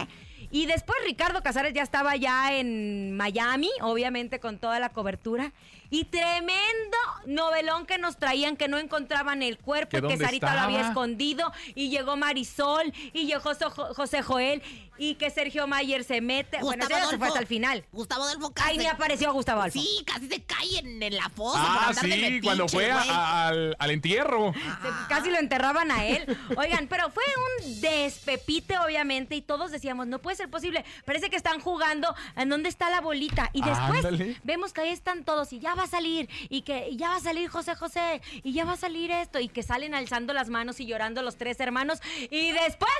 Y 0.50 0.66
después 0.66 0.98
Ricardo 1.06 1.42
Casares 1.42 1.72
ya 1.72 1.82
estaba 1.82 2.14
ya 2.16 2.52
en 2.52 3.16
Miami, 3.16 3.70
obviamente 3.80 4.38
con 4.38 4.58
toda 4.58 4.78
la 4.80 4.90
cobertura. 4.90 5.52
Y 5.90 6.04
tremendo 6.04 6.96
novelón 7.26 7.86
que 7.86 7.98
nos 7.98 8.16
traían, 8.16 8.56
que 8.56 8.68
no 8.68 8.78
encontraban 8.78 9.42
el 9.42 9.58
cuerpo, 9.58 9.90
¿Que 9.90 10.02
que 10.02 10.16
Sarita 10.16 10.54
lo 10.54 10.60
había 10.60 10.88
escondido. 10.88 11.52
Y 11.74 11.90
llegó 11.90 12.16
Marisol, 12.16 12.92
y 13.12 13.26
llegó 13.26 13.52
José 13.94 14.22
Joel, 14.22 14.62
y 14.98 15.14
que 15.16 15.30
Sergio 15.30 15.66
Mayer 15.66 16.04
se 16.04 16.20
mete. 16.20 16.58
bueno, 16.60 16.84
Gustavo 16.84 16.84
ese 16.84 17.04
ya 17.04 17.10
se 17.10 17.16
fue 17.18 17.26
Adolfo. 17.26 17.26
hasta 17.26 17.40
el 17.40 17.46
final. 17.46 17.84
Gustavo 17.92 18.22
Adolfo 18.24 18.46
Ahí 18.56 18.76
casi- 18.76 18.78
me 18.78 18.88
apareció 18.88 19.32
Gustavo 19.32 19.62
Alfo. 19.62 19.78
Sí, 19.78 20.04
casi 20.06 20.28
se 20.28 20.42
cae 20.42 20.78
en, 20.78 21.02
en 21.02 21.16
la 21.16 21.28
fosa. 21.30 21.58
por 21.60 21.68
Ah, 21.70 21.86
andar 21.88 22.04
de 22.04 22.12
sí, 22.14 22.20
metiche, 22.20 22.40
cuando 22.42 22.68
fue 22.68 22.90
a- 22.90 22.96
güey. 22.96 23.08
a- 23.10 23.48
al, 23.48 23.76
al 23.78 23.90
entierro. 23.90 24.52
Se- 24.54 25.08
Casi 25.08 25.30
lo 25.30 25.38
enterraban 25.38 25.90
a 25.90 26.04
él. 26.06 26.36
Oigan, 26.56 26.86
pero 26.88 27.10
fue 27.10 27.24
un 27.64 27.80
despepite, 27.80 28.78
obviamente, 28.78 29.34
y 29.36 29.42
todos 29.42 29.70
decíamos, 29.70 30.06
no 30.06 30.20
puede 30.20 30.36
ser 30.36 30.48
posible. 30.50 30.84
Parece 31.04 31.30
que 31.30 31.36
están 31.36 31.60
jugando 31.60 32.14
en 32.36 32.48
dónde 32.48 32.68
está 32.68 32.90
la 32.90 33.00
bolita. 33.00 33.50
Y 33.52 33.62
después 33.62 34.04
Ándale. 34.04 34.36
vemos 34.44 34.72
que 34.72 34.80
ahí 34.82 34.90
están 34.90 35.24
todos 35.24 35.52
y 35.52 35.60
ya 35.60 35.74
va 35.74 35.84
a 35.84 35.86
salir, 35.88 36.28
y 36.48 36.62
que 36.62 36.88
y 36.90 36.96
ya 36.96 37.08
va 37.10 37.16
a 37.16 37.20
salir 37.20 37.48
José 37.48 37.74
José, 37.74 38.20
y 38.42 38.52
ya 38.52 38.64
va 38.64 38.72
a 38.72 38.76
salir 38.76 39.10
esto, 39.10 39.38
y 39.40 39.48
que 39.48 39.62
salen 39.62 39.94
alzando 39.94 40.32
las 40.32 40.48
manos 40.48 40.80
y 40.80 40.86
llorando 40.86 41.22
los 41.22 41.36
tres 41.36 41.58
hermanos, 41.60 42.00
y 42.30 42.52
después 42.52 42.90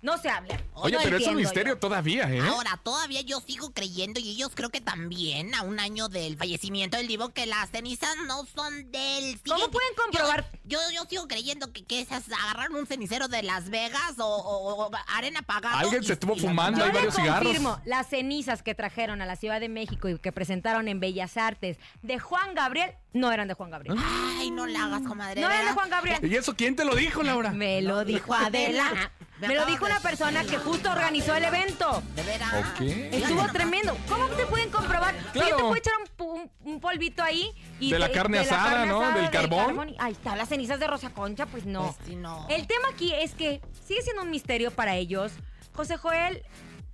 no 0.00 0.16
se 0.18 0.28
hablan. 0.30 0.60
Oye, 0.74 0.94
No 0.96 1.02
pero 1.02 1.16
es 1.16 1.26
un 1.26 1.36
misterio 1.36 1.74
yo. 1.74 1.78
todavía, 1.80 2.32
¿eh? 2.32 2.40
Ahora, 2.40 2.78
todavía 2.82 3.20
yo 3.22 3.40
sigo 3.40 3.72
creyendo 3.72 4.20
y 4.20 4.30
ellos 4.30 4.50
creo 4.54 4.70
que 4.70 4.80
también 4.80 5.54
a 5.54 5.62
un 5.62 5.80
año 5.80 6.08
del 6.08 6.36
fallecimiento 6.36 6.96
del 6.96 7.08
Divo 7.08 7.30
que 7.30 7.46
las 7.46 7.70
cenizas 7.70 8.14
no 8.26 8.44
son 8.46 8.90
de 8.92 9.18
él. 9.18 9.40
¿Cómo 9.48 9.68
pueden 9.70 9.94
comprobar? 9.96 10.50
Yo, 10.64 10.78
yo, 10.92 11.02
yo 11.02 11.08
sigo 11.08 11.26
creyendo 11.26 11.72
que, 11.72 11.84
que 11.84 12.00
esas 12.00 12.24
agarraron 12.30 12.76
un 12.76 12.86
cenicero 12.86 13.26
de 13.28 13.42
Las 13.42 13.70
Vegas 13.70 14.14
o, 14.18 14.24
o- 14.26 14.86
o 14.86 14.90
arena 15.08 15.40
apagada. 15.40 15.80
Alguien 15.80 16.04
se 16.04 16.12
estuvo 16.12 16.36
fumando 16.36 16.84
hay 16.84 16.92
varios 16.92 17.14
cigarros. 17.14 17.42
confirmo, 17.44 17.80
las 17.84 18.08
cenizas 18.08 18.62
que 18.62 18.74
trajeron 18.74 19.20
a 19.22 19.26
la 19.26 19.34
Ciudad 19.36 19.58
de 19.60 19.68
México 19.68 20.08
y 20.08 20.18
que 20.18 20.30
presentaron 20.32 20.86
en 20.88 21.00
Bellas 21.00 21.36
Artes 21.36 21.78
de 22.02 22.18
Juan 22.18 22.54
Gabriel 22.54 22.92
no 23.12 23.32
eran 23.32 23.48
de 23.48 23.54
Juan 23.54 23.70
Gabriel. 23.70 23.96
Ay, 24.38 24.50
no 24.50 24.66
la 24.66 24.84
hagas, 24.84 25.02
comadre. 25.02 25.40
No 25.40 25.50
eran 25.50 25.66
de. 25.66 25.72
Juan 25.72 25.90
Gabriel. 25.90 26.18
¿Y 26.22 26.36
eso 26.36 26.54
quién 26.54 26.76
te 26.76 26.84
lo 26.84 26.94
dijo, 26.94 27.22
Laura? 27.22 27.50
Me 27.50 27.82
lo 27.82 28.04
dijo 28.04 28.32
Adela. 28.34 29.10
Me 29.40 29.54
lo 29.54 29.64
dijo 29.66 29.84
una 29.86 30.00
persona 30.00 30.42
que 30.44 30.58
justo 30.58 30.90
organizó 30.90 31.34
el 31.36 31.44
evento. 31.44 32.02
De 32.16 32.22
veras. 32.24 32.52
Ok. 32.72 32.80
Estuvo 32.80 33.46
tremendo. 33.52 33.96
¿Cómo 34.08 34.26
te 34.28 34.46
pueden 34.46 34.68
comprobar? 34.70 35.14
Yo 35.16 35.22
te 35.32 35.38
Claro. 35.38 35.56
puedo 35.58 35.76
echar 35.76 35.92
un, 36.00 36.16
pu- 36.16 36.32
un- 36.64 36.72
un 36.72 36.80
polvito 36.80 37.22
ahí. 37.22 37.50
Y 37.78 37.90
De 37.92 37.98
la 38.00 38.08
te- 38.08 38.14
carne 38.14 38.38
de 38.38 38.44
la 38.46 38.50
asada, 38.50 38.70
carne 38.70 38.86
¿no? 38.88 39.00
asada, 39.00 39.20
Del 39.20 39.30
carbón. 39.30 39.94
ahí 39.98 40.12
está, 40.12 40.34
las 40.34 40.48
cenizas 40.48 40.80
de 40.80 40.86
Rosa 40.88 41.10
Concha, 41.10 41.46
pues 41.46 41.66
no. 41.66 41.82
Pues 41.94 41.96
sí, 42.08 42.16
no. 42.16 42.46
El 42.50 42.66
tema 42.66 42.88
aquí 42.92 43.12
es 43.14 43.34
que 43.34 43.60
sigue 43.86 44.02
siendo 44.02 44.22
un 44.22 44.30
misterio 44.30 44.70
para 44.72 44.96
ellos. 44.96 45.32
José 45.72 45.96
Joel 45.96 46.42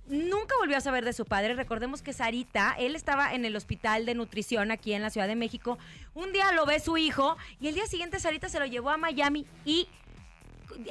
nunca 0.07 0.53
volvió 0.59 0.77
a 0.77 0.81
saber 0.81 1.03
de 1.03 1.13
su 1.13 1.25
padre. 1.25 1.55
Recordemos 1.55 2.03
que 2.03 2.13
Sarita, 2.13 2.75
él 2.77 2.95
estaba 2.95 3.33
en 3.33 3.43
el 3.45 3.55
hospital 3.55 4.05
de 4.05 4.13
nutrición 4.13 4.69
aquí 4.69 4.93
en 4.93 5.01
la 5.01 5.09
Ciudad 5.09 5.27
de 5.27 5.35
México. 5.35 5.79
Un 6.13 6.31
día 6.31 6.51
lo 6.51 6.67
ve 6.67 6.79
su 6.79 6.95
hijo 6.97 7.37
y 7.59 7.69
el 7.69 7.73
día 7.73 7.87
siguiente 7.87 8.19
Sarita 8.19 8.49
se 8.49 8.59
lo 8.59 8.65
llevó 8.67 8.91
a 8.91 8.97
Miami 8.97 9.47
y 9.65 9.87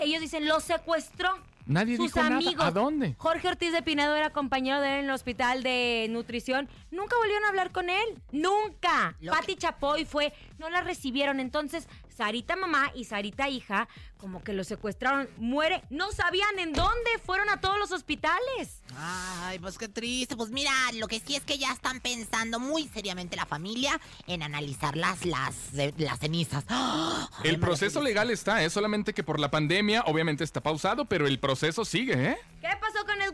ellos 0.01 0.21
dicen, 0.21 0.47
lo 0.47 0.61
secuestró. 0.61 1.31
Nadie 1.67 1.97
Sus 1.97 2.07
dijo 2.07 2.23
nada. 2.23 2.37
amigos. 2.37 2.65
¿A 2.65 2.71
dónde? 2.71 3.15
Jorge 3.17 3.49
Ortiz 3.49 3.73
de 3.73 3.81
Pinedo 3.83 4.15
era 4.15 4.31
compañero 4.31 4.81
de 4.83 4.89
él 4.95 4.99
en 5.01 5.05
el 5.07 5.11
hospital 5.13 5.63
de 5.63 6.07
nutrición. 6.11 6.69
Nunca 6.91 7.17
volvieron 7.17 7.45
a 7.45 7.49
hablar 7.49 7.73
con 7.73 7.89
él. 7.89 8.23
Nunca. 8.33 9.17
Lo 9.21 9.33
Pati 9.33 9.57
Chapoy 9.57 10.05
fue, 10.05 10.35
no 10.59 10.69
la 10.69 10.83
recibieron. 10.83 11.41
Entonces, 11.41 11.89
Sarita 12.17 12.57
mamá 12.57 12.91
y 12.95 13.05
Sarita 13.05 13.49
hija, 13.49 13.89
como 14.19 14.43
que 14.43 14.53
lo 14.53 14.63
secuestraron. 14.65 15.29
Muere. 15.37 15.83
No 15.91 16.13
sabían 16.13 16.59
en 16.59 16.73
dónde. 16.73 17.11
Fueron 17.27 17.49
a 17.51 17.61
todos 17.61 17.79
los 17.79 17.91
hospitales. 17.93 18.83
Ay, 18.97 19.59
pues 19.59 19.77
qué 19.79 19.89
triste. 19.89 20.37
Pues 20.37 20.51
mira, 20.51 20.71
lo 20.95 21.09
que 21.09 21.21
sí 21.21 21.35
es 21.37 21.43
que 21.43 21.59
ya 21.59 21.73
están 21.73 22.01
pensando 22.01 22.61
muy 22.61 22.89
seriamente 22.89 23.37
la 23.37 23.47
familia 23.47 24.01
en 24.27 24.43
analizar 24.43 24.97
las, 24.97 25.25
las, 25.25 25.73
de- 25.73 25.95
las 25.99 26.19
cenizas. 26.21 26.65
¡Ah! 26.69 27.29
Ay, 27.39 27.51
El 27.51 27.59
proceso 27.61 28.01
legal 28.01 28.31
está, 28.31 28.63
es 28.63 28.73
solamente 28.73 29.13
que 29.13 29.25
por 29.25 29.41
la 29.41 29.51
pandemia 29.51 30.03
obviamente 30.07 30.45
está 30.45 30.63
pausado, 30.63 31.05
pero 31.07 31.27
el 31.27 31.39
proceso 31.41 31.85
sigue, 31.85 32.31
¿eh? 32.31 32.39
¿Qué 32.61 32.74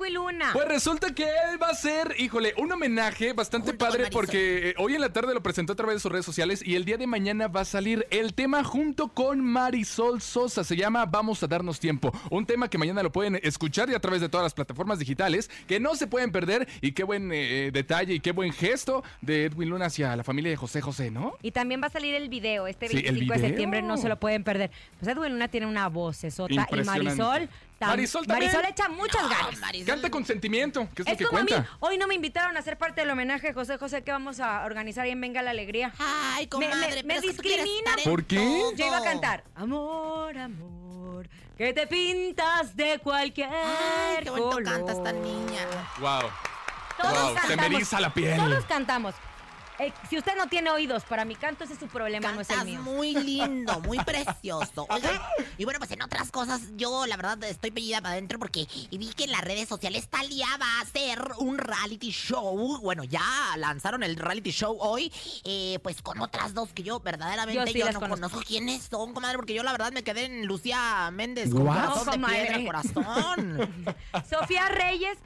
Edwin 0.00 0.14
Luna? 0.14 0.50
Pues 0.52 0.66
resulta 0.66 1.14
que 1.14 1.24
él 1.24 1.62
va 1.62 1.68
a 1.68 1.70
hacer, 1.72 2.14
híjole, 2.18 2.54
un 2.56 2.72
homenaje 2.72 3.32
bastante 3.32 3.70
Junto 3.70 3.84
padre 3.84 4.08
porque 4.10 4.70
eh, 4.70 4.74
hoy 4.78 4.94
en 4.94 5.00
la 5.00 5.12
tarde 5.12 5.34
lo 5.34 5.42
presentó 5.42 5.74
a 5.74 5.76
través 5.76 5.96
de 5.96 6.00
sus 6.00 6.10
redes 6.10 6.24
sociales 6.24 6.62
y 6.66 6.74
el 6.74 6.84
día 6.84 6.96
de 6.96 7.06
mañana 7.06 7.48
va 7.48 7.60
a 7.60 7.64
salir 7.64 8.06
el 8.10 8.32
tema 8.34 8.64
junto 8.64 9.08
con 9.08 9.40
Marisol 9.40 10.22
Sosa. 10.22 10.64
Se 10.64 10.76
llama 10.76 11.04
Vamos 11.04 11.42
a 11.42 11.46
darnos 11.46 11.78
tiempo. 11.80 12.12
Un 12.30 12.46
tema 12.46 12.68
que 12.68 12.78
mañana 12.78 13.02
lo 13.02 13.12
pueden 13.12 13.38
escuchar 13.42 13.90
y 13.90 13.94
a 13.94 14.00
través 14.00 14.20
de 14.20 14.28
todas 14.28 14.44
las 14.44 14.54
plataformas 14.54 14.98
digitales 14.98 15.50
que 15.66 15.80
no 15.80 15.94
se 15.94 16.06
pueden 16.06 16.32
perder 16.32 16.66
y 16.80 16.92
qué 16.92 17.04
buen 17.04 17.30
eh, 17.32 17.70
detalle 17.72 18.14
y 18.14 18.20
qué 18.20 18.32
buen 18.32 18.52
gesto 18.52 19.04
de 19.20 19.46
Edwin 19.46 19.68
Luna 19.68 19.86
hacia 19.86 20.16
la 20.16 20.24
familia 20.24 20.50
de 20.50 20.56
José 20.56 20.80
José, 20.80 21.10
¿no? 21.10 21.36
Y 21.42 21.50
también 21.50 21.82
va 21.82 21.88
a 21.88 21.90
salir 21.90 22.14
el 22.14 22.28
video. 22.28 22.66
Este 22.66 22.88
Sí, 22.88 22.98
el 22.98 23.02
25 23.02 23.32
de 23.32 23.38
video. 23.38 23.48
septiembre 23.48 23.82
no 23.82 23.96
se 23.98 24.08
lo 24.08 24.18
pueden 24.18 24.44
perder. 24.44 24.70
Pues 24.98 25.14
Edwin 25.14 25.32
Luna 25.32 25.48
tiene 25.48 25.66
una 25.66 25.88
voz 25.88 26.24
esota 26.24 26.66
y. 26.70 26.84
Marisol. 26.84 27.48
Marisol 27.88 28.26
también. 28.26 28.52
Marisol 28.52 28.70
echa 28.70 28.88
muchas 28.88 29.28
ganas. 29.28 29.58
Marisol. 29.58 29.86
Canta 29.86 30.10
con 30.10 30.24
sentimiento, 30.24 30.88
que 30.94 31.02
es, 31.02 31.06
lo 31.08 31.12
Es 31.12 31.18
que 31.18 31.24
como 31.26 31.38
a 31.38 31.42
mí, 31.44 31.52
hoy 31.80 31.98
no 31.98 32.06
me 32.06 32.14
invitaron 32.14 32.56
a 32.56 32.62
ser 32.62 32.76
parte 32.78 33.00
del 33.00 33.10
homenaje 33.10 33.48
de 33.48 33.52
José 33.54 33.78
José 33.78 34.02
que 34.02 34.12
vamos 34.12 34.40
a 34.40 34.64
organizar 34.64 35.04
ahí 35.04 35.10
en 35.12 35.20
Venga 35.20 35.42
la 35.42 35.50
Alegría. 35.50 35.92
Ay, 35.98 36.44
Me- 36.44 36.48
comadre, 36.48 37.02
me- 37.02 37.14
me 37.14 37.20
quieres 37.20 37.22
discrimina. 37.36 37.90
¿Por 38.04 38.24
qué? 38.24 38.36
todo. 38.36 38.72
Yo 38.76 38.86
iba 38.86 38.98
a 38.98 39.02
cantar. 39.04 39.44
Amor, 39.54 40.36
amor, 40.38 41.28
que 41.56 41.72
te 41.72 41.86
pintas 41.86 42.74
de 42.76 42.98
cualquier 42.98 43.48
Ay, 43.50 44.24
qué 44.24 44.30
bonito 44.30 44.50
color. 44.50 44.64
canta 44.64 44.92
esta 44.92 45.12
niña. 45.12 45.66
Wow. 45.98 46.22
Todos 47.00 47.12
Wow, 47.12 47.28
se 47.28 47.34
me 47.34 47.40
cantamos. 47.48 47.74
eriza 47.76 48.00
la 48.00 48.12
piel. 48.12 48.36
Todos 48.36 48.64
cantamos. 48.66 49.14
Eh, 49.80 49.92
si 50.10 50.18
usted 50.18 50.36
no 50.36 50.46
tiene 50.46 50.68
oídos 50.70 51.04
para 51.04 51.24
mi 51.24 51.34
canto, 51.34 51.64
ese 51.64 51.72
es 51.72 51.78
su 51.78 51.88
problema, 51.88 52.32
no 52.32 52.40
es 52.42 52.50
el 52.50 52.54
Estás 52.54 52.66
mío. 52.66 52.82
muy 52.82 53.14
lindo, 53.14 53.80
muy 53.80 53.98
precioso. 54.04 54.86
Oigan, 54.90 55.18
y 55.56 55.64
bueno, 55.64 55.78
pues 55.78 55.90
en 55.92 56.02
otras 56.02 56.30
cosas, 56.30 56.60
yo 56.76 57.06
la 57.06 57.16
verdad 57.16 57.42
estoy 57.44 57.70
pellida 57.70 58.02
para 58.02 58.12
adentro 58.12 58.38
porque 58.38 58.66
vi 58.90 59.10
que 59.14 59.24
en 59.24 59.30
las 59.32 59.40
redes 59.40 59.68
sociales 59.68 60.06
Talía 60.08 60.46
va 60.60 60.78
a 60.78 60.80
hacer 60.82 61.18
un 61.38 61.56
reality 61.56 62.10
show. 62.10 62.78
Bueno, 62.82 63.04
ya 63.04 63.22
lanzaron 63.56 64.02
el 64.02 64.16
reality 64.16 64.50
show 64.50 64.76
hoy, 64.80 65.10
eh, 65.44 65.78
pues 65.82 66.02
con 66.02 66.20
otras 66.20 66.52
dos 66.52 66.74
que 66.74 66.82
yo 66.82 67.00
verdaderamente 67.00 67.58
Yo 67.64 67.66
sí 67.72 67.78
yo 67.78 67.86
las 67.86 67.94
no 67.94 68.00
conozco. 68.00 68.26
conozco 68.28 68.46
quiénes 68.46 68.82
son, 68.82 69.14
comadre, 69.14 69.36
porque 69.38 69.54
yo 69.54 69.62
la 69.62 69.72
verdad 69.72 69.92
me 69.92 70.02
quedé 70.04 70.26
en 70.26 70.46
Lucía 70.46 71.10
Méndez 71.10 71.50
con 71.50 71.62
What? 71.66 71.74
corazón 71.86 72.04
de 72.04 72.10
Comadre. 72.12 72.46
piedra, 72.46 72.64
corazón. 72.66 73.84
Sofía 74.28 74.68
Reyes. 74.68 75.16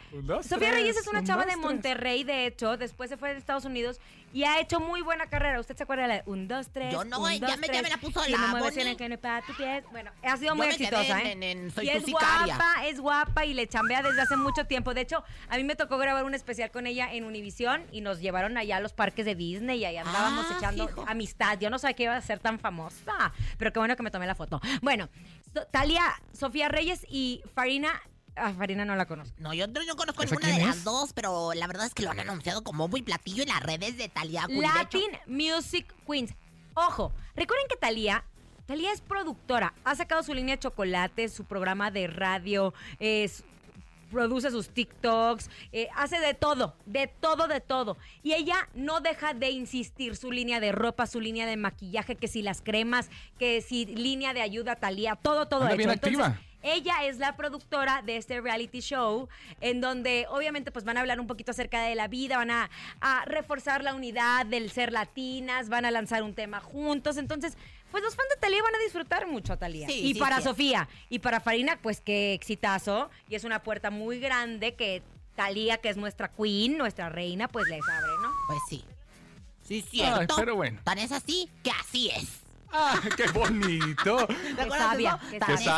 Sofía 0.42 0.58
tres, 0.58 0.72
Reyes 0.74 0.96
es 0.96 1.06
una 1.08 1.20
un, 1.20 1.26
chava 1.26 1.42
dos, 1.42 1.46
de 1.52 1.58
tres. 1.58 1.64
Monterrey, 1.66 2.22
de 2.22 2.46
hecho. 2.46 2.76
Después 2.76 3.10
se 3.10 3.16
fue 3.16 3.32
de 3.32 3.38
Estados 3.38 3.64
Unidos 3.64 3.98
y 4.34 4.44
ha 4.44 4.58
hecho 4.60 4.80
muy 4.80 5.00
buena 5.00 5.26
carrera. 5.28 5.58
¿Usted 5.60 5.76
se 5.76 5.84
acuerda 5.84 6.02
de 6.02 6.08
la 6.08 6.14
de 6.16 6.22
un, 6.26 6.46
dos, 6.48 6.68
tres? 6.70 6.92
Yo 6.92 7.04
no, 7.04 7.20
un, 7.20 7.32
ya 7.32 7.46
dos, 7.46 7.58
me- 7.58 7.66
ya 7.68 7.72
tres, 7.72 7.82
me 7.84 7.88
la 7.88 7.96
puso 7.96 8.20
la 8.28 8.38
mueves 8.48 8.76
en 8.76 8.88
el 8.88 8.96
que 8.96 9.08
no 9.08 9.16
para 9.16 9.40
tu 9.46 9.54
pies. 9.56 9.84
Bueno, 9.92 10.10
ha 10.22 10.36
sido 10.36 10.54
muy 10.56 10.66
exitosa, 10.66 11.22
en- 11.22 11.42
¿eh? 11.42 11.50
en- 11.52 11.70
Soy 11.70 11.88
y 11.88 11.92
tu 11.92 11.96
es 11.98 12.04
sicaria. 12.04 12.56
guapa, 12.56 12.86
es 12.86 13.00
guapa 13.00 13.44
y 13.46 13.54
le 13.54 13.66
chambea 13.68 14.02
desde 14.02 14.20
hace 14.20 14.36
mucho 14.36 14.66
tiempo. 14.66 14.92
De 14.92 15.00
hecho, 15.02 15.24
a 15.48 15.56
mí 15.56 15.64
me 15.64 15.76
tocó 15.76 15.96
grabar 15.96 16.24
un 16.24 16.34
especial 16.34 16.70
con 16.70 16.86
ella 16.86 17.12
en 17.14 17.24
Univisión 17.24 17.84
y 17.92 18.00
nos 18.00 18.20
llevaron 18.20 18.58
allá 18.58 18.76
a 18.78 18.80
los 18.80 18.92
parques 18.92 19.24
de 19.24 19.34
Disney 19.36 19.78
y 19.78 19.84
ahí 19.84 19.96
andábamos 19.96 20.46
Ah, 20.50 20.54
echando 20.58 20.88
fijo. 20.88 21.04
amistad. 21.08 21.56
Yo 21.60 21.70
no 21.70 21.78
sabía 21.78 21.94
que 21.94 22.02
iba 22.02 22.16
a 22.16 22.20
ser 22.20 22.40
tan 22.40 22.58
famosa, 22.58 23.32
pero 23.56 23.72
qué 23.72 23.78
bueno 23.78 23.94
que 23.94 24.02
me 24.02 24.10
tomé 24.10 24.26
la 24.26 24.34
foto. 24.34 24.60
Bueno, 24.82 25.08
Talia, 25.70 26.02
Sofía 26.32 26.68
Reyes 26.68 27.06
y 27.08 27.42
Farina. 27.54 28.02
Ah, 28.36 28.52
Farina 28.52 28.84
no 28.84 28.96
la 28.96 29.06
conozco. 29.06 29.34
No, 29.38 29.54
yo 29.54 29.66
no 29.68 29.82
yo 29.82 29.96
conozco 29.96 30.22
¿Esa 30.22 30.34
ninguna 30.34 30.58
de 30.58 30.64
las 30.66 30.84
dos, 30.84 31.12
pero 31.12 31.52
la 31.54 31.66
verdad 31.66 31.86
es 31.86 31.94
que 31.94 32.02
lo 32.02 32.10
han 32.10 32.20
anunciado 32.20 32.64
como 32.64 32.88
muy 32.88 33.02
platillo 33.02 33.42
en 33.42 33.48
las 33.48 33.62
redes 33.62 33.96
de 33.96 34.08
Talía. 34.08 34.46
Latin 34.48 35.10
Music 35.26 35.92
Queens. 36.06 36.32
Ojo, 36.74 37.12
recuerden 37.36 37.66
que 37.68 37.76
Talía. 37.76 38.24
Talía 38.66 38.92
es 38.92 39.02
productora, 39.02 39.74
ha 39.84 39.94
sacado 39.94 40.22
su 40.22 40.32
línea 40.34 40.56
de 40.56 40.60
chocolates, 40.60 41.32
su 41.34 41.44
programa 41.44 41.90
de 41.90 42.06
radio, 42.06 42.72
es- 42.98 43.44
produce 44.10 44.50
sus 44.50 44.68
TikToks, 44.68 45.50
eh, 45.72 45.88
hace 45.96 46.18
de 46.20 46.34
todo, 46.34 46.76
de 46.86 47.08
todo, 47.08 47.48
de 47.48 47.60
todo. 47.60 47.96
Y 48.22 48.32
ella 48.32 48.68
no 48.74 49.00
deja 49.00 49.34
de 49.34 49.50
insistir 49.50 50.14
su 50.16 50.30
línea 50.30 50.60
de 50.60 50.70
ropa, 50.72 51.06
su 51.06 51.20
línea 51.20 51.46
de 51.46 51.56
maquillaje, 51.56 52.14
que 52.14 52.28
si 52.28 52.40
las 52.40 52.60
cremas, 52.62 53.10
que 53.38 53.60
si 53.60 53.86
línea 53.86 54.32
de 54.32 54.40
ayuda 54.40 54.72
a 54.72 54.76
Talía, 54.76 55.16
todo, 55.16 55.46
todo 55.46 55.62
Anda 55.62 55.74
hecho. 55.74 55.78
bien 55.78 55.90
Entonces, 55.90 56.20
activa. 56.20 56.40
Ella 56.64 57.04
es 57.04 57.18
la 57.18 57.36
productora 57.36 58.02
de 58.02 58.16
este 58.16 58.40
reality 58.40 58.80
show, 58.80 59.28
en 59.60 59.80
donde 59.80 60.26
obviamente 60.30 60.72
pues 60.72 60.84
van 60.84 60.96
a 60.96 61.00
hablar 61.00 61.20
un 61.20 61.26
poquito 61.26 61.52
acerca 61.52 61.82
de 61.82 61.94
la 61.94 62.08
vida, 62.08 62.38
van 62.38 62.50
a, 62.50 62.70
a 63.00 63.24
reforzar 63.26 63.84
la 63.84 63.94
unidad 63.94 64.46
del 64.46 64.70
ser 64.70 64.92
latinas, 64.92 65.68
van 65.68 65.84
a 65.84 65.90
lanzar 65.90 66.22
un 66.22 66.34
tema 66.34 66.60
juntos. 66.60 67.16
Entonces, 67.18 67.56
pues 67.90 68.02
los 68.02 68.16
fans 68.16 68.28
de 68.34 68.40
Talía 68.40 68.62
van 68.62 68.74
a 68.74 68.78
disfrutar 68.78 69.26
mucho 69.26 69.52
a 69.52 69.56
Talía. 69.56 69.86
Sí, 69.86 70.00
y 70.00 70.14
sí, 70.14 70.18
para 70.18 70.38
sí. 70.38 70.44
Sofía 70.44 70.88
y 71.08 71.20
para 71.20 71.38
Farina, 71.40 71.78
pues 71.80 72.00
qué 72.00 72.32
exitazo. 72.32 73.10
Y 73.28 73.36
es 73.36 73.44
una 73.44 73.62
puerta 73.62 73.90
muy 73.90 74.18
grande 74.18 74.74
que 74.74 75.02
Talía, 75.36 75.78
que 75.78 75.90
es 75.90 75.96
nuestra 75.96 76.28
queen, 76.28 76.76
nuestra 76.78 77.08
reina, 77.08 77.46
pues 77.48 77.68
les 77.68 77.82
abre, 77.88 78.12
¿no? 78.22 78.32
Pues 78.48 78.58
sí. 78.68 78.84
Sí, 79.66 79.82
Ay, 79.82 79.88
cierto. 79.90 80.36
pero 80.36 80.56
bueno. 80.56 80.80
Tan 80.84 80.98
es 80.98 81.12
así 81.12 81.48
que 81.62 81.70
así 81.70 82.10
es. 82.10 82.43
Ah, 82.76 83.00
qué 83.16 83.30
bonito. 83.32 84.26
Qué 84.26 84.34
Qué 84.56 84.68
sabia, 84.70 85.20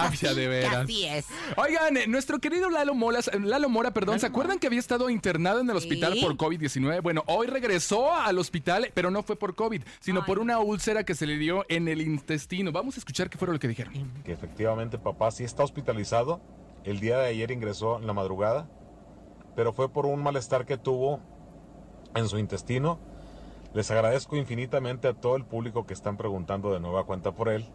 así 0.03 0.27
de 0.35 0.49
veras. 0.49 0.75
así 0.85 1.05
es. 1.05 1.27
Oigan, 1.57 1.97
eh, 1.99 2.07
nuestro 2.07 2.39
querido 2.39 2.71
Lalo, 2.71 2.95
Molas, 2.95 3.29
eh, 3.29 3.39
Lalo 3.39 3.69
Mora, 3.69 3.91
perdón, 3.93 4.19
¿se 4.19 4.27
acuerdan 4.27 4.59
que 4.59 4.67
había 4.67 4.79
estado 4.81 5.11
internado 5.11 5.61
en 5.61 5.69
el 5.69 5.77
hospital 5.77 6.15
Sí. 6.15 6.21
por 6.23 6.37
COVID-19? 6.37 7.03
Bueno, 7.03 7.23
hoy 7.27 7.49
regresó 7.49 8.15
al 8.15 8.39
hospital, 8.39 8.91
pero 8.95 9.11
no 9.11 9.23
fue 9.23 9.37
por 9.37 9.55
COVID, 9.55 9.83
sino 10.01 10.25
por 10.25 10.39
una 10.39 10.59
úlcera 10.59 11.05
que 11.05 11.15
se 11.15 11.27
le 11.27 11.37
dio 11.37 11.67
en 11.69 11.87
el 11.89 12.01
intestino. 12.01 12.73
Vamos 12.73 12.97
a 12.97 13.01
escuchar 13.01 13.29
qué 13.29 13.37
fue 13.37 13.49
lo 13.49 13.59
que 13.59 13.69
dijeron. 13.69 13.93
que 14.25 14.33
efectivamente 14.33 14.99
papá 14.99 15.31
sí 15.31 15.45
está 15.45 15.63
hospitalizado. 15.65 16.41
El 16.85 17.01
día 17.01 17.19
de 17.19 17.27
ayer 17.29 17.51
ingresó 17.51 17.99
en 17.99 18.07
la 18.07 18.13
madrugada, 18.15 18.69
pero 19.55 19.73
fue 19.73 19.89
por 19.93 20.07
un 20.07 20.23
malestar 20.23 20.65
que 20.65 20.79
tuvo 20.79 21.21
en 22.15 22.27
su 22.29 22.39
intestino. 22.39 22.99
Les 23.77 23.91
agradezco 23.91 24.37
infinitamente 24.37 25.07
a 25.07 25.13
todo 25.13 25.37
el 25.37 25.45
público 25.45 25.85
que 25.85 25.93
están 25.93 26.17
preguntando 26.17 26.73
de 26.73 26.81
nueva 26.81 27.05
cuenta 27.05 27.33
por 27.33 27.51
él. 27.51 27.67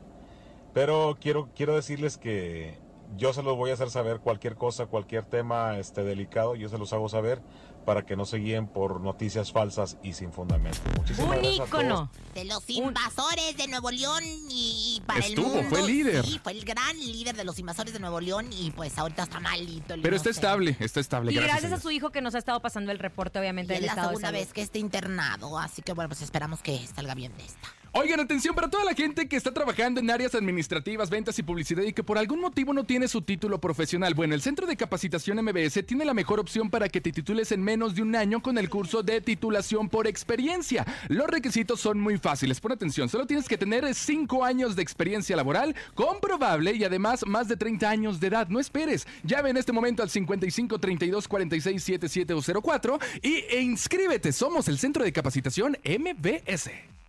Pero 0.73 1.15
quiero, 1.21 1.49
quiero 1.55 1.75
decirles 1.75 2.17
que 2.17 2.73
yo 3.17 3.33
se 3.33 3.43
los 3.43 3.55
voy 3.55 3.69
a 3.69 3.75
hacer 3.75 3.91
saber 3.91 4.19
cualquier 4.19 4.55
cosa, 4.55 4.87
cualquier 4.87 5.25
tema 5.25 5.77
este, 5.77 6.03
delicado, 6.03 6.55
yo 6.55 6.69
se 6.69 6.79
los 6.79 6.91
hago 6.93 7.07
saber 7.07 7.43
para 7.85 8.05
que 8.05 8.15
no 8.15 8.25
se 8.25 8.37
guíen 8.37 8.67
por 8.67 9.01
noticias 9.01 9.51
falsas 9.51 9.97
y 10.03 10.13
sin 10.13 10.31
fundamento. 10.31 10.79
Muchísimas 10.97 11.37
Un 11.37 11.45
ícono. 11.45 12.11
De 12.33 12.45
los 12.45 12.69
invasores 12.69 13.57
de 13.57 13.67
Nuevo 13.67 13.91
León 13.91 14.23
y, 14.23 14.97
y 14.97 15.01
para 15.05 15.19
Estuvo, 15.19 15.47
el 15.47 15.53
mundo. 15.63 15.69
fue 15.69 15.87
líder. 15.87 16.25
Sí, 16.25 16.39
fue 16.41 16.53
el 16.53 16.63
gran 16.63 16.97
líder 16.97 17.35
de 17.35 17.43
los 17.43 17.59
invasores 17.59 17.93
de 17.93 17.99
Nuevo 17.99 18.21
León 18.21 18.47
y 18.51 18.71
pues 18.71 18.97
ahorita 18.97 19.23
está 19.23 19.39
malito. 19.39 19.93
el 19.93 20.01
Pero 20.01 20.15
está 20.15 20.29
estable, 20.29 20.75
está 20.79 20.99
estable. 20.99 21.31
Y 21.31 21.35
gracias, 21.35 21.61
gracias 21.61 21.79
a 21.79 21.81
su 21.81 21.91
hijo 21.91 22.11
que 22.11 22.21
nos 22.21 22.35
ha 22.35 22.37
estado 22.37 22.61
pasando 22.61 22.91
el 22.91 22.99
reporte, 22.99 23.39
obviamente, 23.39 23.73
Y 23.73 23.77
del 23.77 23.85
la 23.85 23.91
estado 23.91 24.09
segunda 24.09 24.31
vez 24.31 24.53
que 24.53 24.61
está 24.61 24.77
internado, 24.77 25.57
así 25.59 25.81
que 25.81 25.93
bueno, 25.93 26.09
pues 26.09 26.21
esperamos 26.21 26.61
que 26.61 26.85
salga 26.87 27.15
bien 27.15 27.35
de 27.37 27.45
esta. 27.45 27.67
Oigan, 27.93 28.21
atención 28.21 28.55
para 28.55 28.69
toda 28.69 28.85
la 28.85 28.93
gente 28.93 29.27
que 29.27 29.35
está 29.35 29.53
trabajando 29.53 29.99
en 29.99 30.09
áreas 30.09 30.33
administrativas, 30.33 31.09
ventas 31.09 31.37
y 31.39 31.43
publicidad 31.43 31.83
y 31.83 31.91
que 31.91 32.05
por 32.05 32.17
algún 32.17 32.39
motivo 32.39 32.71
no 32.71 32.85
tiene 32.85 33.09
su 33.09 33.21
título 33.21 33.59
profesional. 33.59 34.13
Bueno, 34.13 34.33
el 34.33 34.41
Centro 34.41 34.65
de 34.65 34.77
Capacitación 34.77 35.43
MBS 35.43 35.85
tiene 35.85 36.05
la 36.05 36.13
mejor 36.13 36.39
opción 36.39 36.69
para 36.69 36.87
que 36.87 37.01
te 37.01 37.11
titules 37.11 37.51
en 37.51 37.61
menos 37.61 37.93
de 37.93 38.01
un 38.01 38.15
año 38.15 38.41
con 38.41 38.57
el 38.57 38.69
curso 38.69 39.03
de 39.03 39.19
titulación 39.19 39.89
por 39.89 40.07
experiencia. 40.07 40.85
Los 41.09 41.27
requisitos 41.27 41.81
son 41.81 41.99
muy 41.99 42.17
fáciles. 42.17 42.61
Pon 42.61 42.71
atención, 42.71 43.09
solo 43.09 43.27
tienes 43.27 43.49
que 43.49 43.57
tener 43.57 43.93
5 43.93 44.45
años 44.45 44.77
de 44.77 44.83
experiencia 44.83 45.35
laboral 45.35 45.75
comprobable 45.93 46.73
y 46.73 46.85
además 46.85 47.25
más 47.27 47.49
de 47.49 47.57
30 47.57 47.89
años 47.89 48.21
de 48.21 48.27
edad. 48.27 48.47
No 48.47 48.61
esperes. 48.61 49.05
Llame 49.23 49.49
en 49.49 49.57
este 49.57 49.73
momento 49.73 50.01
al 50.01 50.09
55 50.09 50.79
32 50.79 51.27
46 51.27 51.83
77 51.83 52.33
o 52.33 52.61
04 52.61 52.99
y 53.21 53.33
e 53.49 53.59
inscríbete. 53.59 54.31
Somos 54.31 54.69
el 54.69 54.79
Centro 54.79 55.03
de 55.03 55.11
Capacitación 55.11 55.77
MBS. 55.83 57.00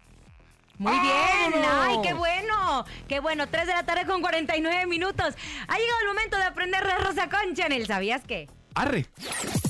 Muy 0.83 0.99
bien, 0.99 1.65
ay, 1.65 1.99
qué 2.03 2.13
bueno, 2.13 2.85
qué 3.07 3.21
bueno, 3.21 3.47
3 3.49 3.69
de 3.69 3.73
la 3.73 3.85
tarde 3.85 4.05
con 4.05 4.21
49 4.21 4.87
minutos. 4.87 5.33
Ha 5.69 5.79
llegado 5.79 6.01
el 6.01 6.09
momento 6.09 6.37
de 6.37 6.43
aprender 6.43 6.85
de 6.85 6.99
Rosa 6.99 7.29
Concha 7.29 7.67
en 7.67 7.73
el 7.73 7.87
¿Sabías 7.87 8.23
qué? 8.27 8.49
Arre. 8.75 9.07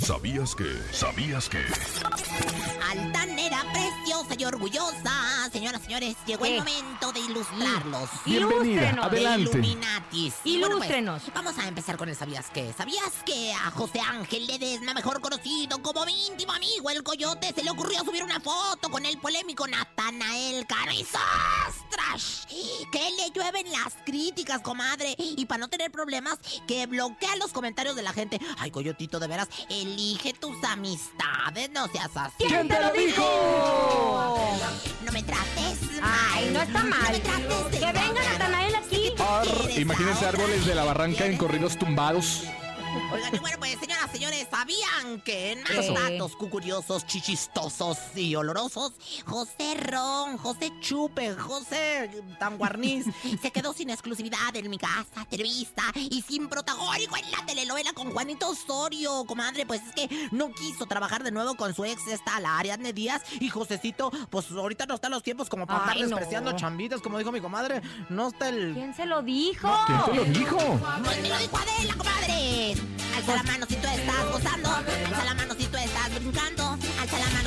¿Sabías 0.01 0.55
que? 0.55 0.65
¿Sabías 0.91 1.51
que? 1.51 1.59
Preciosa 3.73 4.35
y 4.39 4.45
orgullosa. 4.45 5.49
Señoras, 5.53 5.83
señores, 5.83 6.17
llegó 6.27 6.45
el 6.45 6.53
¿Qué? 6.53 6.59
momento 6.59 7.13
de 7.13 7.21
ilustrarlos. 7.21 8.09
Bienvenida, 8.25 8.65
Ilústrenos. 8.65 9.05
adelante. 9.07 9.39
De 9.51 9.59
Illuminatis. 9.59 10.35
Y 10.45 10.59
bueno, 10.59 10.77
pues, 10.79 10.91
Ilústrenos. 10.91 11.23
vamos 11.35 11.59
a 11.59 11.69
empezar 11.69 11.97
con 11.97 12.09
el 12.09 12.17
¿Sabías 12.17 12.47
qué? 12.53 12.73
¿Sabías 12.77 13.11
que 13.25 13.53
a 13.53 13.71
José 13.71 14.01
Ángel 14.01 14.47
Ledesma, 14.47 14.95
mejor 14.95 15.21
conocido 15.21 15.81
como 15.83 16.05
mi 16.05 16.27
íntimo 16.27 16.53
amigo 16.53 16.91
el 16.91 17.03
Coyote, 17.03 17.53
se 17.55 17.63
le 17.65 17.71
ocurrió 17.71 18.01
subir 18.05 18.23
una 18.23 18.41
foto 18.41 18.91
con 18.91 19.05
el 19.07 19.19
polémico 19.19 19.67
Natanael 19.67 20.67
Cano 20.67 20.93
y 20.93 21.05
¡Sastras! 21.05 22.47
Que 22.93 23.11
le 23.13 23.31
llueven 23.35 23.71
las 23.73 23.95
críticas, 24.05 24.61
comadre. 24.61 25.15
Y 25.19 25.47
para 25.47 25.59
no 25.61 25.69
tener 25.69 25.91
problemas, 25.91 26.39
que 26.67 26.87
bloquea 26.87 27.37
los 27.37 27.53
comentarios 27.53 27.97
de 27.97 28.03
la 28.03 28.13
gente. 28.13 28.41
Ay, 28.59 28.71
Coyotito, 28.71 29.19
de 29.19 29.27
veras, 29.27 29.49
elige 29.69 30.33
tus 30.35 30.63
amistades, 30.65 31.71
no 31.71 31.89
seas 31.89 32.11
así. 32.17 32.45
¿Quién 32.47 32.69
te 32.69 32.81
lo 32.81 32.93
dijo? 32.93 33.23
No 35.05 35.13
me 35.13 35.23
trates 35.23 36.01
mal. 36.01 36.11
Ay, 36.35 36.51
no 36.53 36.63
está 36.63 36.85
mal. 36.85 37.01
No 37.03 37.11
me 37.11 37.21
trates 37.21 37.71
de 37.73 37.79
Que 37.79 37.93
venga. 37.93 38.23
Natanael 38.33 38.75
aquí. 38.75 39.13
Imagínense 39.81 40.27
árboles 40.27 40.67
de 40.67 40.75
la 40.75 40.85
barranca 40.85 41.27
en 41.27 41.37
corridos 41.37 41.79
tumbados. 41.79 42.45
Oigan, 43.13 43.35
y 43.35 43.39
bueno, 43.39 43.57
pues 43.59 43.79
señoras, 43.79 44.11
señores, 44.11 44.47
¿sabían 44.51 45.21
que 45.23 45.53
en 45.53 45.63
más 45.63 45.87
datos 45.89 46.37
cucuriosos, 46.37 47.07
chichistosos 47.07 47.99
y 48.15 48.35
olorosos, 48.35 48.93
José 49.27 49.75
Ron, 49.75 50.37
José 50.39 50.73
Chupe, 50.81 51.35
José 51.35 52.11
Tanguarniz 52.39 53.07
se 53.43 53.51
quedó 53.51 53.73
sin 53.73 53.91
exclusividad 53.91 54.55
en 54.55 54.69
mi 54.69 54.79
casa, 54.79 55.25
Televisa 55.29 55.85
y 55.95 56.23
sin 56.23 56.49
protagónico 56.49 57.17
en 57.17 57.31
la 57.31 57.45
telenovela 57.47 57.93
con 57.93 58.11
Juanito 58.13 58.51
Osorio, 58.51 59.25
comadre? 59.27 59.67
Pues 59.67 59.81
es 59.83 59.95
que 59.95 60.29
no 60.31 60.53
quiso 60.53 60.87
trabajar 60.87 61.23
de 61.23 61.31
nuevo 61.31 61.55
con 61.55 61.75
su 61.75 61.85
ex, 61.85 62.07
esta, 62.09 62.41
la 62.41 62.59
Ariadne 62.59 62.93
Díaz, 62.93 63.23
y 63.41 63.49
Josecito, 63.49 64.11
pues 64.31 64.51
ahorita 64.51 64.87
no 64.87 64.95
están 64.95 65.13
los 65.13 65.23
tiempos 65.23 65.49
como 65.49 65.67
para 65.67 65.85
Ay, 65.85 66.03
andar 66.03 66.09
no. 66.09 66.17
despreciando 66.17 66.53
chambitas, 66.53 67.01
como 67.01 67.19
dijo 67.19 67.33
mi 67.33 67.41
comadre, 67.41 67.83
no 68.09 68.29
está 68.29 68.49
el... 68.49 68.75
¿Quién 68.75 68.95
se 68.95 69.07
lo 69.07 69.23
dijo? 69.23 69.71
¿Quién 69.87 70.05
te 70.05 70.15
lo 70.15 70.25
dijo? 70.25 70.57
Pues 70.57 71.23
me 71.23 71.29
lo 71.29 71.39
dijo 71.39 71.57
Adela, 71.57 71.95
comadre. 71.97 72.82
Alza 73.17 73.37
la 73.37 73.43
mano 73.45 73.67
si 73.69 73.77
tú 73.77 73.87
estás 73.87 74.25
gozando. 74.33 74.69
Alza 74.71 75.25
la 75.25 75.35
mano 75.35 75.55
si 75.55 75.67
tú 75.67 75.77
estás 75.77 76.15
brincando. 76.15 76.72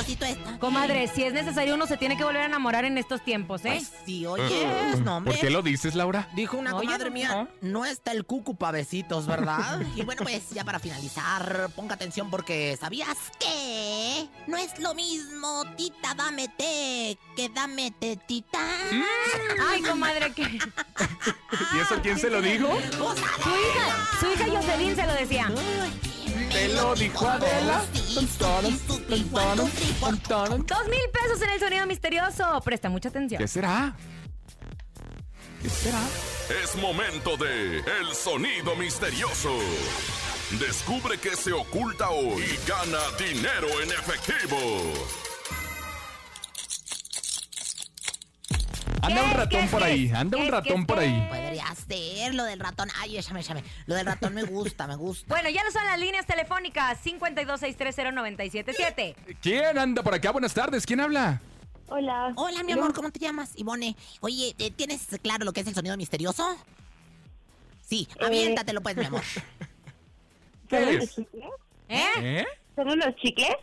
Esta. 0.00 0.58
Comadre, 0.58 1.08
si 1.08 1.22
es 1.24 1.32
necesario, 1.32 1.74
uno 1.74 1.86
se 1.86 1.96
tiene 1.96 2.16
que 2.16 2.24
volver 2.24 2.42
a 2.42 2.46
enamorar 2.46 2.84
en 2.84 2.98
estos 2.98 3.22
tiempos, 3.22 3.64
¿eh? 3.64 3.76
Pues 3.78 3.92
sí, 4.04 4.26
oye, 4.26 4.66
no, 5.04 5.16
hombre. 5.18 5.32
¿Por 5.32 5.40
qué 5.40 5.50
lo 5.50 5.62
dices, 5.62 5.94
Laura? 5.94 6.28
Dijo 6.34 6.56
una 6.56 6.70
No, 6.70 6.78
comadre 6.78 7.06
no. 7.06 7.10
mía, 7.10 7.48
no 7.60 7.84
está 7.84 8.12
el 8.12 8.24
cucu 8.24 8.56
pa' 8.56 8.70
besitos, 8.70 9.26
¿verdad? 9.26 9.80
y 9.96 10.02
bueno, 10.02 10.22
pues 10.22 10.50
ya 10.50 10.64
para 10.64 10.78
finalizar, 10.78 11.70
ponga 11.74 11.94
atención 11.94 12.30
porque 12.30 12.76
¿sabías 12.80 13.16
que 13.38 14.28
no 14.46 14.56
es 14.56 14.78
lo 14.78 14.94
mismo 14.94 15.64
tita 15.76 16.14
dame 16.14 16.48
té 16.48 17.18
que 17.36 17.48
dame 17.48 17.90
tetita? 17.98 18.60
Ay, 19.68 19.82
comadre, 19.82 20.32
que 20.32 20.42
¿Y 21.74 21.78
eso 21.80 21.96
quién 22.02 22.18
se 22.18 22.30
lo 22.30 22.40
dijo? 22.42 22.68
su 22.68 23.50
hija, 23.50 24.08
su 24.20 24.26
hija 24.32 24.46
Jocelyn 24.60 24.96
se 24.96 25.06
lo 25.06 25.12
decía. 25.14 25.50
Te 26.56 26.68
lo 26.68 26.94
dijo 26.94 27.28
Adela. 27.28 27.84
Dos 30.64 30.88
mil 30.88 31.10
pesos 31.12 31.42
en 31.42 31.50
el 31.50 31.60
sonido 31.60 31.86
misterioso. 31.86 32.62
Presta 32.64 32.88
mucha 32.88 33.10
atención. 33.10 33.38
¿Qué 33.38 33.46
será? 33.46 33.94
¿Qué 35.60 35.68
será? 35.68 36.00
Es 36.62 36.74
momento 36.76 37.36
de 37.36 37.80
El 37.80 38.14
Sonido 38.14 38.74
Misterioso. 38.74 39.54
Descubre 40.58 41.18
qué 41.18 41.36
se 41.36 41.52
oculta 41.52 42.08
hoy 42.08 42.42
y 42.42 42.68
gana 42.68 43.00
dinero 43.18 43.68
en 43.82 43.90
efectivo. 43.90 44.56
Anda 49.06 49.22
un 49.22 49.30
ratón 49.30 49.68
por 49.68 49.84
ahí, 49.84 50.10
anda 50.12 50.36
un 50.36 50.48
ratón 50.48 50.84
por 50.84 50.98
ahí. 50.98 51.28
Podría 51.28 51.72
ser 51.76 52.34
lo 52.34 52.42
del 52.42 52.58
ratón. 52.58 52.88
Ay, 52.98 53.16
échame, 53.16 53.38
échame. 53.38 53.62
Lo 53.86 53.94
del 53.94 54.04
ratón 54.04 54.34
me 54.34 54.42
gusta, 54.42 54.88
me 54.88 54.96
gusta. 54.96 55.26
Bueno, 55.28 55.48
ya 55.48 55.62
lo 55.62 55.70
son 55.70 55.84
las 55.84 56.00
líneas 56.00 56.26
telefónicas 56.26 56.98
52630977. 57.04 59.14
¿Quién 59.40 59.78
anda 59.78 60.02
por 60.02 60.12
acá? 60.12 60.32
Buenas 60.32 60.52
tardes, 60.52 60.84
¿quién 60.84 60.98
habla? 60.98 61.40
Hola. 61.86 62.32
Hola, 62.34 62.64
mi 62.64 62.72
amor, 62.72 62.92
¿cómo 62.94 63.12
te 63.12 63.20
llamas? 63.20 63.52
Ivone. 63.54 63.94
Oye, 64.22 64.56
eh, 64.58 64.72
¿tienes 64.72 65.06
claro 65.22 65.44
lo 65.44 65.52
que 65.52 65.60
es 65.60 65.68
el 65.68 65.74
sonido 65.74 65.96
misterioso? 65.96 66.58
Sí, 67.88 68.08
aviéntatelo 68.20 68.80
pues, 68.80 68.96
mi 68.96 69.04
amor. 69.04 69.22
¿Qué 70.68 70.96
es? 70.96 71.04
es? 71.04 71.18
¿Eh? 71.88 72.04
¿Eh? 72.18 72.44
¿Son 72.74 72.88
unos 72.88 73.14
chicles? 73.22 73.54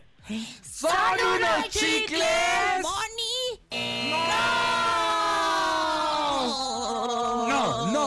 ¡Son 0.61 0.89
unos 1.35 1.67
chicles! 1.69 2.81
¡Bonnie! 2.81 3.59
No, 4.09 4.72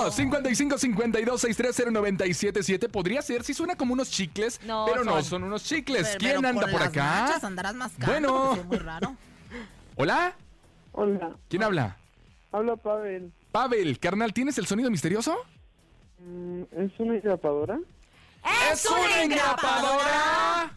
no, 0.06 0.12
55 0.12 0.78
52 0.78 1.40
630 1.40 1.90
977 2.00 2.88
podría 2.88 3.22
ser 3.22 3.44
si 3.44 3.54
suena 3.54 3.76
como 3.76 3.92
unos 3.92 4.10
chicles, 4.10 4.60
No, 4.64 4.86
pero 4.90 5.04
no 5.04 5.12
son- 5.14 5.24
son 5.24 5.42
unos 5.44 5.64
chicles. 5.64 6.06
Pero- 6.08 6.18
¿Quién 6.18 6.36
pero 6.36 6.48
anda 6.48 6.66
por 6.66 6.80
las 6.80 6.88
acá? 6.88 7.36
andarás 7.46 7.74
mascando, 7.74 8.12
Bueno. 8.12 8.54
es 8.60 8.64
muy 8.66 8.78
raro. 8.78 9.16
¿Hola? 9.96 10.34
Hola, 10.92 11.30
¿Quién 11.48 11.62
habla? 11.62 11.96
habla 12.52 12.76
Pavel. 12.76 13.32
Pavel, 13.52 13.98
carnal, 13.98 14.32
¿tienes 14.32 14.56
el 14.58 14.66
sonido 14.66 14.90
misterioso? 14.90 15.36
Mm, 16.18 16.62
¿Es 16.72 16.92
una 16.98 17.14
engrapadora? 17.16 17.78
¡Es 18.72 18.86
una 18.86 19.22
engrapadora! 19.22 20.72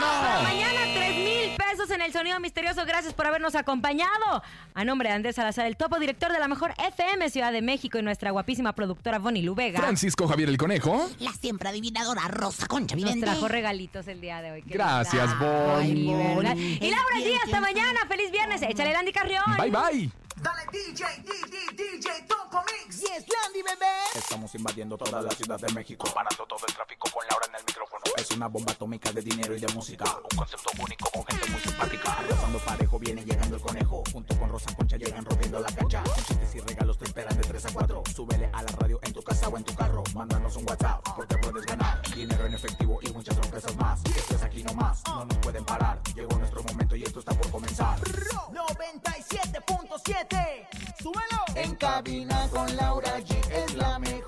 No, 0.00 0.06
para 0.06 0.42
mañana 0.42 0.80
3 0.94 1.16
mil 1.16 1.56
en 1.78 2.02
el 2.02 2.12
sonido 2.12 2.40
misterioso. 2.40 2.84
Gracias 2.84 3.14
por 3.14 3.26
habernos 3.26 3.54
acompañado. 3.54 4.42
A 4.74 4.84
nombre 4.84 5.08
de 5.08 5.14
Andrés 5.14 5.36
Salazar, 5.36 5.66
el 5.66 5.76
topo 5.76 5.98
director 5.98 6.32
de 6.32 6.38
la 6.38 6.48
mejor 6.48 6.74
FM 6.76 7.30
Ciudad 7.30 7.52
de 7.52 7.62
México 7.62 7.98
y 7.98 8.02
nuestra 8.02 8.32
guapísima 8.32 8.72
productora 8.74 9.18
Bonnie 9.18 9.42
Lubega. 9.42 9.78
Francisco 9.78 10.26
Javier 10.26 10.48
el 10.48 10.58
Conejo. 10.58 11.08
La 11.20 11.32
siempre 11.32 11.68
adivinadora 11.68 12.22
Rosa 12.28 12.66
Concha 12.66 12.96
Nos 12.96 13.04
Vidente. 13.04 13.26
trajo 13.26 13.46
regalitos 13.46 14.08
el 14.08 14.20
día 14.20 14.42
de 14.42 14.50
hoy. 14.50 14.62
Gracias. 14.66 15.38
Bonnie. 15.38 16.78
Y 16.80 16.90
Laura 16.90 17.16
G, 17.16 17.38
hasta 17.44 17.60
mañana. 17.60 18.00
Feliz 18.08 18.30
viernes. 18.32 18.60
Échale 18.62 18.92
Landy 18.92 19.12
Carrión. 19.12 19.44
Bye, 19.56 19.70
bye. 19.70 20.10
Dale 20.40 20.62
DJ, 20.70 21.04
DJ, 21.24 21.58
DJ, 21.74 22.22
Topo 22.28 22.62
Mix. 22.62 23.00
Yes, 23.00 23.24
Landy, 23.42 23.62
bebé. 23.62 23.90
Estamos 24.14 24.54
invadiendo 24.54 24.96
toda 24.96 25.20
la 25.20 25.30
ciudad 25.32 25.58
de 25.58 25.72
México, 25.72 26.08
parando 26.14 26.46
todo 26.46 26.60
el 26.66 26.74
tráfico 26.74 27.10
con 27.10 27.26
Laura 27.28 27.46
en 27.48 27.56
el 27.56 27.62
micrófono. 27.66 28.02
Es 28.16 28.30
una 28.30 28.46
bomba 28.46 28.70
atómica 28.72 29.10
de 29.10 29.20
dinero 29.22 29.56
y 29.56 29.58
de 29.60 29.66
música, 29.74 30.04
un 30.30 30.38
concepto 30.38 30.70
único 30.80 31.10
con 31.10 31.26
gente 31.26 31.50
muy 31.50 31.60
simpática. 31.68 32.16
Parejo 32.64 32.98
viene 32.98 33.24
llegando 33.24 33.54
el 33.56 33.62
conejo, 33.62 34.02
junto 34.12 34.38
con 34.38 34.50
Rosa 34.50 34.74
Concha 34.74 34.96
llegan 34.96 35.24
rompiendo 35.24 35.60
la 35.60 35.70
cancha. 35.70 36.02
Con 36.02 36.14
chistes 36.16 36.54
y 36.54 36.60
regalos 36.60 36.98
te 36.98 37.04
esperan 37.04 37.34
de 37.36 37.42
3 37.42 37.64
a 37.64 37.72
4. 37.72 38.02
Súbele 38.14 38.50
a 38.52 38.62
la 38.62 38.72
radio 38.72 38.98
en 39.02 39.12
tu 39.12 39.22
casa 39.22 39.48
o 39.48 39.56
en 39.56 39.64
tu 39.64 39.74
carro, 39.74 40.04
mándanos 40.14 40.54
un 40.56 40.68
WhatsApp 40.68 41.00
porque 41.16 41.38
puedes 41.38 41.64
ganar 41.64 42.02
dinero 42.14 42.44
en 42.46 42.54
efectivo 42.54 42.98
y 43.00 43.10
muchas 43.12 43.36
sorpresas 43.36 43.74
más. 43.76 44.04
Esto 44.04 44.34
es 44.34 44.42
aquí 44.42 44.64
nomás, 44.64 45.02
no 45.06 45.24
nos 45.24 45.38
pueden 45.38 45.64
parar. 45.64 45.98
Llegó 46.14 46.36
nuestro 46.36 46.62
momento 46.64 46.94
y 46.96 47.04
esto 47.04 47.20
está 47.20 47.32
por 47.32 47.50
comenzar. 47.50 47.98
97.7. 48.00 50.66
Súbelo. 51.00 51.38
En 51.54 51.74
cabina 51.76 52.48
con 52.50 52.76
Laura 52.76 53.18
G 53.20 53.34
es 53.50 53.72
la 53.74 53.98
mejor, 53.98 54.27